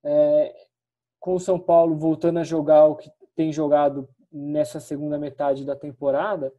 É, 0.04 0.68
com 1.22 1.36
o 1.36 1.40
São 1.40 1.58
Paulo 1.58 1.96
voltando 1.96 2.40
a 2.40 2.44
jogar 2.44 2.86
o 2.86 2.98
que 2.98 3.10
tem 3.34 3.54
jogado 3.54 4.10
nessa 4.30 4.82
segunda 4.82 5.18
metade 5.18 5.64
da 5.64 5.74
temporada, 5.74 6.54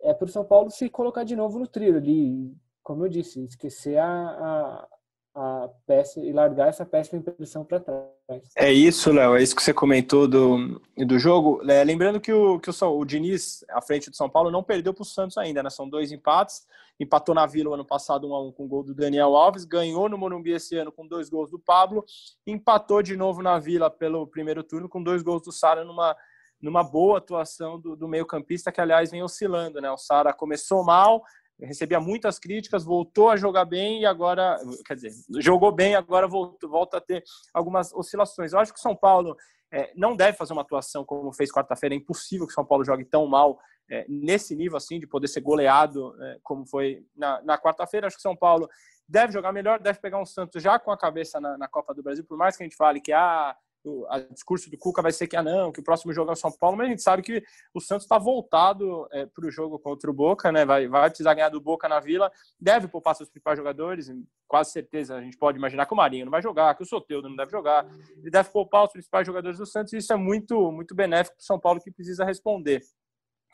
é 0.00 0.12
para 0.12 0.24
o 0.24 0.28
São 0.28 0.44
Paulo 0.44 0.68
se 0.68 0.90
colocar 0.90 1.22
de 1.22 1.36
novo 1.36 1.60
no 1.60 1.68
trilho 1.68 1.98
ali, 1.98 2.52
como 2.82 3.04
eu 3.04 3.08
disse, 3.08 3.44
esquecer 3.44 3.98
a, 3.98 4.86
a 5.34 5.68
peça 5.86 6.20
e 6.20 6.32
largar 6.32 6.68
essa 6.68 6.84
péssima 6.84 7.20
impressão 7.20 7.64
para 7.64 7.80
trás. 7.80 8.10
É 8.56 8.72
isso, 8.72 9.12
Léo, 9.12 9.36
é 9.36 9.42
isso 9.42 9.54
que 9.54 9.62
você 9.62 9.72
comentou 9.72 10.26
do, 10.26 10.80
do 10.96 11.18
jogo. 11.18 11.62
É, 11.70 11.82
lembrando 11.84 12.20
que, 12.20 12.32
o, 12.32 12.58
que 12.58 12.70
o, 12.70 12.98
o 12.98 13.04
Diniz, 13.04 13.64
à 13.70 13.80
frente 13.80 14.10
do 14.10 14.16
São 14.16 14.28
Paulo, 14.28 14.50
não 14.50 14.62
perdeu 14.62 14.92
para 14.92 15.02
o 15.02 15.06
Santos 15.06 15.36
ainda, 15.38 15.62
né? 15.62 15.70
São 15.70 15.88
dois 15.88 16.10
empates. 16.12 16.66
Empatou 16.98 17.34
na 17.34 17.46
Vila 17.46 17.74
ano 17.74 17.84
passado 17.84 18.28
1 18.28 18.34
a 18.34 18.42
1 18.48 18.52
com 18.52 18.64
o 18.64 18.68
gol 18.68 18.82
do 18.82 18.94
Daniel 18.94 19.34
Alves, 19.34 19.64
ganhou 19.64 20.08
no 20.08 20.18
Morumbi 20.18 20.52
esse 20.52 20.76
ano 20.76 20.92
com 20.92 21.06
dois 21.06 21.30
gols 21.30 21.50
do 21.50 21.58
Pablo, 21.58 22.04
empatou 22.46 23.02
de 23.02 23.16
novo 23.16 23.42
na 23.42 23.58
Vila 23.58 23.88
pelo 23.88 24.26
primeiro 24.26 24.62
turno 24.62 24.86
com 24.86 25.02
dois 25.02 25.22
gols 25.22 25.42
do 25.42 25.50
Sara 25.50 25.82
numa 25.82 26.14
numa 26.60 26.82
boa 26.82 27.18
atuação 27.18 27.80
do, 27.80 27.96
do 27.96 28.06
meio-campista, 28.06 28.70
que 28.70 28.82
aliás 28.82 29.10
vem 29.10 29.22
oscilando, 29.22 29.80
né? 29.80 29.90
O 29.90 29.96
Sara 29.96 30.32
começou 30.32 30.84
mal, 30.84 31.22
recebia 31.62 32.00
muitas 32.00 32.38
críticas, 32.38 32.84
voltou 32.84 33.30
a 33.30 33.36
jogar 33.36 33.64
bem 33.64 34.02
e 34.02 34.06
agora, 34.06 34.58
quer 34.86 34.94
dizer, 34.94 35.12
jogou 35.38 35.72
bem, 35.72 35.94
agora 35.94 36.26
volta, 36.26 36.66
volta 36.66 36.96
a 36.96 37.00
ter 37.00 37.22
algumas 37.52 37.92
oscilações. 37.92 38.52
Eu 38.52 38.58
acho 38.58 38.72
que 38.72 38.78
o 38.78 38.82
São 38.82 38.96
Paulo 38.96 39.36
é, 39.72 39.92
não 39.94 40.16
deve 40.16 40.36
fazer 40.36 40.52
uma 40.52 40.62
atuação 40.62 41.04
como 41.04 41.32
fez 41.32 41.50
quarta-feira. 41.50 41.94
É 41.94 41.98
impossível 41.98 42.46
que 42.46 42.52
o 42.52 42.54
São 42.54 42.64
Paulo 42.64 42.84
jogue 42.84 43.04
tão 43.04 43.26
mal 43.26 43.58
é, 43.90 44.04
nesse 44.08 44.54
nível 44.54 44.76
assim, 44.76 44.98
de 44.98 45.06
poder 45.06 45.28
ser 45.28 45.40
goleado 45.40 46.14
é, 46.22 46.38
como 46.42 46.66
foi 46.66 47.04
na, 47.16 47.42
na 47.42 47.58
quarta-feira. 47.58 48.06
Acho 48.06 48.16
que 48.16 48.20
o 48.20 48.22
São 48.22 48.36
Paulo 48.36 48.68
deve 49.08 49.32
jogar 49.32 49.52
melhor, 49.52 49.80
deve 49.80 49.98
pegar 50.00 50.20
um 50.20 50.26
Santos 50.26 50.62
já 50.62 50.78
com 50.78 50.90
a 50.90 50.98
cabeça 50.98 51.40
na, 51.40 51.58
na 51.58 51.68
Copa 51.68 51.92
do 51.92 52.02
Brasil, 52.02 52.24
por 52.24 52.38
mais 52.38 52.56
que 52.56 52.62
a 52.62 52.66
gente 52.66 52.76
fale 52.76 53.00
que 53.00 53.12
ah, 53.12 53.56
o 53.84 54.06
discurso 54.32 54.70
do 54.70 54.76
Cuca 54.76 55.02
vai 55.02 55.12
ser 55.12 55.26
que 55.26 55.36
ah 55.36 55.42
não, 55.42 55.72
que 55.72 55.80
o 55.80 55.84
próximo 55.84 56.12
jogo 56.12 56.30
é 56.30 56.32
o 56.34 56.36
São 56.36 56.52
Paulo, 56.52 56.76
mas 56.76 56.86
a 56.86 56.90
gente 56.90 57.02
sabe 57.02 57.22
que 57.22 57.42
o 57.74 57.80
Santos 57.80 58.04
está 58.04 58.18
voltado 58.18 59.08
é, 59.12 59.26
para 59.26 59.46
o 59.46 59.50
jogo 59.50 59.78
contra 59.78 60.10
o 60.10 60.14
Boca, 60.14 60.52
né? 60.52 60.64
Vai, 60.64 60.86
vai 60.88 61.08
precisar 61.08 61.34
ganhar 61.34 61.48
do 61.48 61.60
Boca 61.60 61.88
na 61.88 62.00
Vila, 62.00 62.30
deve 62.58 62.88
poupar 62.88 63.14
seus 63.14 63.28
principais 63.28 63.58
jogadores, 63.58 64.12
quase 64.46 64.72
certeza 64.72 65.16
a 65.16 65.20
gente 65.22 65.36
pode 65.38 65.58
imaginar 65.58 65.86
que 65.86 65.94
o 65.94 65.96
Marinho 65.96 66.26
não 66.26 66.30
vai 66.30 66.42
jogar, 66.42 66.74
que 66.74 66.82
o 66.82 66.86
Soteudo 66.86 67.28
não 67.28 67.36
deve 67.36 67.50
jogar, 67.50 67.86
ele 68.18 68.30
deve 68.30 68.50
poupar 68.50 68.84
os 68.84 68.92
principais 68.92 69.26
jogadores 69.26 69.58
do 69.58 69.66
Santos, 69.66 69.92
e 69.92 69.98
isso 69.98 70.12
é 70.12 70.16
muito 70.16 70.70
muito 70.72 70.94
benéfico 70.94 71.36
para 71.36 71.42
o 71.42 71.46
São 71.46 71.58
Paulo 71.58 71.80
que 71.80 71.90
precisa 71.90 72.24
responder. 72.24 72.82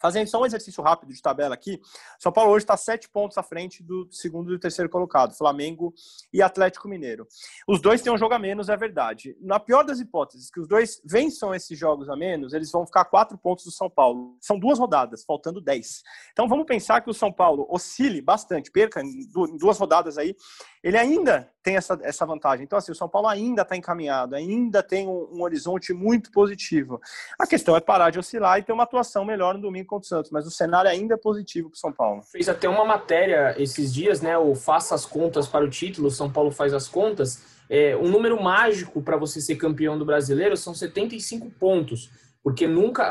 Fazendo 0.00 0.26
só 0.28 0.40
um 0.40 0.46
exercício 0.46 0.82
rápido 0.82 1.12
de 1.12 1.22
tabela 1.22 1.54
aqui, 1.54 1.80
São 2.18 2.30
Paulo 2.30 2.52
hoje 2.52 2.64
está 2.64 2.76
sete 2.76 3.08
pontos 3.08 3.38
à 3.38 3.42
frente 3.42 3.82
do 3.82 4.08
segundo 4.10 4.50
e 4.50 4.56
do 4.56 4.60
terceiro 4.60 4.90
colocado, 4.90 5.36
Flamengo 5.36 5.94
e 6.32 6.42
Atlético 6.42 6.88
Mineiro. 6.88 7.26
Os 7.66 7.80
dois 7.80 8.02
têm 8.02 8.12
um 8.12 8.18
jogo 8.18 8.34
a 8.34 8.38
menos, 8.38 8.68
é 8.68 8.76
verdade. 8.76 9.36
Na 9.40 9.58
pior 9.58 9.84
das 9.84 9.98
hipóteses, 9.98 10.50
que 10.50 10.60
os 10.60 10.68
dois 10.68 11.00
vençam 11.04 11.54
esses 11.54 11.78
jogos 11.78 12.08
a 12.08 12.16
menos, 12.16 12.52
eles 12.52 12.70
vão 12.70 12.86
ficar 12.86 13.06
quatro 13.06 13.38
pontos 13.38 13.64
do 13.64 13.70
São 13.70 13.88
Paulo. 13.88 14.36
São 14.40 14.58
duas 14.58 14.78
rodadas, 14.78 15.24
faltando 15.24 15.60
dez. 15.60 16.02
Então 16.32 16.48
vamos 16.48 16.66
pensar 16.66 17.00
que 17.00 17.10
o 17.10 17.14
São 17.14 17.32
Paulo 17.32 17.66
oscile 17.70 18.20
bastante, 18.20 18.70
perca 18.70 19.00
em 19.00 19.26
duas 19.58 19.78
rodadas 19.78 20.18
aí, 20.18 20.36
ele 20.82 20.96
ainda 20.96 21.50
tem 21.62 21.76
essa, 21.76 21.98
essa 22.02 22.24
vantagem. 22.24 22.64
Então, 22.64 22.78
assim, 22.78 22.92
o 22.92 22.94
São 22.94 23.08
Paulo 23.08 23.26
ainda 23.26 23.62
está 23.62 23.76
encaminhado, 23.76 24.36
ainda 24.36 24.84
tem 24.84 25.08
um, 25.08 25.28
um, 25.32 25.42
horizonte 25.42 25.92
muito 25.92 26.30
positivo. 26.30 27.00
A 27.36 27.44
questão 27.44 27.76
é 27.76 27.80
parar 27.80 28.10
de 28.10 28.20
oscilar 28.20 28.60
e 28.60 28.62
ter 28.62 28.72
uma 28.72 28.84
atuação 28.84 29.24
melhor 29.24 29.54
no 29.54 29.60
domingo 29.60 29.85
contra 29.86 30.04
o 30.04 30.08
Santos, 30.08 30.30
mas 30.30 30.46
o 30.46 30.50
cenário 30.50 30.90
ainda 30.90 31.14
é 31.14 31.16
positivo 31.16 31.70
para 31.70 31.76
o 31.76 31.78
São 31.78 31.92
Paulo. 31.92 32.22
Fez 32.30 32.48
até 32.48 32.68
uma 32.68 32.84
matéria 32.84 33.54
esses 33.60 33.92
dias, 33.92 34.20
né? 34.20 34.36
O 34.36 34.54
Faça 34.54 34.94
as 34.94 35.06
Contas 35.06 35.46
para 35.46 35.64
o 35.64 35.70
título, 35.70 36.10
São 36.10 36.30
Paulo 36.30 36.50
faz 36.50 36.74
as 36.74 36.88
contas. 36.88 37.42
É, 37.68 37.96
um 37.96 38.08
número 38.08 38.40
mágico 38.42 39.02
para 39.02 39.16
você 39.16 39.40
ser 39.40 39.56
campeão 39.56 39.98
do 39.98 40.04
brasileiro 40.04 40.56
são 40.56 40.74
75 40.74 41.50
pontos, 41.58 42.10
porque 42.42 42.66
nunca, 42.66 43.10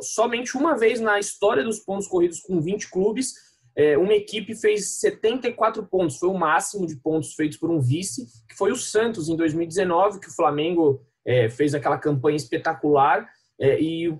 somente 0.00 0.56
uma 0.56 0.76
vez 0.76 1.00
na 1.00 1.18
história 1.18 1.62
dos 1.62 1.78
pontos 1.78 2.08
corridos 2.08 2.40
com 2.40 2.60
20 2.60 2.90
clubes 2.90 3.34
é, 3.74 3.96
uma 3.96 4.12
equipe 4.12 4.54
fez 4.54 5.00
74 5.00 5.82
pontos, 5.86 6.18
foi 6.18 6.28
o 6.28 6.36
máximo 6.36 6.86
de 6.86 6.96
pontos 6.96 7.34
feitos 7.34 7.56
por 7.56 7.70
um 7.70 7.80
vice, 7.80 8.26
que 8.48 8.56
foi 8.56 8.70
o 8.70 8.76
Santos 8.76 9.28
em 9.28 9.36
2019, 9.36 10.20
que 10.20 10.28
o 10.28 10.34
Flamengo 10.34 11.02
é, 11.24 11.48
fez 11.48 11.74
aquela 11.74 11.98
campanha 11.98 12.36
espetacular. 12.36 13.26
É, 13.60 13.80
e 13.80 14.12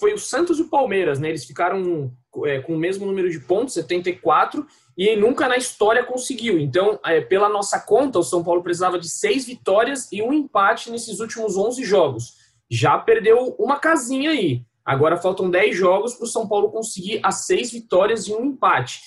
foi 0.00 0.12
o 0.12 0.18
Santos 0.18 0.58
e 0.58 0.62
o 0.62 0.68
Palmeiras, 0.68 1.18
né? 1.18 1.28
Eles 1.28 1.44
ficaram 1.44 2.12
é, 2.44 2.60
com 2.60 2.74
o 2.74 2.78
mesmo 2.78 3.06
número 3.06 3.30
de 3.30 3.38
pontos, 3.40 3.74
74, 3.74 4.66
e 4.96 5.14
nunca 5.16 5.48
na 5.48 5.56
história 5.56 6.04
conseguiu. 6.04 6.58
Então, 6.58 6.98
é, 7.04 7.20
pela 7.20 7.48
nossa 7.48 7.78
conta, 7.80 8.18
o 8.18 8.24
São 8.24 8.42
Paulo 8.42 8.62
precisava 8.62 8.98
de 8.98 9.08
seis 9.08 9.44
vitórias 9.44 10.10
e 10.10 10.22
um 10.22 10.32
empate 10.32 10.90
nesses 10.90 11.20
últimos 11.20 11.56
11 11.56 11.84
jogos. 11.84 12.34
Já 12.70 12.98
perdeu 12.98 13.54
uma 13.58 13.78
casinha 13.78 14.30
aí. 14.30 14.62
Agora 14.84 15.16
faltam 15.16 15.48
10 15.48 15.76
jogos 15.76 16.14
para 16.14 16.24
o 16.24 16.28
São 16.28 16.48
Paulo 16.48 16.70
conseguir 16.70 17.20
as 17.22 17.46
seis 17.46 17.70
vitórias 17.70 18.26
e 18.26 18.32
um 18.32 18.44
empate. 18.44 19.00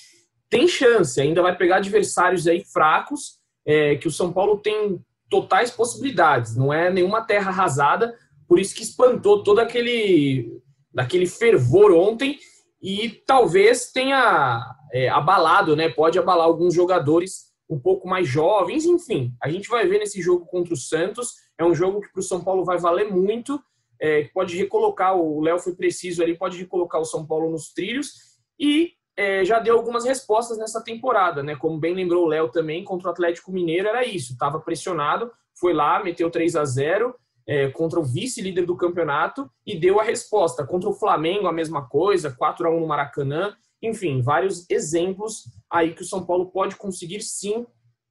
tem 0.48 0.68
chance, 0.68 1.20
ainda 1.20 1.42
vai 1.42 1.56
pegar 1.56 1.76
adversários 1.76 2.46
aí 2.46 2.64
fracos, 2.64 3.40
é, 3.66 3.96
que 3.96 4.06
o 4.06 4.12
São 4.12 4.32
Paulo 4.32 4.58
tem 4.58 5.00
totais 5.28 5.72
possibilidades, 5.72 6.56
não 6.56 6.72
é 6.72 6.88
nenhuma 6.88 7.20
terra 7.20 7.50
arrasada, 7.50 8.16
por 8.48 8.58
isso 8.58 8.74
que 8.74 8.82
espantou 8.82 9.42
todo 9.42 9.58
aquele, 9.58 10.60
daquele 10.92 11.26
fervor 11.26 11.92
ontem 11.92 12.38
e 12.80 13.08
talvez 13.26 13.90
tenha 13.90 14.64
é, 14.92 15.08
abalado, 15.08 15.74
né? 15.74 15.88
Pode 15.88 16.18
abalar 16.18 16.46
alguns 16.46 16.74
jogadores 16.74 17.46
um 17.68 17.78
pouco 17.78 18.08
mais 18.08 18.28
jovens, 18.28 18.84
enfim. 18.84 19.34
A 19.42 19.48
gente 19.48 19.68
vai 19.68 19.86
ver 19.86 19.98
nesse 19.98 20.22
jogo 20.22 20.46
contra 20.46 20.72
o 20.72 20.76
Santos. 20.76 21.34
É 21.58 21.64
um 21.64 21.74
jogo 21.74 22.00
que 22.00 22.12
para 22.12 22.20
o 22.20 22.22
São 22.22 22.42
Paulo 22.42 22.64
vai 22.64 22.78
valer 22.78 23.10
muito. 23.10 23.60
É, 24.00 24.24
pode 24.32 24.56
recolocar, 24.56 25.16
o 25.16 25.40
Léo 25.40 25.58
foi 25.58 25.74
preciso 25.74 26.22
ali, 26.22 26.36
pode 26.36 26.58
recolocar 26.58 27.00
o 27.00 27.04
São 27.04 27.26
Paulo 27.26 27.50
nos 27.50 27.72
trilhos 27.72 28.12
e 28.58 28.92
é, 29.16 29.44
já 29.44 29.58
deu 29.58 29.74
algumas 29.76 30.04
respostas 30.04 30.58
nessa 30.58 30.82
temporada, 30.84 31.42
né? 31.42 31.56
Como 31.56 31.78
bem 31.78 31.94
lembrou 31.94 32.24
o 32.24 32.28
Léo 32.28 32.50
também, 32.50 32.84
contra 32.84 33.08
o 33.08 33.10
Atlético 33.10 33.50
Mineiro 33.50 33.88
era 33.88 34.04
isso, 34.04 34.34
estava 34.34 34.60
pressionado, 34.60 35.32
foi 35.58 35.72
lá, 35.72 36.02
meteu 36.04 36.30
3 36.30 36.56
a 36.56 36.64
0 36.64 37.14
é, 37.46 37.68
contra 37.70 38.00
o 38.00 38.04
vice-líder 38.04 38.66
do 38.66 38.76
campeonato 38.76 39.50
e 39.64 39.78
deu 39.78 40.00
a 40.00 40.02
resposta. 40.02 40.66
Contra 40.66 40.88
o 40.88 40.94
Flamengo, 40.94 41.46
a 41.46 41.52
mesma 41.52 41.88
coisa, 41.88 42.30
4 42.30 42.66
a 42.66 42.70
1 42.70 42.80
no 42.80 42.86
Maracanã. 42.86 43.56
Enfim, 43.80 44.20
vários 44.20 44.68
exemplos 44.68 45.44
aí 45.70 45.94
que 45.94 46.02
o 46.02 46.06
São 46.06 46.24
Paulo 46.24 46.46
pode 46.46 46.76
conseguir 46.76 47.20
sim 47.22 47.66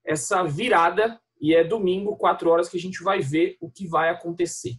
essa 0.06 0.44
virada. 0.44 1.20
E 1.42 1.54
é 1.54 1.64
domingo, 1.64 2.16
4 2.16 2.50
horas, 2.50 2.70
que 2.70 2.78
a 2.78 2.82
gente 2.82 3.04
vai 3.04 3.20
ver 3.20 3.58
o 3.60 3.70
que 3.70 3.86
vai 3.86 4.10
acontecer. 4.10 4.78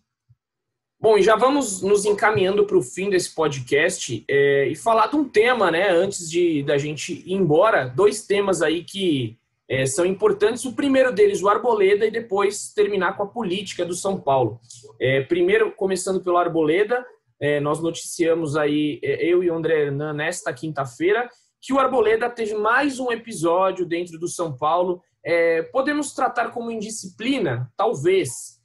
Bom, 0.99 1.19
e 1.19 1.23
já 1.23 1.37
vamos 1.37 1.83
nos 1.83 2.07
encaminhando 2.07 2.65
para 2.65 2.79
o 2.79 2.83
fim 2.83 3.11
desse 3.11 3.35
podcast 3.35 4.25
é, 4.27 4.67
e 4.67 4.75
falar 4.75 5.09
de 5.09 5.17
um 5.17 5.29
tema, 5.29 5.71
né? 5.71 5.91
Antes 5.91 6.31
de 6.31 6.63
da 6.63 6.79
gente 6.79 7.13
ir 7.13 7.35
embora, 7.35 7.87
dois 7.87 8.27
temas 8.27 8.63
aí 8.63 8.83
que 8.83 9.39
é, 9.69 9.87
são 9.87 10.05
importantes. 10.05 10.65
O 10.65 10.75
primeiro 10.75 11.13
deles, 11.13 11.43
o 11.43 11.49
Arboleda, 11.49 12.07
e 12.07 12.11
depois 12.11 12.73
terminar 12.73 13.17
com 13.17 13.23
a 13.23 13.29
política 13.29 13.85
do 13.85 13.95
São 13.95 14.21
Paulo. 14.21 14.61
É, 15.01 15.23
primeiro, 15.23 15.73
começando 15.73 16.23
pelo 16.23 16.37
Arboleda, 16.37 17.05
é, 17.41 17.61
nós 17.61 17.81
noticiamos 17.81 18.57
aí, 18.57 19.01
é, 19.03 19.25
eu 19.25 19.43
e 19.43 19.51
o 19.51 19.55
André 19.55 19.83
Hernan, 19.83 20.13
nesta 20.13 20.53
quinta-feira, 20.53 21.29
que 21.61 21.73
o 21.73 21.79
Arboleda 21.79 22.31
teve 22.31 22.55
mais 22.55 23.01
um 23.01 23.11
episódio 23.11 23.85
dentro 23.85 24.19
do 24.19 24.29
São 24.29 24.57
Paulo. 24.57 25.03
É, 25.25 25.63
podemos 25.63 26.15
tratar 26.15 26.51
como 26.51 26.71
indisciplina? 26.71 27.73
Talvez 27.77 28.57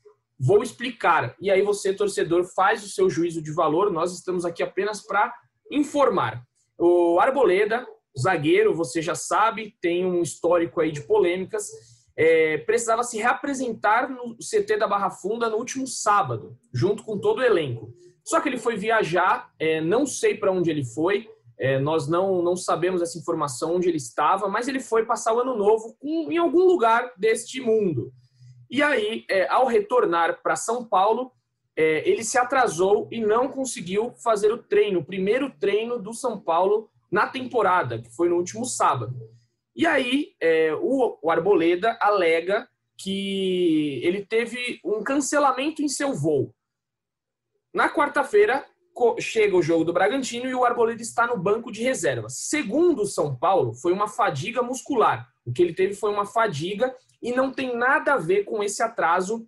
Vou 0.43 0.63
explicar. 0.63 1.35
E 1.39 1.51
aí 1.51 1.61
você, 1.61 1.93
torcedor, 1.93 2.43
faz 2.55 2.83
o 2.83 2.89
seu 2.89 3.07
juízo 3.11 3.43
de 3.43 3.53
valor. 3.53 3.91
Nós 3.91 4.11
estamos 4.11 4.43
aqui 4.43 4.63
apenas 4.63 5.05
para 5.05 5.31
informar. 5.69 6.41
O 6.79 7.19
Arboleda, 7.19 7.85
zagueiro, 8.19 8.73
você 8.73 9.01
já 9.01 9.15
sabe, 9.15 9.75
tem 9.81 10.05
um 10.05 10.21
histórico 10.21 10.81
aí 10.81 10.91
de 10.91 11.01
polêmicas. 11.01 11.69
É, 12.15 12.57
precisava 12.59 13.03
se 13.03 13.17
reapresentar 13.17 14.09
no 14.09 14.35
CT 14.37 14.77
da 14.77 14.87
Barra 14.87 15.09
Funda 15.09 15.49
no 15.49 15.57
último 15.57 15.87
sábado, 15.87 16.57
junto 16.73 17.03
com 17.03 17.17
todo 17.17 17.39
o 17.39 17.43
elenco. 17.43 17.93
Só 18.23 18.39
que 18.39 18.49
ele 18.49 18.57
foi 18.57 18.75
viajar, 18.75 19.51
é, 19.57 19.81
não 19.81 20.05
sei 20.05 20.35
para 20.35 20.51
onde 20.51 20.69
ele 20.69 20.83
foi, 20.83 21.29
é, 21.57 21.79
nós 21.79 22.07
não, 22.07 22.41
não 22.41 22.55
sabemos 22.55 23.01
essa 23.01 23.17
informação, 23.17 23.75
onde 23.75 23.87
ele 23.87 23.97
estava, 23.97 24.47
mas 24.47 24.67
ele 24.67 24.79
foi 24.79 25.05
passar 25.05 25.33
o 25.33 25.39
ano 25.39 25.55
novo 25.55 25.95
com, 25.99 26.31
em 26.31 26.37
algum 26.37 26.65
lugar 26.65 27.13
deste 27.17 27.61
mundo. 27.61 28.11
E 28.69 28.81
aí, 28.81 29.25
é, 29.29 29.47
ao 29.47 29.67
retornar 29.67 30.41
para 30.41 30.55
São 30.55 30.83
Paulo, 30.83 31.31
é, 31.75 32.07
ele 32.09 32.23
se 32.23 32.37
atrasou 32.37 33.07
e 33.11 33.19
não 33.19 33.47
conseguiu 33.47 34.13
fazer 34.23 34.51
o 34.51 34.57
treino, 34.57 34.99
o 34.99 35.05
primeiro 35.05 35.51
treino 35.59 35.99
do 35.99 36.13
São 36.13 36.39
Paulo 36.39 36.89
na 37.11 37.27
temporada, 37.27 38.01
que 38.01 38.09
foi 38.15 38.29
no 38.29 38.37
último 38.37 38.65
sábado. 38.65 39.13
E 39.75 39.85
aí, 39.85 40.33
é, 40.39 40.73
o, 40.73 41.19
o 41.21 41.29
Arboleda 41.29 41.97
alega 42.01 42.67
que 42.97 43.99
ele 44.03 44.25
teve 44.25 44.79
um 44.85 45.03
cancelamento 45.03 45.81
em 45.81 45.87
seu 45.87 46.13
voo. 46.13 46.53
Na 47.73 47.89
quarta-feira, 47.89 48.65
chega 49.19 49.55
o 49.55 49.61
jogo 49.61 49.83
do 49.83 49.93
Bragantino 49.93 50.47
e 50.47 50.53
o 50.53 50.63
Arboleda 50.63 51.01
está 51.01 51.25
no 51.25 51.37
banco 51.37 51.71
de 51.71 51.81
reservas. 51.81 52.35
Segundo 52.37 53.03
o 53.03 53.07
São 53.07 53.35
Paulo, 53.35 53.73
foi 53.73 53.91
uma 53.91 54.07
fadiga 54.07 54.61
muscular. 54.61 55.27
O 55.45 55.51
que 55.51 55.61
ele 55.61 55.73
teve 55.73 55.95
foi 55.95 56.11
uma 56.11 56.25
fadiga 56.25 56.93
e 57.21 57.31
não 57.31 57.51
tem 57.51 57.75
nada 57.75 58.13
a 58.13 58.17
ver 58.17 58.43
com 58.43 58.61
esse 58.61 58.83
atraso 58.83 59.47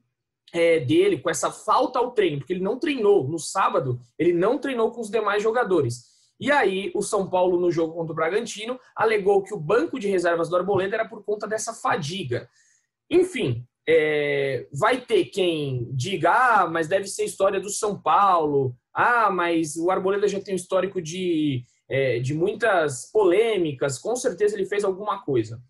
é, 0.53 0.79
dele, 0.79 1.19
com 1.19 1.29
essa 1.29 1.51
falta 1.51 1.99
ao 1.99 2.11
treino, 2.11 2.39
porque 2.39 2.53
ele 2.53 2.63
não 2.63 2.79
treinou 2.79 3.27
no 3.27 3.39
sábado, 3.39 3.99
ele 4.17 4.33
não 4.33 4.57
treinou 4.57 4.91
com 4.91 5.01
os 5.01 5.09
demais 5.09 5.41
jogadores. 5.41 6.05
E 6.43 6.51
aí, 6.51 6.91
o 6.93 7.01
São 7.01 7.29
Paulo, 7.29 7.57
no 7.57 7.71
jogo 7.71 7.93
contra 7.93 8.11
o 8.11 8.15
Bragantino, 8.15 8.77
alegou 8.93 9.41
que 9.41 9.53
o 9.53 9.57
banco 9.57 9.97
de 9.97 10.09
reservas 10.09 10.49
do 10.49 10.57
Arboleda 10.57 10.95
era 10.97 11.07
por 11.07 11.23
conta 11.23 11.47
dessa 11.47 11.73
fadiga. 11.73 12.49
Enfim, 13.09 13.65
é, 13.87 14.67
vai 14.73 14.99
ter 14.99 15.23
quem 15.27 15.87
diga, 15.93 16.33
ah, 16.33 16.67
mas 16.67 16.89
deve 16.89 17.07
ser 17.07 17.23
história 17.23 17.61
do 17.61 17.69
São 17.69 17.97
Paulo, 17.97 18.75
ah, 18.93 19.31
mas 19.31 19.77
o 19.77 19.89
Arboleda 19.89 20.27
já 20.27 20.37
tem 20.41 20.53
um 20.53 20.57
histórico 20.57 21.01
de, 21.01 21.63
é, 21.87 22.19
de 22.19 22.33
muitas 22.33 23.09
polêmicas, 23.09 23.97
com 23.97 24.13
certeza 24.13 24.57
ele 24.57 24.65
fez 24.65 24.83
alguma 24.83 25.23
coisa. 25.23 25.61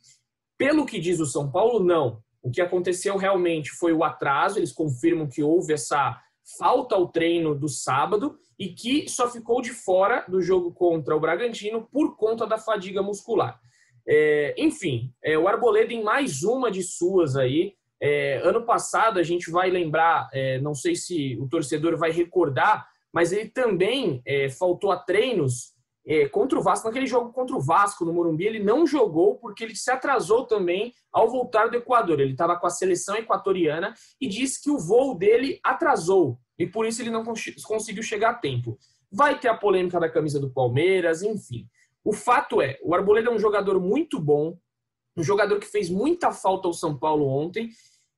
Pelo 0.58 0.88
que 0.88 1.00
diz 1.00 1.20
o 1.20 1.28
São 1.28 1.52
Paulo, 1.52 1.84
não. 1.84 2.20
O 2.42 2.50
que 2.50 2.62
aconteceu 2.62 3.16
realmente 3.16 3.70
foi 3.70 3.94
o 3.94 4.04
atraso, 4.04 4.58
eles 4.58 4.74
confirmam 4.74 5.30
que 5.30 5.44
houve 5.44 5.72
essa 5.72 6.20
falta 6.58 6.96
ao 6.96 7.08
treino 7.08 7.56
do 7.56 7.68
sábado 7.68 8.38
e 8.60 8.70
que 8.70 9.10
só 9.10 9.30
ficou 9.30 9.62
de 9.62 9.72
fora 9.72 10.26
do 10.28 10.42
jogo 10.42 10.72
contra 10.74 11.16
o 11.16 11.20
Bragantino 11.20 11.88
por 11.92 12.16
conta 12.16 12.46
da 12.46 12.58
fadiga 12.58 13.02
muscular. 13.02 13.60
É, 14.08 14.54
enfim, 14.58 15.14
é, 15.24 15.38
o 15.38 15.48
Arboleda 15.48 15.94
em 15.94 16.04
mais 16.04 16.44
uma 16.44 16.70
de 16.70 16.84
suas 16.84 17.36
aí. 17.36 17.76
É, 18.02 18.42
ano 18.44 18.66
passado 18.66 19.18
a 19.18 19.24
gente 19.24 19.50
vai 19.50 19.70
lembrar, 19.70 20.30
é, 20.34 20.60
não 20.60 20.76
sei 20.76 20.94
se 20.96 21.38
o 21.40 21.48
torcedor 21.48 21.98
vai 21.98 22.12
recordar, 22.12 22.86
mas 23.14 23.32
ele 23.32 23.50
também 23.50 24.22
é, 24.26 24.50
faltou 24.50 24.92
a 24.92 24.98
treinos 24.98 25.73
é, 26.06 26.28
contra 26.28 26.60
o 26.60 26.62
Vasco, 26.62 26.88
naquele 26.88 27.08
jogo 27.08 27.32
contra 27.32 27.56
o 27.56 27.62
Vasco 27.62 28.04
no 28.04 28.14
Morumbi, 28.14 28.46
ele 28.46 28.60
não 28.60 28.86
jogou 28.86 29.38
porque 29.38 29.64
ele 29.64 29.76
se 29.76 29.90
atrasou 29.90 30.46
também 30.46 30.94
ao 31.12 31.30
voltar 31.30 31.70
do 31.70 31.78
Equador. 31.78 32.20
Ele 32.20 32.34
estava 32.34 32.58
com 32.58 32.68
a 32.68 32.70
seleção 32.70 33.16
equatoriana 33.16 33.94
e 34.20 34.28
disse 34.28 34.62
que 34.62 34.70
o 34.70 34.78
voo 34.78 35.18
dele 35.18 35.60
atrasou 35.64 36.38
e 36.60 36.68
por 36.68 36.86
isso 36.86 37.02
ele 37.02 37.10
não 37.10 37.24
conseguiu 37.24 38.04
chegar 38.04 38.32
a 38.32 38.36
tempo. 38.36 38.78
Vai 39.12 39.40
ter 39.40 39.48
a 39.48 39.58
polêmica 39.58 40.00
da 40.00 40.10
camisa 40.10 40.40
do 40.40 40.52
Palmeiras, 40.52 41.22
enfim. 41.24 41.68
O 42.04 42.12
fato 42.12 42.62
é, 42.62 42.78
o 42.84 42.94
Arboleda 42.94 43.30
é 43.30 43.34
um 43.34 43.40
jogador 43.40 43.80
muito 43.80 44.20
bom, 44.20 44.58
um 45.16 45.24
jogador 45.24 45.60
que 45.60 45.68
fez 45.68 45.90
muita 45.90 46.32
falta 46.32 46.68
ao 46.68 46.74
São 46.74 46.98
Paulo 46.98 47.28
ontem, 47.28 47.70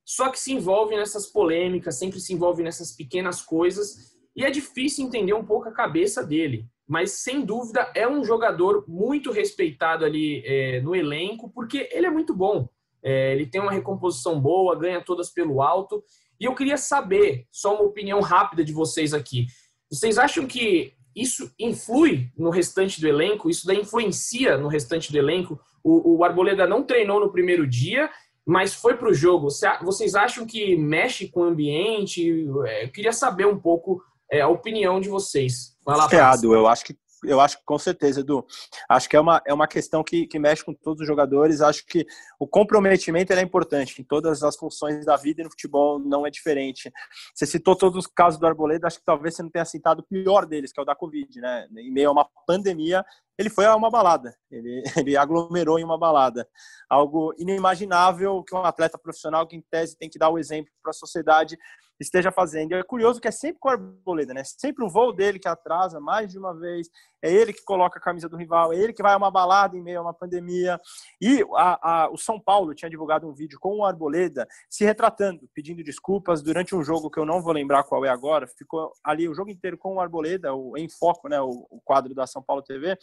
só 0.04 0.28
que 0.30 0.38
se 0.38 0.52
envolve 0.52 0.96
nessas 0.96 1.26
polêmicas, 1.26 1.98
sempre 1.98 2.18
se 2.18 2.32
envolve 2.32 2.62
nessas 2.62 2.92
pequenas 2.92 3.42
coisas, 3.42 4.16
e 4.34 4.44
é 4.44 4.50
difícil 4.50 5.06
entender 5.06 5.34
um 5.34 5.44
pouco 5.44 5.68
a 5.68 5.72
cabeça 5.72 6.24
dele 6.24 6.66
mas 6.86 7.12
sem 7.12 7.44
dúvida 7.44 7.90
é 7.94 8.08
um 8.08 8.24
jogador 8.24 8.84
muito 8.86 9.32
respeitado 9.32 10.04
ali 10.04 10.42
é, 10.46 10.80
no 10.80 10.94
elenco, 10.94 11.50
porque 11.50 11.88
ele 11.92 12.06
é 12.06 12.10
muito 12.10 12.34
bom. 12.34 12.68
É, 13.02 13.32
ele 13.32 13.46
tem 13.46 13.60
uma 13.60 13.72
recomposição 13.72 14.40
boa, 14.40 14.78
ganha 14.78 15.00
todas 15.00 15.30
pelo 15.30 15.62
alto. 15.62 16.02
E 16.38 16.44
eu 16.44 16.54
queria 16.54 16.76
saber, 16.76 17.46
só 17.50 17.74
uma 17.74 17.84
opinião 17.84 18.20
rápida 18.20 18.64
de 18.64 18.72
vocês 18.72 19.12
aqui. 19.12 19.46
Vocês 19.90 20.18
acham 20.18 20.46
que 20.46 20.92
isso 21.14 21.50
influi 21.58 22.30
no 22.36 22.50
restante 22.50 23.00
do 23.00 23.08
elenco? 23.08 23.48
Isso 23.48 23.66
daí 23.66 23.80
influencia 23.80 24.56
no 24.58 24.68
restante 24.68 25.10
do 25.10 25.18
elenco? 25.18 25.58
O, 25.82 26.18
o 26.18 26.24
Arboleda 26.24 26.66
não 26.66 26.82
treinou 26.82 27.20
no 27.20 27.32
primeiro 27.32 27.66
dia, 27.66 28.10
mas 28.44 28.74
foi 28.74 28.96
para 28.96 29.08
o 29.08 29.14
jogo. 29.14 29.48
Vocês 29.82 30.14
acham 30.14 30.46
que 30.46 30.76
mexe 30.76 31.28
com 31.28 31.40
o 31.40 31.44
ambiente? 31.44 32.46
É, 32.66 32.84
eu 32.84 32.90
queria 32.90 33.12
saber 33.12 33.46
um 33.46 33.58
pouco 33.58 34.02
é, 34.30 34.40
a 34.40 34.48
opinião 34.48 35.00
de 35.00 35.08
vocês. 35.08 35.76
Vai 35.84 35.96
lá, 35.96 36.08
eu 36.42 36.66
acho 36.66 36.84
que 36.84 36.96
eu 37.24 37.40
acho 37.40 37.58
que 37.58 37.64
com 37.64 37.78
certeza, 37.78 38.20
Edu. 38.20 38.44
Acho 38.88 39.08
que 39.08 39.16
é 39.16 39.20
uma, 39.20 39.42
é 39.46 39.52
uma 39.52 39.66
questão 39.66 40.02
que, 40.04 40.26
que 40.26 40.38
mexe 40.38 40.64
com 40.64 40.74
todos 40.74 41.00
os 41.00 41.06
jogadores. 41.06 41.60
Acho 41.60 41.84
que 41.86 42.06
o 42.38 42.46
comprometimento 42.46 43.32
é 43.32 43.40
importante 43.40 44.00
em 44.00 44.04
todas 44.04 44.42
as 44.42 44.56
funções 44.56 45.04
da 45.04 45.16
vida 45.16 45.40
e 45.40 45.44
no 45.44 45.50
futebol 45.50 45.98
não 45.98 46.26
é 46.26 46.30
diferente. 46.30 46.92
Você 47.34 47.46
citou 47.46 47.74
todos 47.74 48.04
os 48.04 48.06
casos 48.06 48.38
do 48.38 48.46
Arboleda, 48.46 48.86
acho 48.86 48.98
que 48.98 49.04
talvez 49.04 49.34
você 49.34 49.42
não 49.42 49.50
tenha 49.50 49.64
citado 49.64 50.02
o 50.02 50.06
pior 50.06 50.46
deles, 50.46 50.72
que 50.72 50.78
é 50.78 50.82
o 50.82 50.86
da 50.86 50.94
Covid, 50.94 51.40
né? 51.40 51.66
Em 51.76 51.90
meio 51.90 52.08
a 52.10 52.12
uma 52.12 52.28
pandemia, 52.46 53.04
ele 53.38 53.50
foi 53.50 53.66
a 53.66 53.76
uma 53.76 53.90
balada, 53.90 54.34
ele, 54.50 54.82
ele 54.96 55.16
aglomerou 55.16 55.78
em 55.78 55.84
uma 55.84 55.98
balada. 55.98 56.48
Algo 56.88 57.34
inimaginável 57.38 58.42
que 58.44 58.54
um 58.54 58.64
atleta 58.64 58.98
profissional, 58.98 59.46
que 59.46 59.56
em 59.56 59.64
tese 59.70 59.96
tem 59.96 60.08
que 60.08 60.18
dar 60.18 60.30
o 60.30 60.38
exemplo 60.38 60.72
para 60.82 60.90
a 60.90 60.94
sociedade, 60.94 61.58
esteja 61.98 62.30
fazendo. 62.30 62.74
É 62.74 62.82
curioso 62.82 63.20
que 63.20 63.28
é 63.28 63.30
sempre 63.30 63.58
com 63.58 63.68
o 63.68 63.72
Arboleda, 63.72 64.34
né? 64.34 64.42
Sempre 64.44 64.84
o 64.84 64.88
voo 64.88 65.12
dele 65.12 65.38
que 65.38 65.48
atrasa 65.48 66.00
mais 66.00 66.30
de 66.30 66.38
uma 66.38 66.54
vez, 66.54 66.88
é 67.22 67.32
ele 67.32 67.52
que 67.52 67.64
coloca 67.64 67.98
a 67.98 68.02
camisa 68.02 68.28
do 68.28 68.36
rival, 68.36 68.72
é 68.72 68.76
ele 68.76 68.92
que 68.92 69.02
vai 69.02 69.12
a 69.12 69.16
uma 69.16 69.30
balada 69.30 69.76
em 69.76 69.82
meio 69.82 69.98
a 70.00 70.02
uma 70.02 70.14
pandemia. 70.14 70.80
E 71.20 71.44
a, 71.54 72.04
a, 72.04 72.10
o 72.10 72.16
São 72.16 72.40
Paulo 72.40 72.74
tinha 72.74 72.90
divulgado 72.90 73.28
um 73.28 73.34
vídeo 73.34 73.58
com 73.60 73.78
o 73.78 73.84
Arboleda 73.84 74.46
se 74.68 74.84
retratando, 74.84 75.48
pedindo 75.54 75.82
desculpas 75.82 76.42
durante 76.42 76.74
um 76.74 76.82
jogo 76.82 77.10
que 77.10 77.18
eu 77.18 77.26
não 77.26 77.42
vou 77.42 77.52
lembrar 77.52 77.84
qual 77.84 78.04
é 78.04 78.08
agora. 78.08 78.46
Ficou 78.46 78.92
ali 79.04 79.28
o 79.28 79.34
jogo 79.34 79.50
inteiro 79.50 79.76
com 79.78 79.94
o 79.94 80.00
Arboleda, 80.00 80.54
o, 80.54 80.76
em 80.76 80.88
foco, 80.88 81.28
né? 81.28 81.40
O, 81.40 81.66
o 81.70 81.80
quadro 81.84 82.14
da 82.14 82.26
São 82.26 82.42
Paulo 82.42 82.62
TV, 82.62 82.96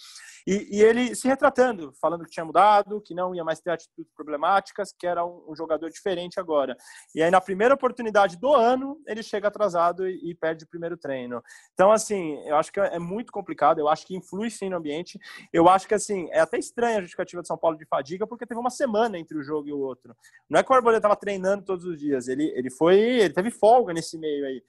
E, 0.45 0.77
e, 0.77 0.81
ele 0.81 1.15
se 1.15 1.27
retratando, 1.27 1.93
falando 2.01 2.23
que 2.23 2.31
tinha 2.31 2.45
mudado, 2.45 3.01
que 3.01 3.13
não 3.13 3.33
ia 3.33 3.43
mais 3.43 3.59
ter 3.59 3.71
atitudes 3.71 4.11
problemáticas, 4.13 4.93
que 4.97 5.07
era 5.07 5.25
um, 5.25 5.45
um, 5.49 5.55
jogador 5.55 5.89
diferente 5.89 6.39
agora. 6.39 6.75
E 7.15 7.21
aí, 7.21 7.31
na 7.31 7.41
primeira 7.41 7.73
oportunidade 7.73 8.37
do 8.37 8.53
ano, 8.53 8.99
ele 9.07 9.23
chega 9.23 9.47
atrasado 9.47 10.07
e, 10.07 10.31
e, 10.31 10.35
perde 10.35 10.65
o 10.65 10.67
primeiro 10.67 10.97
treino. 10.97 11.41
Então, 11.73 11.91
assim, 11.91 12.37
eu 12.45 12.55
acho 12.55 12.71
que 12.71 12.79
é 12.79 12.99
muito 12.99 13.31
complicado, 13.31 13.79
eu 13.79 13.87
acho 13.87 14.02
que 14.05 14.15
influi 14.15 14.49
sim 14.49 14.69
no 14.69 14.77
ambiente. 14.77 15.19
Eu 15.51 15.67
acho 15.69 15.87
que, 15.87 15.93
assim, 15.93 16.29
é 16.31 16.39
até 16.39 16.57
estranha 16.57 16.97
a 16.97 17.01
justificativa 17.01 17.41
de 17.41 17.47
São 17.47 17.57
Paulo 17.57 17.77
de 17.77 17.85
fadiga, 17.85 18.27
porque 18.27 18.45
teve 18.45 18.59
uma 18.59 18.69
semana 18.69 19.17
entre 19.17 19.37
o 19.37 19.43
jogo 19.43 19.67
e 19.67 19.73
o 19.73 19.79
outro. 19.79 20.15
Não 20.49 20.59
é 20.59 20.63
que 20.63 20.71
o 20.71 20.75
Arboleda 20.75 20.99
estava 20.99 21.15
treinando 21.15 21.63
todos 21.63 21.85
os 21.85 21.97
dias, 21.97 22.27
ele, 22.27 22.51
ele 22.55 22.69
foi, 22.69 22.97
ele 22.99 23.33
teve 23.33 23.51
folga 23.51 23.93
nesse 23.93 24.17
meio 24.17 24.45
aí. 24.45 24.63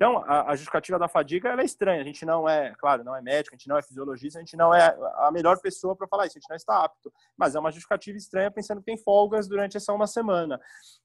Então, 0.00 0.24
a, 0.26 0.50
a, 0.50 0.52
justificativa 0.52 0.98
da 0.98 1.08
fadiga 1.08 1.50
é 1.50 1.62
estranha. 1.62 2.00
A 2.00 2.04
gente 2.04 2.24
não 2.24 2.48
é, 2.48 2.74
claro, 2.78 3.04
não 3.04 3.14
é 3.14 3.20
médico, 3.20 3.54
a 3.54 3.58
gente 3.58 3.68
não 3.68 3.76
é 3.76 3.82
fisiologista, 3.82 4.38
a 4.38 4.42
gente 4.42 4.56
não 4.56 4.74
é 4.74 4.96
a 5.16 5.30
melhor 5.30 5.60
pessoa 5.60 5.94
para 5.94 6.08
falar 6.08 6.24
isso, 6.24 6.38
a 6.38 6.40
gente 6.40 6.48
não 6.48 6.56
está 6.56 6.82
apto. 6.82 7.12
Mas 7.36 7.54
é 7.54 7.60
uma 7.60 7.70
justificativa 7.70 8.16
estranha 8.16 8.50
pensando 8.50 8.78
que 8.78 8.86
tem 8.86 8.96
folgas 8.96 9.46
durante 9.46 9.76
essa 9.76 9.92
uma 9.92 10.06
semana. 10.06 10.58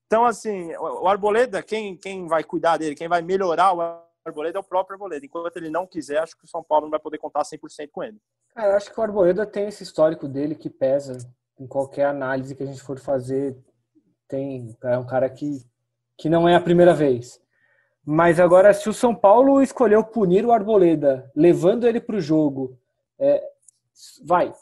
Então, 0.05 0.23
assim, 0.23 0.73
o 0.77 1.09
Arboleda, 1.09 1.61
quem, 1.61 1.97
quem 1.97 2.25
vai 2.25 2.41
cuidar 2.41 2.77
dele, 2.77 2.95
quem 2.95 3.09
vai 3.09 3.21
melhorar 3.21 3.73
o 3.73 3.81
Arboleda 4.26 4.57
é 4.57 4.61
o 4.61 4.63
próprio 4.63 4.95
Arboleda. 4.95 5.26
Enquanto 5.26 5.57
ele 5.57 5.69
não 5.69 5.86
quiser, 5.86 6.17
acho 6.17 6.38
que 6.38 6.45
o 6.45 6.47
São 6.47 6.63
Paulo 6.63 6.86
não 6.86 6.91
vai 6.91 6.99
poder 6.99 7.17
contar 7.17 7.43
100% 7.43 7.89
com 7.91 8.03
ele. 8.03 8.17
É, 8.57 8.67
eu 8.67 8.76
acho 8.76 8.91
que 8.91 8.99
o 8.99 9.03
Arboleda 9.03 9.45
tem 9.45 9.67
esse 9.67 9.84
histórico 9.84 10.28
dele 10.28 10.55
que 10.55 10.69
pesa 10.69 11.17
em 11.59 11.67
qualquer 11.67 12.05
análise 12.05 12.55
que 12.55 12.63
a 12.63 12.65
gente 12.65 12.82
for 12.82 12.99
fazer. 12.99 13.57
Tem, 14.28 14.76
é 14.84 14.97
um 14.97 15.05
cara 15.05 15.30
que, 15.30 15.63
que 16.17 16.30
não 16.30 16.49
é 16.49 16.55
a 16.55 16.61
primeira 16.61 16.93
vez 16.93 17.39
mas 18.05 18.39
agora, 18.39 18.71
se 18.71 18.88
o 18.88 18.93
São 18.93 19.15
Paulo 19.15 19.61
escolheu 19.63 20.03
punir 20.03 20.45
o 20.45 20.51
Arboleda, 20.51 21.32
levando 21.36 21.88
ele 21.88 21.99
para 21.99 22.17
o 22.17 22.21
jogo, 22.21 22.78
é, 23.17 23.43
vai, 24.23 24.53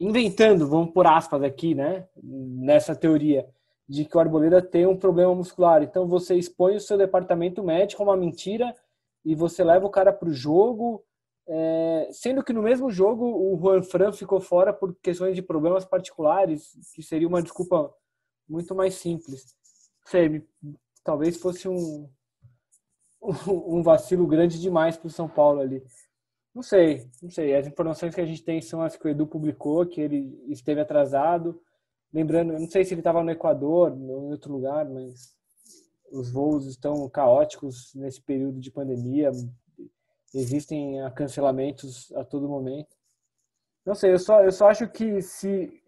inventando, 0.00 0.68
vamos 0.68 0.90
por 0.90 1.06
aspas 1.06 1.44
aqui, 1.44 1.76
né, 1.76 2.08
nessa 2.20 2.96
teoria, 2.96 3.46
de 3.88 4.04
que 4.04 4.16
o 4.16 4.20
Arboleda 4.20 4.60
tem 4.60 4.84
um 4.84 4.96
problema 4.96 5.32
muscular. 5.32 5.80
Então 5.80 6.08
você 6.08 6.34
expõe 6.34 6.74
o 6.74 6.80
seu 6.80 6.98
departamento 6.98 7.62
médico 7.62 8.02
a 8.02 8.06
uma 8.06 8.16
mentira 8.16 8.74
e 9.24 9.34
você 9.34 9.62
leva 9.62 9.86
o 9.86 9.90
cara 9.90 10.12
para 10.12 10.28
o 10.28 10.32
jogo, 10.32 11.04
é, 11.46 12.08
sendo 12.12 12.42
que 12.42 12.52
no 12.52 12.62
mesmo 12.62 12.90
jogo 12.90 13.24
o 13.24 13.58
Juan 13.58 13.82
Fran 13.82 14.12
ficou 14.12 14.40
fora 14.40 14.72
por 14.72 14.94
questões 15.02 15.34
de 15.34 15.42
problemas 15.42 15.84
particulares, 15.84 16.72
que 16.94 17.02
seria 17.02 17.28
uma 17.28 17.42
desculpa 17.42 17.92
muito 18.48 18.74
mais 18.74 18.94
simples. 18.94 19.56
Sei, 20.06 20.46
talvez 21.04 21.36
fosse 21.36 21.68
um, 21.68 22.08
um 23.46 23.82
vacilo 23.82 24.26
grande 24.26 24.60
demais 24.60 24.96
para 24.96 25.06
o 25.06 25.10
São 25.10 25.28
Paulo 25.28 25.60
ali. 25.60 25.82
Não 26.54 26.62
sei, 26.62 27.08
não 27.22 27.30
sei. 27.30 27.56
As 27.56 27.66
informações 27.66 28.14
que 28.14 28.20
a 28.20 28.26
gente 28.26 28.42
tem 28.42 28.60
são 28.60 28.82
as 28.82 28.96
que 28.96 29.06
o 29.06 29.08
Edu 29.08 29.26
publicou, 29.26 29.86
que 29.86 30.00
ele 30.00 30.38
esteve 30.48 30.80
atrasado. 30.80 31.60
Lembrando, 32.12 32.52
não 32.52 32.68
sei 32.68 32.84
se 32.84 32.92
ele 32.92 33.00
estava 33.00 33.22
no 33.22 33.30
Equador, 33.30 33.92
ou 33.92 34.28
em 34.28 34.32
outro 34.32 34.52
lugar, 34.52 34.86
mas 34.88 35.34
os 36.12 36.30
voos 36.30 36.66
estão 36.66 37.08
caóticos 37.08 37.94
nesse 37.94 38.20
período 38.20 38.60
de 38.60 38.70
pandemia. 38.70 39.30
Existem 40.34 40.96
cancelamentos 41.14 42.12
a 42.12 42.24
todo 42.24 42.48
momento. 42.48 42.96
Não 43.84 43.94
sei, 43.94 44.12
eu 44.12 44.18
só, 44.18 44.42
eu 44.42 44.52
só 44.52 44.68
acho 44.68 44.88
que 44.88 45.20
se, 45.20 45.82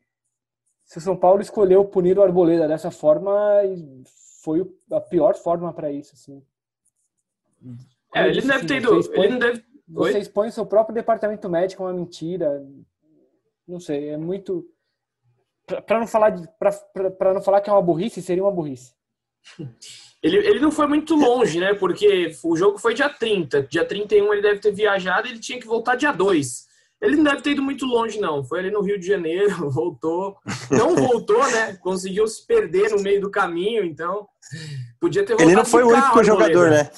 se 0.85 0.99
o 0.99 1.01
São 1.01 1.17
Paulo 1.17 1.41
escolheu 1.41 1.85
punir 1.85 2.19
o 2.19 2.23
Arboleda 2.23 2.67
dessa 2.67 2.91
forma, 2.91 3.33
foi 4.43 4.69
a 4.91 5.01
pior 5.01 5.35
forma 5.37 5.73
para 5.73 5.93
isso. 5.93 6.15
Assim. 6.15 6.43
É, 8.15 8.29
ele 8.29 8.43
deve 8.43 8.67
ter 8.67 8.77
ido. 8.77 8.99
Expõe, 8.99 9.25
ele 9.25 9.33
não 9.33 9.39
deve. 9.39 9.65
Você 9.87 10.19
expõe 10.19 10.51
seu 10.51 10.67
próprio 10.67 10.95
departamento 10.95 11.49
médico 11.49 11.83
a 11.83 11.87
uma 11.87 11.93
mentira. 11.93 12.67
Não 13.67 13.79
sei, 13.79 14.09
é 14.09 14.17
muito. 14.17 14.69
Para 15.87 16.01
não 16.01 16.07
falar 16.07 16.33
para 16.59 17.35
não 17.35 17.43
falar 17.43 17.61
que 17.61 17.71
é 17.71 17.73
uma 17.73 17.83
burrice, 17.83 18.21
seria 18.21 18.43
uma 18.43 18.53
burrice. 18.53 18.95
Ele, 20.25 20.39
ele 20.39 20.59
não 20.59 20.71
foi 20.71 20.87
muito 20.87 21.15
longe, 21.15 21.61
né? 21.61 21.75
Porque 21.75 22.35
o 22.43 22.57
jogo 22.57 22.79
foi 22.79 22.95
dia 22.95 23.11
30. 23.11 23.65
Dia 23.65 23.85
31 23.85 24.33
ele 24.33 24.41
deve 24.41 24.59
ter 24.59 24.73
viajado 24.73 25.29
e 25.29 25.33
ele 25.33 25.39
tinha 25.39 25.61
que 25.61 25.67
voltar 25.67 25.97
dia 25.97 26.13
2. 26.13 26.65
Ele 27.03 27.17
não 27.17 27.25
deve 27.25 27.43
ter 27.43 27.51
ido 27.51 27.63
muito 27.63 27.85
longe, 27.85 28.19
não. 28.19 28.43
Foi 28.43 28.61
ali 28.61 28.71
no 28.71 28.81
Rio 28.81 28.99
de 28.99 29.07
Janeiro, 29.07 29.69
voltou. 29.69 30.39
Não 30.71 30.97
voltou, 30.97 31.47
né? 31.51 31.77
Conseguiu 31.83 32.27
se 32.27 32.47
perder 32.47 32.91
no 32.91 33.03
meio 33.03 33.21
do 33.21 33.31
caminho, 33.31 33.85
então. 33.85 34.27
Podia 34.99 35.27
ter 35.27 35.35
voltado. 35.35 35.51
Ele 35.51 35.57
não 35.57 35.65
foi 35.67 35.83
o 35.83 35.89
único 35.89 36.25
jogador, 36.25 36.71
né? 36.71 36.91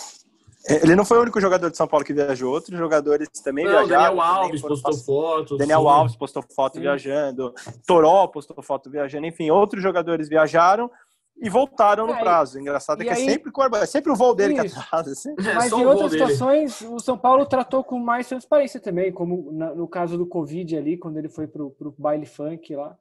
Ele 0.69 0.95
não 0.95 1.05
foi 1.05 1.19
o 1.19 1.23
único 1.23 1.41
jogador 1.41 1.71
de 1.71 1.77
São 1.77 1.87
Paulo 1.87 2.05
que 2.05 2.13
viajou, 2.13 2.53
outros 2.53 2.77
jogadores 2.77 3.29
também 3.43 3.65
não, 3.65 3.73
viajaram. 3.73 4.17
Daniel 4.17 4.21
Alves 4.21 4.61
postou 4.61 4.95
foto. 4.95 5.57
Daniel 5.57 5.81
sim. 5.81 5.87
Alves 5.89 6.17
postou 6.17 6.45
foto 6.55 6.75
sim. 6.75 6.81
viajando. 6.81 7.55
Toró 7.85 8.27
postou 8.29 8.63
foto 8.63 8.89
viajando. 8.89 9.27
Enfim, 9.27 9.51
outros 9.51 9.83
jogadores 9.83 10.29
viajaram 10.29 10.91
e 11.39 11.51
voltaram 11.51 12.07
no 12.07 12.15
é, 12.15 12.19
prazo. 12.19 12.59
Engraçado 12.59 13.03
é 13.03 13.05
que 13.05 13.11
é 13.11 13.15
aí, 13.15 13.27
é 13.27 13.31
sempre, 13.31 13.53
é 13.75 13.87
sempre 13.87 14.13
o 14.13 14.17
voo 14.17 14.35
dele 14.35 14.55
isso. 14.55 14.75
que 14.75 14.81
atrasa. 14.81 15.13
Assim. 15.13 15.35
Mas 15.55 15.73
em 15.73 15.85
outras 15.85 16.13
situações, 16.13 16.81
o 16.83 16.99
São 16.99 17.19
Paulo 17.19 17.45
tratou 17.47 17.85
com 17.85 17.99
mais 17.99 18.29
transparência 18.29 18.81
também, 18.81 19.13
como 19.13 19.53
no 19.53 19.87
caso 19.87 20.17
do 20.17 20.27
Covid 20.27 20.77
ali, 20.77 20.97
quando 20.97 21.19
ele 21.19 21.29
foi 21.29 21.47
pro, 21.47 21.71
pro 21.71 21.95
baile 21.99 22.27
funk 22.27 22.75
lá. 22.75 22.97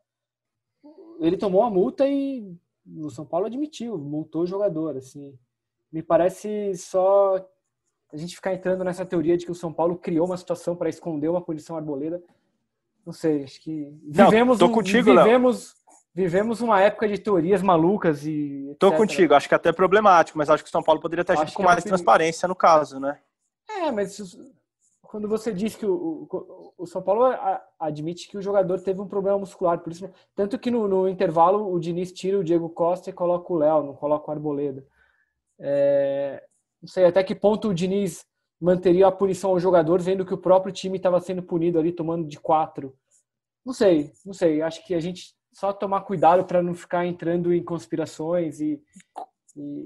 Ele 1.19 1.37
tomou 1.37 1.63
a 1.63 1.69
multa 1.69 2.05
e 2.07 2.53
o 2.97 3.09
São 3.09 3.25
Paulo 3.25 3.45
admitiu, 3.45 3.97
multou 3.97 4.43
o 4.43 4.47
jogador, 4.47 4.97
assim. 4.97 5.37
Me 5.91 6.03
parece 6.03 6.75
só 6.75 7.35
a 8.11 8.17
gente 8.17 8.35
ficar 8.35 8.53
entrando 8.53 8.83
nessa 8.83 9.05
teoria 9.05 9.37
de 9.37 9.45
que 9.45 9.51
o 9.51 9.55
São 9.55 9.71
Paulo 9.71 9.97
criou 9.97 10.25
uma 10.25 10.37
situação 10.37 10.75
para 10.75 10.89
esconder 10.89 11.29
uma 11.29 11.41
punição 11.41 11.75
arboleda, 11.75 12.21
não 13.05 13.13
sei, 13.13 13.43
acho 13.43 13.61
que 13.61 13.93
vivemos 14.03 14.59
não, 14.59 14.67
tô 14.67 14.73
contigo, 14.73 15.13
vivemos 15.15 15.75
vivemos 16.15 16.61
uma 16.61 16.81
época 16.81 17.09
de 17.09 17.17
teorias 17.17 17.61
malucas 17.61 18.25
e 18.25 18.69
etc. 18.69 18.79
Tô 18.79 18.93
contigo, 18.93 19.33
acho 19.33 19.49
que 19.49 19.53
é 19.53 19.57
até 19.57 19.73
problemático, 19.73 20.37
mas 20.37 20.49
acho 20.49 20.63
que 20.63 20.69
o 20.69 20.71
São 20.71 20.81
Paulo 20.81 21.01
poderia 21.01 21.25
ter 21.25 21.33
agido 21.33 21.51
com 21.51 21.63
é 21.63 21.65
mais 21.65 21.83
transparência 21.83 22.47
no 22.47 22.55
caso, 22.55 23.01
né? 23.01 23.19
É, 23.69 23.91
mas 23.91 24.17
quando 25.01 25.27
você 25.27 25.51
diz 25.51 25.75
que 25.75 25.85
o, 25.85 26.27
o, 26.31 26.73
o, 26.77 26.87
São 26.87 27.01
Paulo 27.01 27.25
admite 27.77 28.29
que 28.29 28.37
o 28.37 28.41
jogador 28.41 28.79
teve 28.79 29.01
um 29.01 29.07
problema 29.07 29.37
muscular, 29.37 29.79
por 29.79 29.91
isso 29.91 30.09
tanto 30.33 30.57
que 30.57 30.71
no, 30.71 30.87
no 30.87 31.09
intervalo 31.09 31.69
o 31.69 31.77
Diniz 31.79 32.13
tira 32.13 32.39
o 32.39 32.43
Diego 32.43 32.69
Costa 32.69 33.09
e 33.09 33.13
coloca 33.13 33.51
o 33.51 33.57
Léo, 33.57 33.83
não 33.83 33.93
coloca 33.93 34.29
o 34.29 34.31
Arboleda. 34.31 34.87
É, 35.59 36.41
não 36.81 36.87
sei 36.87 37.05
até 37.05 37.23
que 37.23 37.35
ponto 37.35 37.69
o 37.69 37.73
Diniz 37.73 38.25
manteria 38.59 39.07
a 39.07 39.11
punição 39.11 39.49
ao 39.49 39.59
jogador, 39.59 40.01
vendo 40.01 40.25
que 40.25 40.33
o 40.33 40.37
próprio 40.37 40.71
time 40.71 40.95
estava 40.95 41.19
sendo 41.19 41.43
punido 41.43 41.77
ali, 41.77 41.91
tomando 41.91 42.25
de 42.25 42.39
quatro. 42.39 42.95
Não 43.65 43.73
sei, 43.73 44.13
não 44.25 44.33
sei. 44.33 44.61
Acho 44.61 44.85
que 44.85 44.93
a 44.93 44.99
gente 44.99 45.35
só 45.55 45.71
tomar 45.71 46.01
cuidado 46.01 46.43
para 46.43 46.61
não 46.61 46.75
ficar 46.75 47.05
entrando 47.05 47.53
em 47.53 47.63
conspirações 47.63 48.59
e, 48.59 48.77
e 49.55 49.85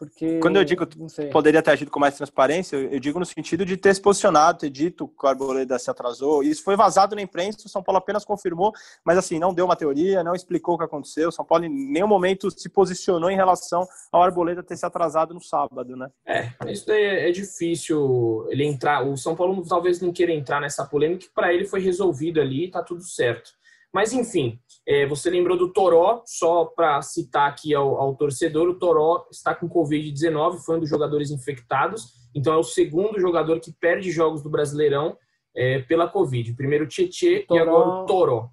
porque, 0.00 0.38
Quando 0.38 0.56
eu 0.56 0.64
digo 0.64 0.86
poderia 1.30 1.62
ter 1.62 1.72
agido 1.72 1.90
com 1.90 2.00
mais 2.00 2.16
transparência, 2.16 2.74
eu 2.74 2.98
digo 2.98 3.18
no 3.18 3.26
sentido 3.26 3.66
de 3.66 3.76
ter 3.76 3.94
se 3.94 4.00
posicionado, 4.00 4.60
ter 4.60 4.70
dito 4.70 5.06
que 5.06 5.26
o 5.26 5.28
Arboleda 5.28 5.78
se 5.78 5.90
atrasou. 5.90 6.42
Isso 6.42 6.64
foi 6.64 6.74
vazado 6.74 7.14
na 7.14 7.20
imprensa, 7.20 7.66
o 7.66 7.68
São 7.68 7.82
Paulo 7.82 7.98
apenas 7.98 8.24
confirmou, 8.24 8.72
mas 9.04 9.18
assim, 9.18 9.38
não 9.38 9.52
deu 9.52 9.66
uma 9.66 9.76
teoria, 9.76 10.24
não 10.24 10.34
explicou 10.34 10.74
o 10.74 10.78
que 10.78 10.84
aconteceu. 10.84 11.28
O 11.28 11.32
São 11.32 11.44
Paulo 11.44 11.66
em 11.66 11.92
nenhum 11.92 12.06
momento 12.06 12.50
se 12.50 12.70
posicionou 12.70 13.30
em 13.30 13.36
relação 13.36 13.86
ao 14.10 14.22
Arboleda 14.22 14.62
ter 14.62 14.74
se 14.74 14.86
atrasado 14.86 15.34
no 15.34 15.42
sábado, 15.42 15.94
né? 15.94 16.08
É, 16.26 16.50
isso 16.72 16.86
daí 16.86 17.02
é, 17.02 17.28
é 17.28 17.30
difícil 17.30 18.46
ele 18.48 18.64
entrar. 18.64 19.06
O 19.06 19.18
São 19.18 19.36
Paulo 19.36 19.62
talvez 19.68 20.00
não 20.00 20.14
queira 20.14 20.32
entrar 20.32 20.62
nessa 20.62 20.86
polêmica, 20.86 21.26
que 21.26 21.34
para 21.34 21.52
ele 21.52 21.66
foi 21.66 21.80
resolvido 21.80 22.40
ali, 22.40 22.70
tá 22.70 22.82
tudo 22.82 23.02
certo. 23.02 23.59
Mas, 23.92 24.12
enfim, 24.12 24.58
é, 24.86 25.06
você 25.06 25.28
lembrou 25.28 25.58
do 25.58 25.72
Toró, 25.72 26.22
só 26.24 26.64
para 26.64 27.02
citar 27.02 27.48
aqui 27.48 27.74
ao, 27.74 27.96
ao, 27.96 28.14
torcedor, 28.14 28.68
o 28.68 28.78
Toró 28.78 29.26
está 29.30 29.54
com 29.54 29.68
Covid-19, 29.68 30.58
foi 30.58 30.76
um 30.76 30.80
dos 30.80 30.88
jogadores 30.88 31.30
infectados, 31.30 32.12
então 32.34 32.54
é 32.54 32.56
o 32.56 32.62
segundo 32.62 33.20
jogador 33.20 33.58
que 33.60 33.72
perde 33.72 34.10
jogos 34.10 34.42
do 34.42 34.50
Brasileirão 34.50 35.16
é, 35.56 35.80
pela 35.80 36.08
Covid. 36.08 36.54
Primeiro 36.54 36.84
o 36.84 36.88
Tietê 36.88 37.46
e 37.50 37.58
agora 37.58 37.88
o 37.88 38.06
Toró. 38.06 38.50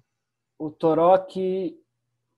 O 0.58 0.70
Toró 0.70 1.16
que 1.18 1.76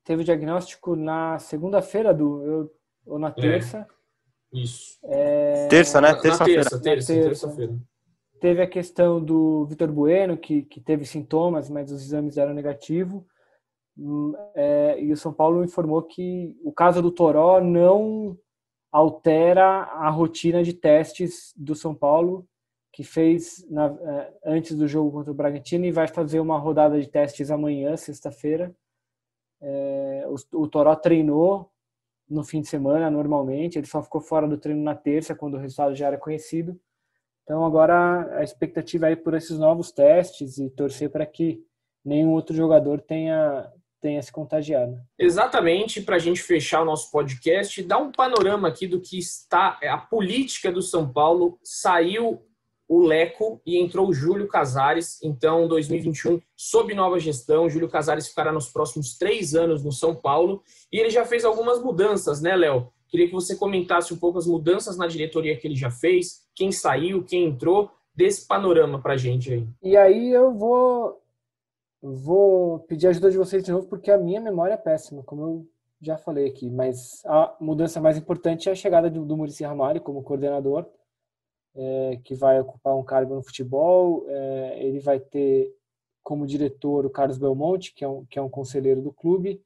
teve 0.04 0.20
o 0.20 0.24
diagnóstico 0.24 0.94
na 0.94 1.38
segunda-feira 1.38 2.12
do 2.12 2.70
ou 3.06 3.18
na 3.18 3.28
é. 3.28 3.32
terça. 3.32 3.78
É. 3.78 4.00
Isso. 4.52 4.98
Terça, 5.70 6.00
né? 6.00 6.14
Terça-feira. 6.14 6.62
Terça, 6.62 6.82
terça, 6.82 7.14
terça-feira. 7.14 7.72
Terça 7.72 7.89
Teve 8.40 8.62
a 8.62 8.66
questão 8.66 9.22
do 9.22 9.66
Vitor 9.66 9.92
Bueno, 9.92 10.36
que, 10.36 10.62
que 10.62 10.80
teve 10.80 11.04
sintomas, 11.04 11.68
mas 11.68 11.92
os 11.92 12.02
exames 12.02 12.38
eram 12.38 12.54
negativos. 12.54 13.22
Hum, 13.98 14.32
é, 14.54 14.98
e 14.98 15.12
o 15.12 15.16
São 15.16 15.30
Paulo 15.30 15.62
informou 15.62 16.02
que 16.02 16.56
o 16.64 16.72
caso 16.72 17.02
do 17.02 17.10
Toró 17.10 17.60
não 17.60 18.38
altera 18.90 19.64
a 19.64 20.08
rotina 20.08 20.62
de 20.64 20.72
testes 20.72 21.52
do 21.54 21.74
São 21.74 21.94
Paulo, 21.94 22.46
que 22.92 23.04
fez 23.04 23.66
na, 23.70 23.86
é, 23.86 24.34
antes 24.46 24.74
do 24.74 24.88
jogo 24.88 25.12
contra 25.12 25.30
o 25.30 25.34
Bragantino 25.34 25.84
e 25.84 25.92
vai 25.92 26.08
fazer 26.08 26.40
uma 26.40 26.58
rodada 26.58 26.98
de 26.98 27.08
testes 27.08 27.50
amanhã, 27.50 27.94
sexta-feira. 27.94 28.74
É, 29.60 30.26
o, 30.28 30.62
o 30.62 30.66
Toró 30.66 30.96
treinou 30.96 31.70
no 32.28 32.42
fim 32.42 32.62
de 32.62 32.68
semana 32.68 33.10
normalmente, 33.10 33.78
ele 33.78 33.86
só 33.86 34.02
ficou 34.02 34.20
fora 34.20 34.48
do 34.48 34.56
treino 34.56 34.82
na 34.82 34.94
terça, 34.94 35.34
quando 35.34 35.54
o 35.54 35.58
resultado 35.58 35.94
já 35.94 36.06
era 36.06 36.16
conhecido 36.16 36.80
Então 37.44 37.64
agora 37.64 38.38
a 38.38 38.42
expectativa 38.42 39.10
é 39.10 39.16
por 39.16 39.34
esses 39.34 39.58
novos 39.58 39.90
testes 39.90 40.58
e 40.58 40.70
torcer 40.70 41.10
para 41.10 41.26
que 41.26 41.60
nenhum 42.04 42.30
outro 42.30 42.54
jogador 42.54 43.00
tenha 43.00 43.70
tenha 44.00 44.22
se 44.22 44.32
contagiado. 44.32 44.96
Exatamente, 45.18 46.00
para 46.00 46.16
a 46.16 46.18
gente 46.18 46.42
fechar 46.42 46.80
o 46.82 46.86
nosso 46.86 47.10
podcast, 47.10 47.82
dar 47.82 47.98
um 47.98 48.10
panorama 48.10 48.66
aqui 48.66 48.86
do 48.86 49.00
que 49.00 49.18
está 49.18 49.78
a 49.82 49.98
política 49.98 50.72
do 50.72 50.80
São 50.80 51.12
Paulo. 51.12 51.58
Saiu 51.62 52.42
o 52.88 52.98
Leco 53.06 53.62
e 53.64 53.78
entrou 53.78 54.08
o 54.08 54.12
Júlio 54.12 54.48
Casares. 54.48 55.22
Então, 55.22 55.68
2021, 55.68 56.40
sob 56.56 56.92
nova 56.92 57.20
gestão, 57.20 57.70
Júlio 57.70 57.88
Casares 57.88 58.28
ficará 58.28 58.50
nos 58.50 58.68
próximos 58.68 59.16
três 59.16 59.54
anos 59.54 59.84
no 59.84 59.92
São 59.92 60.14
Paulo. 60.16 60.62
E 60.90 60.98
ele 60.98 61.10
já 61.10 61.24
fez 61.24 61.44
algumas 61.44 61.80
mudanças, 61.80 62.40
né, 62.40 62.56
Léo? 62.56 62.92
Queria 63.10 63.26
que 63.26 63.34
você 63.34 63.56
comentasse 63.56 64.14
um 64.14 64.18
pouco 64.18 64.38
as 64.38 64.46
mudanças 64.46 64.96
na 64.96 65.06
diretoria 65.06 65.56
que 65.56 65.66
ele 65.66 65.74
já 65.74 65.90
fez, 65.90 66.46
quem 66.54 66.70
saiu, 66.70 67.24
quem 67.24 67.44
entrou, 67.44 67.90
desse 68.14 68.46
panorama 68.46 69.00
para 69.00 69.14
a 69.14 69.16
gente 69.16 69.52
aí. 69.52 69.66
E 69.82 69.96
aí 69.96 70.30
eu 70.30 70.52
vou 70.54 71.20
Vou 72.02 72.78
pedir 72.80 73.06
a 73.06 73.10
ajuda 73.10 73.30
de 73.30 73.36
vocês 73.36 73.62
de 73.62 73.70
novo, 73.70 73.86
porque 73.86 74.10
a 74.10 74.16
minha 74.16 74.40
memória 74.40 74.72
é 74.72 74.78
péssima, 74.78 75.22
como 75.22 75.42
eu 75.42 75.68
já 76.00 76.16
falei 76.16 76.46
aqui. 76.46 76.70
Mas 76.70 77.22
a 77.26 77.54
mudança 77.60 78.00
mais 78.00 78.16
importante 78.16 78.68
é 78.68 78.72
a 78.72 78.74
chegada 78.74 79.10
do, 79.10 79.24
do 79.24 79.36
Muricy 79.36 79.64
Ramalho 79.64 80.00
como 80.00 80.22
coordenador, 80.22 80.86
é, 81.74 82.18
que 82.24 82.34
vai 82.34 82.58
ocupar 82.58 82.96
um 82.96 83.04
cargo 83.04 83.34
no 83.34 83.42
futebol. 83.42 84.24
É, 84.28 84.82
ele 84.82 84.98
vai 84.98 85.20
ter 85.20 85.76
como 86.22 86.46
diretor 86.46 87.04
o 87.04 87.10
Carlos 87.10 87.36
Belmonte, 87.36 87.92
que 87.92 88.02
é 88.02 88.08
um, 88.08 88.24
que 88.24 88.38
é 88.38 88.42
um 88.42 88.48
conselheiro 88.48 89.02
do 89.02 89.12
clube. 89.12 89.62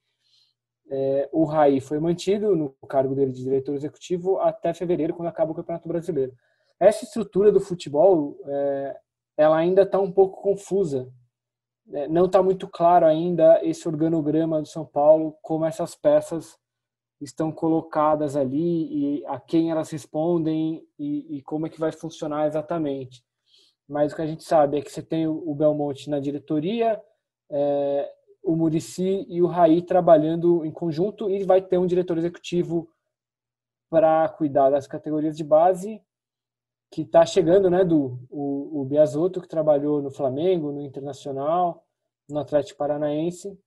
É, 0.90 1.28
o 1.32 1.44
Raí 1.44 1.80
foi 1.80 1.98
mantido 1.98 2.54
no 2.54 2.70
cargo 2.88 3.14
dele 3.14 3.32
de 3.32 3.42
diretor 3.42 3.74
executivo 3.74 4.38
até 4.38 4.74
fevereiro, 4.74 5.14
quando 5.14 5.28
acaba 5.28 5.52
o 5.52 5.54
Campeonato 5.54 5.88
Brasileiro. 5.88 6.32
Essa 6.78 7.04
estrutura 7.04 7.50
do 7.50 7.60
futebol, 7.60 8.36
é, 8.46 8.96
ela 9.36 9.56
ainda 9.56 9.82
está 9.82 9.98
um 9.98 10.12
pouco 10.12 10.42
confusa 10.42 11.10
é, 11.92 12.08
não 12.08 12.26
está 12.26 12.42
muito 12.42 12.66
claro 12.66 13.04
ainda 13.04 13.60
esse 13.62 13.86
organograma 13.86 14.60
do 14.60 14.68
São 14.68 14.86
Paulo, 14.86 15.36
como 15.42 15.64
essas 15.64 15.94
peças 15.94 16.58
estão 17.20 17.52
colocadas 17.52 18.36
ali 18.36 19.18
e 19.18 19.26
a 19.26 19.38
quem 19.38 19.70
elas 19.70 19.90
respondem 19.90 20.86
e, 20.98 21.38
e 21.38 21.42
como 21.42 21.66
é 21.66 21.70
que 21.70 21.80
vai 21.80 21.92
funcionar 21.92 22.46
exatamente. 22.46 23.22
Mas 23.88 24.12
o 24.12 24.16
que 24.16 24.22
a 24.22 24.26
gente 24.26 24.44
sabe 24.44 24.78
é 24.78 24.82
que 24.82 24.90
você 24.90 25.02
tem 25.02 25.26
o 25.26 25.54
Belmonte 25.54 26.08
na 26.08 26.18
diretoria, 26.18 27.00
é, 27.50 28.10
o 28.44 28.54
Murici 28.54 29.26
e 29.28 29.40
o 29.40 29.46
Raí 29.46 29.82
trabalhando 29.82 30.64
em 30.64 30.70
conjunto 30.70 31.30
e 31.30 31.42
vai 31.44 31.62
ter 31.62 31.78
um 31.78 31.86
diretor 31.86 32.18
executivo 32.18 32.88
para 33.90 34.28
cuidar 34.28 34.70
das 34.70 34.86
categorias 34.86 35.36
de 35.36 35.42
base 35.44 36.00
que 36.90 37.02
está 37.02 37.26
chegando, 37.26 37.68
né, 37.68 37.84
do 37.84 38.20
o, 38.30 38.82
o 38.82 38.84
Biasotto, 38.84 39.40
que 39.40 39.48
trabalhou 39.48 40.00
no 40.00 40.10
Flamengo, 40.10 40.70
no 40.70 40.80
Internacional, 40.80 41.84
no 42.28 42.38
Atlético 42.38 42.78
Paranaense, 42.78 43.58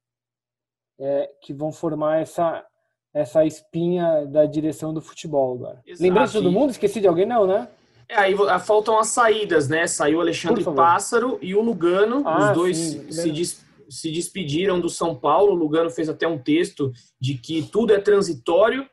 é, 0.99 1.30
que 1.41 1.53
vão 1.53 1.71
formar 1.71 2.21
essa 2.21 2.65
essa 3.13 3.43
espinha 3.43 4.28
da 4.28 4.45
direção 4.45 4.93
do 4.93 5.01
futebol 5.01 5.55
agora. 5.55 5.82
Lembrei 5.99 6.25
de 6.28 6.34
todo 6.34 6.51
mundo? 6.51 6.69
Esqueci 6.69 7.01
de 7.01 7.07
alguém? 7.07 7.25
Não, 7.25 7.47
né? 7.47 7.67
É, 8.07 8.15
aí 8.15 8.36
faltam 8.59 8.99
as 8.99 9.07
saídas, 9.07 9.67
né? 9.67 9.88
Saiu 9.88 10.19
o 10.19 10.21
Alexandre 10.21 10.63
Pássaro 10.63 11.39
e 11.41 11.55
o 11.55 11.61
Lugano. 11.61 12.21
Ah, 12.25 12.49
os 12.49 12.55
dois 12.55 12.78
sim, 12.78 13.11
se, 13.11 13.32
des, 13.32 13.65
se 13.89 14.11
despediram 14.11 14.79
do 14.79 14.89
São 14.89 15.15
Paulo. 15.15 15.53
O 15.53 15.55
Lugano 15.55 15.89
fez 15.89 16.09
até 16.09 16.27
um 16.27 16.38
texto 16.38 16.91
de 17.19 17.35
que 17.35 17.63
tudo 17.63 17.93
é 17.93 17.99
transitório 17.99 18.88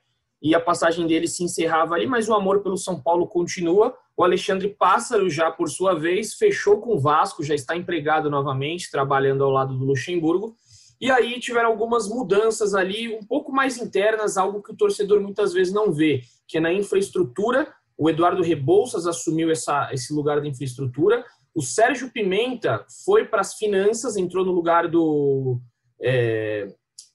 e 0.44 0.54
a 0.54 0.60
passagem 0.60 1.06
dele 1.06 1.26
se 1.26 1.42
encerrava 1.42 1.94
ali, 1.94 2.06
mas 2.06 2.28
o 2.28 2.34
amor 2.34 2.62
pelo 2.62 2.76
São 2.76 3.00
Paulo 3.00 3.26
continua. 3.26 3.94
O 4.14 4.22
Alexandre 4.22 4.68
Pássaro, 4.68 5.30
já 5.30 5.50
por 5.50 5.70
sua 5.70 5.94
vez, 5.94 6.34
fechou 6.34 6.80
com 6.80 6.94
o 6.94 6.98
Vasco, 6.98 7.42
já 7.42 7.54
está 7.54 7.74
empregado 7.74 8.28
novamente, 8.28 8.90
trabalhando 8.90 9.42
ao 9.42 9.50
lado 9.50 9.74
do 9.76 9.84
Luxemburgo. 9.84 10.54
E 11.00 11.10
aí 11.10 11.40
tiveram 11.40 11.70
algumas 11.70 12.08
mudanças 12.08 12.74
ali, 12.74 13.14
um 13.14 13.24
pouco 13.24 13.52
mais 13.52 13.78
internas, 13.78 14.36
algo 14.36 14.62
que 14.62 14.72
o 14.72 14.76
torcedor 14.76 15.20
muitas 15.20 15.52
vezes 15.52 15.72
não 15.72 15.90
vê, 15.92 16.22
que 16.46 16.58
é 16.58 16.60
na 16.60 16.72
infraestrutura. 16.72 17.66
O 17.96 18.10
Eduardo 18.10 18.42
Rebouças 18.42 19.06
assumiu 19.06 19.50
essa, 19.50 19.90
esse 19.92 20.12
lugar 20.12 20.40
da 20.40 20.46
infraestrutura. 20.46 21.24
O 21.54 21.62
Sérgio 21.62 22.10
Pimenta 22.10 22.84
foi 23.04 23.24
para 23.24 23.40
as 23.40 23.54
finanças, 23.54 24.16
entrou 24.16 24.44
no 24.44 24.52
lugar 24.52 24.88
do. 24.88 25.60
É, 26.02 26.66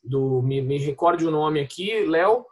do 0.03 0.41
me, 0.41 0.61
me 0.61 0.77
recorde 0.77 1.25
o 1.25 1.31
nome 1.31 1.59
aqui, 1.59 2.05
Léo. 2.05 2.45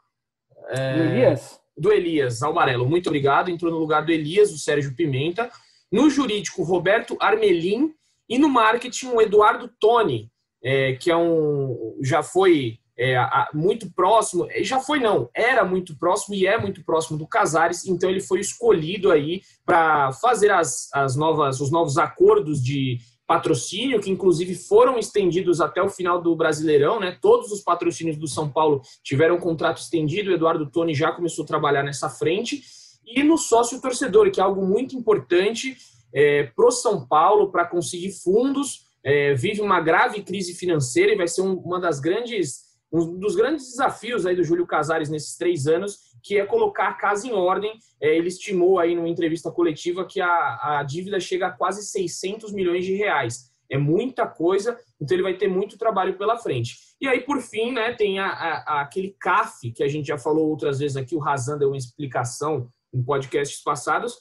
É, 0.69 0.93
do 0.93 1.03
Elias? 1.03 1.61
do 1.77 1.91
Elias 1.91 2.41
Almarelo. 2.41 2.89
Muito 2.89 3.07
obrigado. 3.07 3.49
Entrou 3.49 3.71
no 3.71 3.77
lugar 3.77 4.05
do 4.05 4.11
Elias, 4.11 4.51
o 4.51 4.57
Sérgio 4.57 4.95
Pimenta. 4.95 5.49
No 5.91 6.09
jurídico, 6.09 6.63
Roberto 6.63 7.15
Armelin. 7.19 7.93
E 8.27 8.37
no 8.37 8.49
marketing, 8.49 9.07
o 9.07 9.21
Eduardo 9.21 9.69
Toni, 9.79 10.29
é, 10.61 10.93
que 10.93 11.09
é 11.09 11.15
um. 11.15 11.97
já 12.01 12.21
foi 12.21 12.77
é, 12.97 13.15
muito 13.53 13.91
próximo. 13.91 14.47
Já 14.61 14.79
foi, 14.79 14.99
não, 14.99 15.29
era 15.33 15.63
muito 15.63 15.95
próximo 15.95 16.33
e 16.33 16.47
é 16.47 16.57
muito 16.57 16.83
próximo 16.83 17.17
do 17.17 17.27
Casares. 17.27 17.85
Então 17.85 18.09
ele 18.09 18.21
foi 18.21 18.39
escolhido 18.39 19.11
aí 19.11 19.41
para 19.65 20.11
fazer 20.13 20.51
as, 20.51 20.89
as 20.93 21.15
novas, 21.15 21.61
os 21.61 21.71
novos 21.71 21.97
acordos 21.97 22.63
de 22.63 22.97
patrocínio, 23.27 23.99
que 23.99 24.09
inclusive 24.09 24.55
foram 24.55 24.97
estendidos 24.97 25.59
até 25.59 25.81
o 25.81 25.89
final 25.89 26.21
do 26.21 26.33
Brasileirão, 26.35 26.99
né? 26.99 27.17
Todos 27.21 27.51
os 27.51 27.61
patrocínios 27.61 28.17
do 28.17 28.27
São 28.27 28.49
Paulo 28.49 28.81
tiveram 29.03 29.35
um 29.35 29.39
contrato 29.39 29.79
estendido, 29.79 30.31
o 30.31 30.33
Eduardo 30.33 30.71
Toni 30.71 30.95
já 30.95 31.11
começou 31.11 31.43
a 31.43 31.47
trabalhar 31.47 31.83
nessa 31.83 32.09
frente. 32.09 32.63
E 33.05 33.23
no 33.23 33.37
sócio 33.37 33.81
torcedor, 33.81 34.31
que 34.31 34.39
é 34.39 34.43
algo 34.43 34.65
muito 34.65 34.95
importante 34.95 35.77
é, 36.13 36.43
para 36.43 36.67
o 36.67 36.71
São 36.71 37.05
Paulo, 37.05 37.51
para 37.51 37.65
conseguir 37.65 38.11
fundos, 38.11 38.87
é, 39.03 39.33
vive 39.33 39.61
uma 39.61 39.79
grave 39.81 40.23
crise 40.23 40.53
financeira 40.53 41.11
e 41.11 41.17
vai 41.17 41.27
ser 41.27 41.41
um, 41.41 41.53
uma 41.53 41.79
das 41.79 41.99
grandes 41.99 42.66
um 42.91 43.19
dos 43.19 43.35
grandes 43.35 43.69
desafios 43.71 44.25
aí 44.25 44.35
do 44.35 44.43
Júlio 44.43 44.65
Casares 44.65 45.09
nesses 45.09 45.35
três 45.35 45.67
anos, 45.67 45.99
que 46.23 46.37
é 46.37 46.45
colocar 46.45 46.89
a 46.89 46.93
casa 46.93 47.27
em 47.27 47.33
ordem. 47.33 47.77
É, 48.01 48.15
ele 48.15 48.27
estimou 48.27 48.79
aí 48.79 48.95
numa 48.95 49.09
entrevista 49.09 49.51
coletiva 49.51 50.05
que 50.05 50.21
a, 50.21 50.79
a 50.79 50.83
dívida 50.83 51.19
chega 51.19 51.47
a 51.47 51.51
quase 51.51 51.85
600 51.85 52.53
milhões 52.53 52.85
de 52.85 52.93
reais. 52.93 53.51
É 53.69 53.77
muita 53.77 54.25
coisa, 54.25 54.79
então 55.01 55.15
ele 55.15 55.23
vai 55.23 55.33
ter 55.33 55.49
muito 55.49 55.77
trabalho 55.77 56.17
pela 56.17 56.37
frente. 56.37 56.77
E 57.01 57.07
aí, 57.07 57.19
por 57.21 57.41
fim, 57.41 57.73
né, 57.73 57.93
tem 57.93 58.17
a, 58.17 58.27
a, 58.27 58.81
aquele 58.81 59.15
CAF, 59.19 59.71
que 59.71 59.83
a 59.83 59.87
gente 59.87 60.07
já 60.07 60.17
falou 60.17 60.47
outras 60.49 60.79
vezes 60.79 60.95
aqui, 60.95 61.15
o 61.15 61.19
Razan 61.19 61.57
deu 61.57 61.69
uma 61.69 61.77
explicação 61.77 62.69
em 62.93 63.03
podcasts 63.03 63.61
passados, 63.61 64.19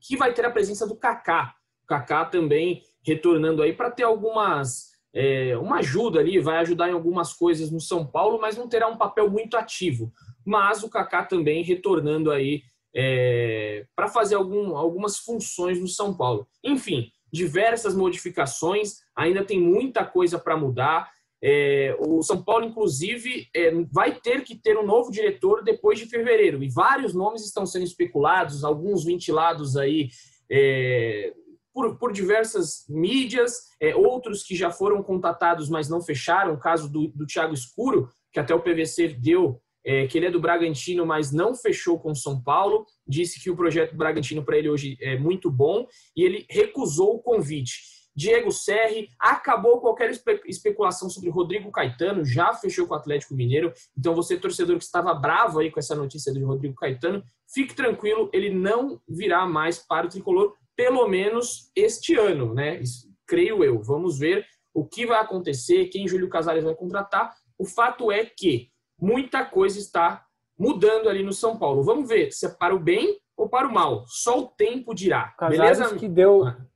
que 0.00 0.16
vai 0.16 0.32
ter 0.32 0.44
a 0.44 0.50
presença 0.50 0.86
do 0.86 0.96
Kaká. 0.96 1.54
O 1.82 1.86
Kaká 1.86 2.24
também 2.24 2.82
retornando 3.02 3.62
aí 3.62 3.72
para 3.72 3.90
ter 3.90 4.04
algumas 4.04 4.93
é, 5.14 5.56
uma 5.56 5.76
ajuda 5.76 6.18
ali, 6.18 6.40
vai 6.40 6.58
ajudar 6.58 6.88
em 6.88 6.92
algumas 6.92 7.32
coisas 7.32 7.70
no 7.70 7.80
São 7.80 8.04
Paulo, 8.04 8.40
mas 8.40 8.56
não 8.56 8.68
terá 8.68 8.88
um 8.88 8.96
papel 8.96 9.30
muito 9.30 9.56
ativo. 9.56 10.12
Mas 10.44 10.82
o 10.82 10.90
Kaká 10.90 11.24
também 11.24 11.62
retornando 11.62 12.32
aí 12.32 12.62
é, 12.94 13.86
para 13.94 14.08
fazer 14.08 14.34
algum, 14.34 14.76
algumas 14.76 15.18
funções 15.18 15.80
no 15.80 15.86
São 15.86 16.16
Paulo. 16.16 16.48
Enfim, 16.64 17.10
diversas 17.32 17.94
modificações, 17.94 18.98
ainda 19.14 19.44
tem 19.44 19.60
muita 19.60 20.04
coisa 20.04 20.38
para 20.38 20.56
mudar. 20.56 21.08
É, 21.42 21.96
o 22.00 22.22
São 22.22 22.42
Paulo, 22.42 22.64
inclusive, 22.64 23.48
é, 23.54 23.70
vai 23.92 24.14
ter 24.18 24.42
que 24.42 24.56
ter 24.56 24.76
um 24.76 24.86
novo 24.86 25.12
diretor 25.12 25.62
depois 25.62 25.98
de 25.98 26.06
fevereiro. 26.06 26.62
E 26.62 26.68
vários 26.68 27.14
nomes 27.14 27.44
estão 27.44 27.64
sendo 27.64 27.84
especulados, 27.84 28.64
alguns 28.64 29.04
ventilados 29.04 29.76
aí 29.76 30.08
é, 30.50 31.32
por, 31.74 31.98
por 31.98 32.12
diversas 32.12 32.84
mídias, 32.88 33.52
é, 33.80 33.94
outros 33.96 34.44
que 34.44 34.54
já 34.54 34.70
foram 34.70 35.02
contatados, 35.02 35.68
mas 35.68 35.88
não 35.88 36.00
fecharam, 36.00 36.54
o 36.54 36.58
caso 36.58 36.88
do, 36.88 37.08
do 37.08 37.26
Thiago 37.26 37.52
Escuro, 37.52 38.08
que 38.32 38.38
até 38.38 38.54
o 38.54 38.60
PVC 38.60 39.08
deu, 39.08 39.60
é, 39.84 40.06
que 40.06 40.16
ele 40.16 40.26
é 40.26 40.30
do 40.30 40.40
Bragantino, 40.40 41.04
mas 41.04 41.32
não 41.32 41.54
fechou 41.54 41.98
com 41.98 42.14
São 42.14 42.40
Paulo, 42.40 42.86
disse 43.06 43.42
que 43.42 43.50
o 43.50 43.56
projeto 43.56 43.96
Bragantino 43.96 44.44
para 44.44 44.56
ele 44.56 44.70
hoje 44.70 44.96
é 45.00 45.18
muito 45.18 45.50
bom, 45.50 45.86
e 46.16 46.22
ele 46.22 46.46
recusou 46.48 47.16
o 47.16 47.22
convite. 47.22 47.94
Diego 48.16 48.52
Serri 48.52 49.08
acabou 49.18 49.80
qualquer 49.80 50.10
espe 50.10 50.40
especulação 50.46 51.10
sobre 51.10 51.30
Rodrigo 51.30 51.72
Caetano, 51.72 52.24
já 52.24 52.54
fechou 52.54 52.86
com 52.86 52.94
o 52.94 52.96
Atlético 52.96 53.34
Mineiro. 53.34 53.72
Então, 53.98 54.14
você, 54.14 54.36
torcedor 54.36 54.78
que 54.78 54.84
estava 54.84 55.12
bravo 55.12 55.58
aí 55.58 55.70
com 55.70 55.80
essa 55.80 55.96
notícia 55.96 56.32
do 56.32 56.46
Rodrigo 56.46 56.76
Caetano, 56.76 57.24
fique 57.52 57.74
tranquilo, 57.74 58.30
ele 58.32 58.50
não 58.50 59.00
virá 59.08 59.44
mais 59.46 59.80
para 59.80 60.06
o 60.06 60.08
tricolor, 60.08 60.54
pelo 60.76 61.06
menos 61.08 61.70
este 61.74 62.14
ano, 62.16 62.54
né? 62.54 62.80
creio 63.26 63.64
eu. 63.64 63.82
Vamos 63.82 64.18
ver 64.18 64.46
o 64.72 64.84
que 64.84 65.06
vai 65.06 65.20
acontecer, 65.20 65.86
quem 65.86 66.08
Júlio 66.08 66.28
Casares 66.28 66.64
vai 66.64 66.74
contratar. 66.74 67.32
O 67.58 67.64
fato 67.64 68.10
é 68.10 68.24
que 68.24 68.70
muita 69.00 69.44
coisa 69.44 69.78
está 69.78 70.26
mudando 70.58 71.08
ali 71.08 71.22
no 71.22 71.32
São 71.32 71.58
Paulo. 71.58 71.82
Vamos 71.82 72.08
ver 72.08 72.32
se 72.32 72.46
é 72.46 72.48
para 72.48 72.74
o 72.74 72.78
bem 72.78 73.18
ou 73.36 73.48
para 73.48 73.68
o 73.68 73.72
mal. 73.72 74.04
Só 74.06 74.40
o 74.40 74.48
tempo 74.48 74.94
dirá. 74.94 75.28
Casares 75.38 75.78
Beleza? 75.78 75.96
que 75.96 76.08
deu. 76.08 76.44
Ah, 76.44 76.66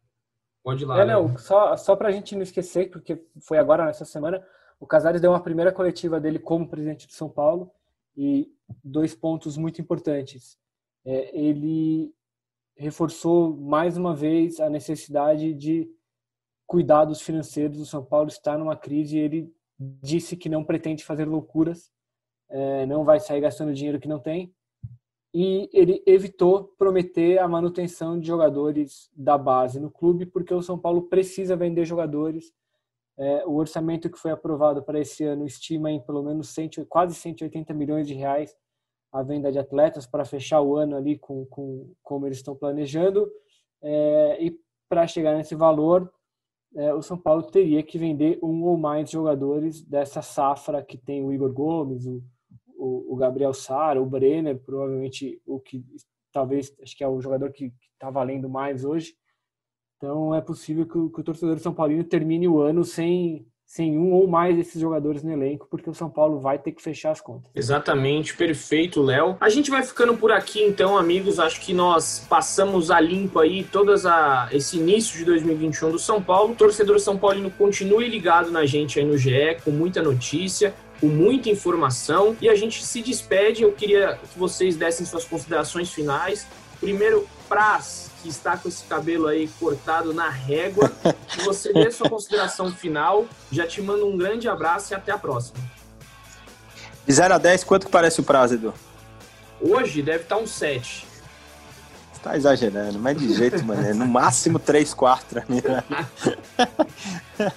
pode 0.62 0.84
ir 0.84 0.86
lá. 0.86 1.00
É, 1.00 1.04
não, 1.04 1.36
só, 1.36 1.76
só 1.76 1.96
para 1.96 2.08
a 2.08 2.12
gente 2.12 2.34
não 2.34 2.42
esquecer, 2.42 2.90
porque 2.90 3.24
foi 3.40 3.58
agora 3.58 3.84
nessa 3.84 4.04
semana, 4.04 4.44
o 4.78 4.86
Casares 4.86 5.20
deu 5.20 5.32
uma 5.32 5.42
primeira 5.42 5.72
coletiva 5.72 6.20
dele 6.20 6.38
como 6.38 6.68
presidente 6.68 7.06
de 7.06 7.14
São 7.14 7.28
Paulo 7.28 7.70
e 8.16 8.52
dois 8.82 9.14
pontos 9.14 9.56
muito 9.56 9.80
importantes. 9.80 10.56
É, 11.04 11.36
ele 11.36 12.12
reforçou 12.78 13.56
mais 13.56 13.96
uma 13.96 14.14
vez 14.14 14.60
a 14.60 14.70
necessidade 14.70 15.52
de 15.52 15.90
cuidados 16.66 17.20
financeiros. 17.20 17.80
O 17.80 17.86
São 17.86 18.04
Paulo 18.04 18.28
está 18.28 18.56
numa 18.56 18.76
crise 18.76 19.18
ele 19.18 19.52
disse 19.78 20.36
que 20.36 20.48
não 20.48 20.64
pretende 20.64 21.04
fazer 21.04 21.24
loucuras, 21.24 21.90
é, 22.48 22.86
não 22.86 23.04
vai 23.04 23.20
sair 23.20 23.40
gastando 23.40 23.74
dinheiro 23.74 24.00
que 24.00 24.08
não 24.08 24.20
tem. 24.20 24.54
E 25.34 25.68
ele 25.72 26.02
evitou 26.06 26.64
prometer 26.78 27.38
a 27.38 27.46
manutenção 27.46 28.18
de 28.18 28.26
jogadores 28.26 29.10
da 29.14 29.36
base 29.36 29.78
no 29.78 29.90
clube, 29.90 30.24
porque 30.24 30.54
o 30.54 30.62
São 30.62 30.78
Paulo 30.78 31.02
precisa 31.02 31.54
vender 31.54 31.84
jogadores. 31.84 32.52
É, 33.18 33.44
o 33.44 33.54
orçamento 33.54 34.08
que 34.08 34.18
foi 34.18 34.30
aprovado 34.30 34.82
para 34.82 35.00
esse 35.00 35.24
ano 35.24 35.44
estima 35.44 35.90
em 35.90 36.00
pelo 36.00 36.22
menos 36.22 36.48
100, 36.50 36.86
quase 36.88 37.14
180 37.14 37.74
milhões 37.74 38.06
de 38.06 38.14
reais 38.14 38.54
a 39.12 39.22
venda 39.22 39.50
de 39.50 39.58
atletas 39.58 40.06
para 40.06 40.24
fechar 40.24 40.60
o 40.60 40.76
ano 40.76 40.96
ali 40.96 41.18
com, 41.18 41.46
com 41.46 41.92
como 42.02 42.26
eles 42.26 42.38
estão 42.38 42.54
planejando. 42.54 43.30
É, 43.82 44.44
e 44.44 44.58
para 44.88 45.06
chegar 45.06 45.36
nesse 45.36 45.54
valor, 45.54 46.12
é, 46.74 46.92
o 46.92 47.02
São 47.02 47.16
Paulo 47.16 47.42
teria 47.42 47.82
que 47.82 47.98
vender 47.98 48.38
um 48.42 48.62
ou 48.64 48.76
mais 48.76 49.10
jogadores 49.10 49.82
dessa 49.82 50.20
safra 50.20 50.82
que 50.82 50.98
tem 50.98 51.24
o 51.24 51.32
Igor 51.32 51.52
Gomes, 51.52 52.06
o, 52.06 52.22
o, 52.76 53.14
o 53.14 53.16
Gabriel 53.16 53.54
Sara, 53.54 54.00
o 54.00 54.06
Brenner, 54.06 54.58
provavelmente 54.58 55.40
o 55.46 55.58
que 55.58 55.84
talvez 56.32 56.74
acho 56.82 56.96
que 56.96 57.02
é 57.02 57.08
o 57.08 57.20
jogador 57.20 57.50
que 57.52 57.72
está 57.94 58.10
valendo 58.10 58.48
mais 58.48 58.84
hoje. 58.84 59.14
Então 59.96 60.34
é 60.34 60.40
possível 60.40 60.86
que 60.86 60.96
o, 60.96 61.10
que 61.10 61.20
o 61.20 61.24
torcedor 61.24 61.58
São 61.58 61.74
Paulino 61.74 62.04
termine 62.04 62.46
o 62.46 62.60
ano 62.60 62.84
sem 62.84 63.46
sem 63.68 63.98
um 63.98 64.12
ou 64.14 64.26
mais 64.26 64.56
desses 64.56 64.80
jogadores 64.80 65.22
no 65.22 65.30
elenco, 65.30 65.68
porque 65.70 65.90
o 65.90 65.94
São 65.94 66.08
Paulo 66.08 66.40
vai 66.40 66.58
ter 66.58 66.72
que 66.72 66.82
fechar 66.82 67.10
as 67.10 67.20
contas. 67.20 67.50
Exatamente, 67.54 68.34
perfeito, 68.34 69.02
Léo. 69.02 69.36
A 69.38 69.50
gente 69.50 69.70
vai 69.70 69.82
ficando 69.82 70.16
por 70.16 70.32
aqui 70.32 70.62
então, 70.62 70.96
amigos. 70.96 71.38
Acho 71.38 71.60
que 71.60 71.74
nós 71.74 72.26
passamos 72.30 72.90
a 72.90 72.98
limpo 72.98 73.38
aí 73.38 73.62
todas 73.62 74.06
a 74.06 74.48
esse 74.52 74.78
início 74.78 75.18
de 75.18 75.26
2021 75.26 75.90
do 75.90 75.98
São 75.98 76.22
Paulo. 76.22 76.54
Torcedor 76.54 76.98
São 76.98 77.18
Paulino 77.18 77.50
continue 77.50 78.08
ligado 78.08 78.50
na 78.50 78.64
gente 78.64 78.98
aí 78.98 79.04
no 79.04 79.18
GE 79.18 79.58
com 79.62 79.70
muita 79.70 80.02
notícia 80.02 80.74
com 81.00 81.06
muita 81.06 81.48
informação 81.48 82.36
e 82.40 82.48
a 82.48 82.56
gente 82.56 82.84
se 82.84 83.00
despede. 83.00 83.62
Eu 83.62 83.70
queria 83.70 84.18
que 84.32 84.36
vocês 84.36 84.74
dessem 84.76 85.06
suas 85.06 85.24
considerações 85.24 85.92
finais. 85.92 86.44
Primeiro, 86.80 87.28
Praz, 87.48 88.10
que 88.22 88.28
está 88.28 88.56
com 88.56 88.68
esse 88.68 88.84
cabelo 88.84 89.26
aí 89.26 89.48
cortado 89.58 90.12
na 90.12 90.28
régua. 90.28 90.92
Que 91.28 91.42
você 91.42 91.72
dê 91.72 91.90
sua 91.90 92.08
consideração 92.08 92.70
final. 92.70 93.26
Já 93.50 93.66
te 93.66 93.80
mando 93.80 94.06
um 94.06 94.16
grande 94.16 94.48
abraço 94.48 94.92
e 94.92 94.94
até 94.94 95.12
a 95.12 95.18
próxima. 95.18 95.58
De 97.06 97.12
0 97.12 97.34
a 97.34 97.38
10, 97.38 97.64
quanto 97.64 97.86
que 97.86 97.92
parece 97.92 98.20
o 98.20 98.24
prazo, 98.24 98.54
Edu? 98.54 98.74
Hoje 99.60 100.02
deve 100.02 100.24
estar 100.24 100.36
um 100.36 100.46
7. 100.46 101.06
Você 102.12 102.20
tá 102.22 102.36
exagerando, 102.36 102.98
mas 102.98 103.16
de 103.16 103.32
jeito, 103.32 103.64
mano. 103.64 103.94
No 103.94 104.06
máximo 104.06 104.58
3, 104.58 104.92
4 104.92 105.42
né? 105.48 105.84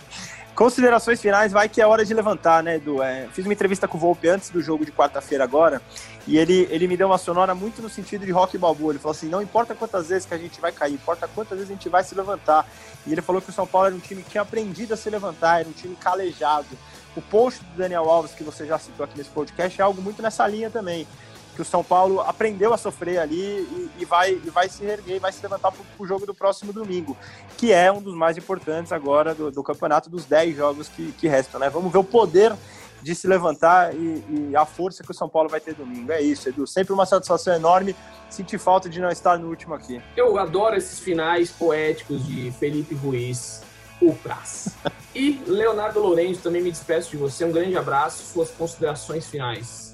Considerações 0.62 1.20
finais, 1.20 1.52
vai 1.52 1.68
que 1.68 1.82
é 1.82 1.88
hora 1.88 2.06
de 2.06 2.14
levantar, 2.14 2.62
né, 2.62 2.76
Edu? 2.76 3.02
É, 3.02 3.28
fiz 3.34 3.44
uma 3.44 3.52
entrevista 3.52 3.88
com 3.88 3.98
o 3.98 4.00
Volpe 4.00 4.30
antes 4.30 4.52
do 4.52 4.62
jogo 4.62 4.86
de 4.86 4.92
quarta-feira 4.92 5.44
agora, 5.44 5.82
e 6.28 6.38
ele, 6.38 6.68
ele 6.70 6.88
me 6.88 6.96
deu 6.96 7.08
uma 7.08 7.18
sonora 7.18 7.56
muito 7.56 7.82
no 7.82 7.90
sentido 7.90 8.28
de 8.28 8.32
rock 8.32 8.60
balboa. 8.60 8.92
Ele 8.92 9.00
falou 9.00 9.16
assim: 9.16 9.28
não 9.28 9.42
importa 9.42 9.74
quantas 9.74 10.10
vezes 10.10 10.28
que 10.28 10.36
a 10.36 10.38
gente 10.38 10.62
vai 10.62 10.72
cair, 10.72 10.94
importa 10.94 11.28
quantas 11.28 11.58
vezes 11.58 11.72
a 11.72 11.74
gente 11.74 11.90
vai 11.90 12.04
se 12.04 12.14
levantar. 12.14 12.70
E 13.08 13.12
ele 13.12 13.24
falou 13.24 13.42
que 13.42 13.50
o 13.50 13.52
São 13.52 13.66
Paulo 13.66 13.88
era 13.88 13.96
um 13.96 14.00
time 14.00 14.22
que 14.22 14.30
tinha 14.30 14.44
aprendido 14.44 14.94
a 14.94 14.98
se 14.98 15.10
levantar, 15.10 15.62
era 15.62 15.68
um 15.68 15.72
time 15.72 15.96
calejado. 15.96 16.68
O 17.16 17.24
post 17.24 17.64
do 17.64 17.78
Daniel 17.78 18.08
Alves, 18.08 18.34
que 18.34 18.44
você 18.44 18.64
já 18.64 18.78
citou 18.78 19.04
aqui 19.04 19.18
nesse 19.18 19.32
podcast, 19.32 19.82
é 19.82 19.84
algo 19.84 20.00
muito 20.00 20.22
nessa 20.22 20.48
linha 20.48 20.70
também. 20.70 21.08
Que 21.56 21.62
o 21.62 21.66
São 21.66 21.84
Paulo 21.84 22.22
aprendeu 22.22 22.74
a 22.74 22.78
sofrer 22.78 23.20
ali 23.20 23.40
e, 23.40 23.92
e 24.00 24.06
vai, 24.06 24.32
e 24.32 24.50
vai 24.50 24.70
se 24.70 24.86
erguer, 24.86 25.20
vai 25.20 25.32
se 25.32 25.42
levantar 25.42 25.72
para 25.72 25.82
o 26.00 26.08
jogo 26.08 26.26
do 26.26 26.34
próximo 26.34 26.72
domingo, 26.72 27.18
que 27.58 27.72
é 27.72 27.92
um 27.92 28.02
dos 28.02 28.16
mais 28.16 28.38
importantes 28.38 28.92
agora 28.92 29.36
do, 29.36 29.52
do 29.52 29.62
campeonato, 29.62 30.10
dos 30.10 30.26
10 30.26 30.56
jogos 30.56 30.88
que, 30.88 31.12
que 31.14 31.28
restam. 31.28 31.60
Né? 31.60 31.70
Vamos 31.70 31.92
ver 31.92 32.00
o 32.00 32.04
poder 32.04 32.54
de 33.02 33.16
se 33.16 33.28
levantar 33.28 33.94
e, 33.94 34.24
e, 34.30 34.56
a 34.56 34.66
força 34.66 35.04
que 35.04 35.12
o 35.12 35.14
São 35.14 35.28
Paulo 35.28 35.50
vai 35.50 35.60
ter 35.60 35.74
domingo. 35.74 36.12
É 36.12 36.22
isso, 36.22 36.48
Edu. 36.48 36.68
Sempre 36.68 36.94
uma 36.94 37.06
satisfação 37.06 37.54
enorme. 37.54 37.96
Senti 38.30 38.58
falta 38.58 38.88
de 38.88 39.00
não 39.00 39.10
estar 39.10 39.38
no 39.38 39.50
último 39.50 39.74
aqui. 39.74 40.02
Eu 40.16 40.38
adoro 40.38 40.76
esses 40.76 41.00
finais 41.00 41.52
poéticos 41.52 42.26
de 42.26 42.52
Felipe 42.52 42.96
Ruiz, 42.96 43.62
o 44.02 44.14
Praz. 44.16 44.70
e 45.16 45.42
Leonardo 45.48 46.00
Lourenço, 46.00 46.42
também 46.42 46.62
me 46.62 46.72
despeço 46.72 47.12
de 47.12 47.18
você. 47.18 47.44
Um 47.44 47.52
grande 47.52 47.76
abraço. 47.76 48.24
Suas 48.34 48.52
considerações 48.52 49.28
finais. 49.28 49.91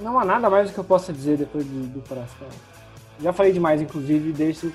Não 0.00 0.18
há 0.18 0.24
nada 0.24 0.50
mais 0.50 0.70
que 0.70 0.78
eu 0.78 0.84
possa 0.84 1.12
dizer 1.12 1.38
depois 1.38 1.64
do, 1.64 2.00
do. 2.00 2.02
Já 3.20 3.32
falei 3.32 3.52
demais, 3.52 3.80
inclusive. 3.80 4.32
Deixo, 4.32 4.72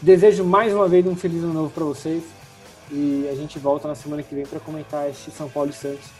desejo 0.00 0.44
mais 0.44 0.72
uma 0.72 0.88
vez 0.88 1.06
um 1.06 1.14
feliz 1.14 1.42
ano 1.42 1.52
novo 1.52 1.70
para 1.70 1.84
vocês. 1.84 2.22
E 2.90 3.28
a 3.30 3.34
gente 3.34 3.58
volta 3.58 3.88
na 3.88 3.94
semana 3.94 4.22
que 4.22 4.34
vem 4.34 4.46
para 4.46 4.60
comentar 4.60 5.08
este 5.08 5.30
São 5.30 5.48
Paulo 5.48 5.70
e 5.70 5.72
Santos 5.72 6.10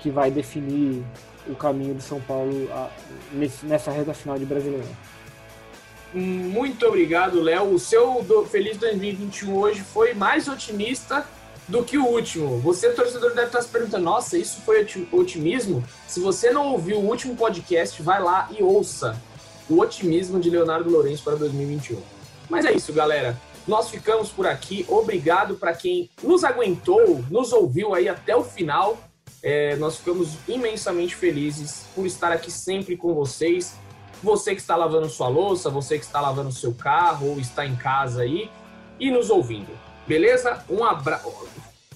que 0.00 0.10
vai 0.10 0.30
definir 0.30 1.04
o 1.46 1.54
caminho 1.54 1.94
do 1.94 2.02
São 2.02 2.20
Paulo 2.20 2.68
a, 2.70 2.90
nessa 3.62 3.90
reta 3.90 4.14
final 4.14 4.38
de 4.38 4.44
Brasileirão. 4.44 4.86
Muito 6.14 6.86
obrigado, 6.86 7.40
Léo. 7.40 7.74
O 7.74 7.78
seu 7.78 8.24
Feliz 8.50 8.76
2021 8.78 9.54
hoje 9.54 9.80
foi 9.80 10.14
mais 10.14 10.48
otimista 10.48 11.26
do 11.68 11.84
que 11.84 11.98
o 11.98 12.06
último. 12.06 12.58
Você, 12.60 12.90
torcedor, 12.90 13.34
deve 13.34 13.48
estar 13.48 13.62
se 13.62 13.68
perguntando: 13.68 14.04
nossa, 14.04 14.38
isso 14.38 14.60
foi 14.62 14.86
otimismo? 15.12 15.84
Se 16.06 16.18
você 16.18 16.50
não 16.50 16.72
ouviu 16.72 16.98
o 16.98 17.06
último 17.06 17.36
podcast, 17.36 18.02
vai 18.02 18.20
lá 18.22 18.48
e 18.56 18.62
ouça 18.62 19.20
o 19.68 19.78
otimismo 19.80 20.40
de 20.40 20.48
Leonardo 20.48 20.90
Lourenço 20.90 21.22
para 21.22 21.36
2021. 21.36 22.00
Mas 22.48 22.64
é 22.64 22.72
isso, 22.72 22.92
galera. 22.92 23.38
Nós 23.66 23.90
ficamos 23.90 24.30
por 24.30 24.46
aqui. 24.46 24.86
Obrigado 24.88 25.56
para 25.56 25.74
quem 25.74 26.08
nos 26.22 26.42
aguentou, 26.42 27.22
nos 27.30 27.52
ouviu 27.52 27.94
aí 27.94 28.08
até 28.08 28.34
o 28.34 28.42
final. 28.42 28.96
É, 29.42 29.76
nós 29.76 29.98
ficamos 29.98 30.30
imensamente 30.48 31.14
felizes 31.14 31.84
por 31.94 32.06
estar 32.06 32.32
aqui 32.32 32.50
sempre 32.50 32.96
com 32.96 33.12
vocês. 33.12 33.74
Você 34.22 34.54
que 34.54 34.60
está 34.60 34.74
lavando 34.74 35.08
sua 35.08 35.28
louça, 35.28 35.68
você 35.68 35.98
que 35.98 36.04
está 36.04 36.20
lavando 36.20 36.50
seu 36.50 36.72
carro 36.72 37.28
ou 37.28 37.38
está 37.38 37.66
em 37.66 37.76
casa 37.76 38.22
aí 38.22 38.50
e 38.98 39.10
nos 39.10 39.28
ouvindo. 39.28 39.87
Beleza? 40.08 40.64
Um 40.70 40.82
abraço. 40.82 41.46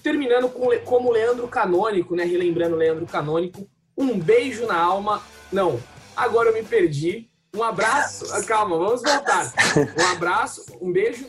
Terminando 0.03 0.47
com, 0.47 0.69
como 0.85 1.11
Leandro 1.11 1.47
Canônico, 1.47 2.15
né? 2.15 2.23
Relembrando 2.23 2.75
Leandro 2.75 3.07
Canônico. 3.07 3.67
Um 3.97 4.19
beijo 4.19 4.67
na 4.67 4.77
alma. 4.77 5.23
Não, 5.51 5.79
agora 6.15 6.49
eu 6.49 6.53
me 6.53 6.61
perdi. 6.63 7.27
Um 7.55 7.63
abraço. 7.63 8.25
Calma, 8.45 8.77
vamos 8.77 9.01
voltar. 9.01 9.51
Um 9.99 10.11
abraço, 10.11 10.65
um 10.79 10.91
beijo. 10.91 11.25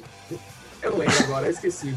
Eu 0.83 0.91
não 0.91 0.99
lembro 0.99 1.19
agora, 1.25 1.47
eu 1.47 1.51
esqueci. 1.51 1.97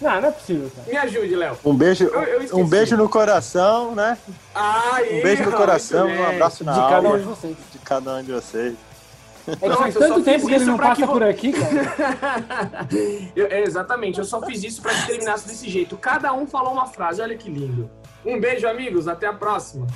Não, 0.00 0.20
não 0.20 0.28
é 0.28 0.30
possível, 0.30 0.70
cara. 0.74 0.88
Me 0.88 0.96
ajude, 0.96 1.34
Léo. 1.34 1.58
Um 1.64 1.74
beijo, 1.74 2.04
eu, 2.04 2.22
eu 2.22 2.56
um 2.58 2.66
beijo 2.66 2.96
no 2.96 3.08
coração, 3.08 3.94
né? 3.94 4.16
Aí, 4.54 5.18
um 5.18 5.22
beijo 5.22 5.44
no 5.44 5.52
coração 5.52 6.08
um 6.08 6.24
abraço 6.26 6.64
na 6.64 6.72
de 6.72 6.80
alma. 6.80 6.90
Cada 6.90 7.08
um 7.08 7.18
de 7.18 7.24
vocês. 7.24 7.56
De 7.72 7.78
cada 7.78 8.14
um 8.14 8.22
de 8.22 8.32
vocês. 8.32 8.74
É 9.48 9.68
que 9.68 9.76
faz 9.76 9.94
tanto 9.94 10.22
tempo 10.22 10.46
que 10.46 10.54
ele 10.54 10.64
não 10.64 10.76
passa 10.76 11.06
que... 11.06 11.12
por 11.12 11.22
aqui, 11.22 11.52
cara. 11.52 12.86
eu, 13.36 13.46
é, 13.46 13.62
exatamente, 13.62 14.18
eu 14.18 14.24
só 14.24 14.42
fiz 14.42 14.64
isso 14.64 14.82
para 14.82 14.92
que 14.94 15.06
terminasse 15.06 15.46
desse 15.46 15.68
jeito. 15.68 15.96
Cada 15.96 16.32
um 16.32 16.46
falou 16.46 16.72
uma 16.72 16.86
frase, 16.86 17.22
olha 17.22 17.36
que 17.36 17.48
lindo. 17.48 17.88
Um 18.24 18.40
beijo, 18.40 18.66
amigos, 18.66 19.06
até 19.06 19.26
a 19.26 19.32
próxima. 19.32 19.86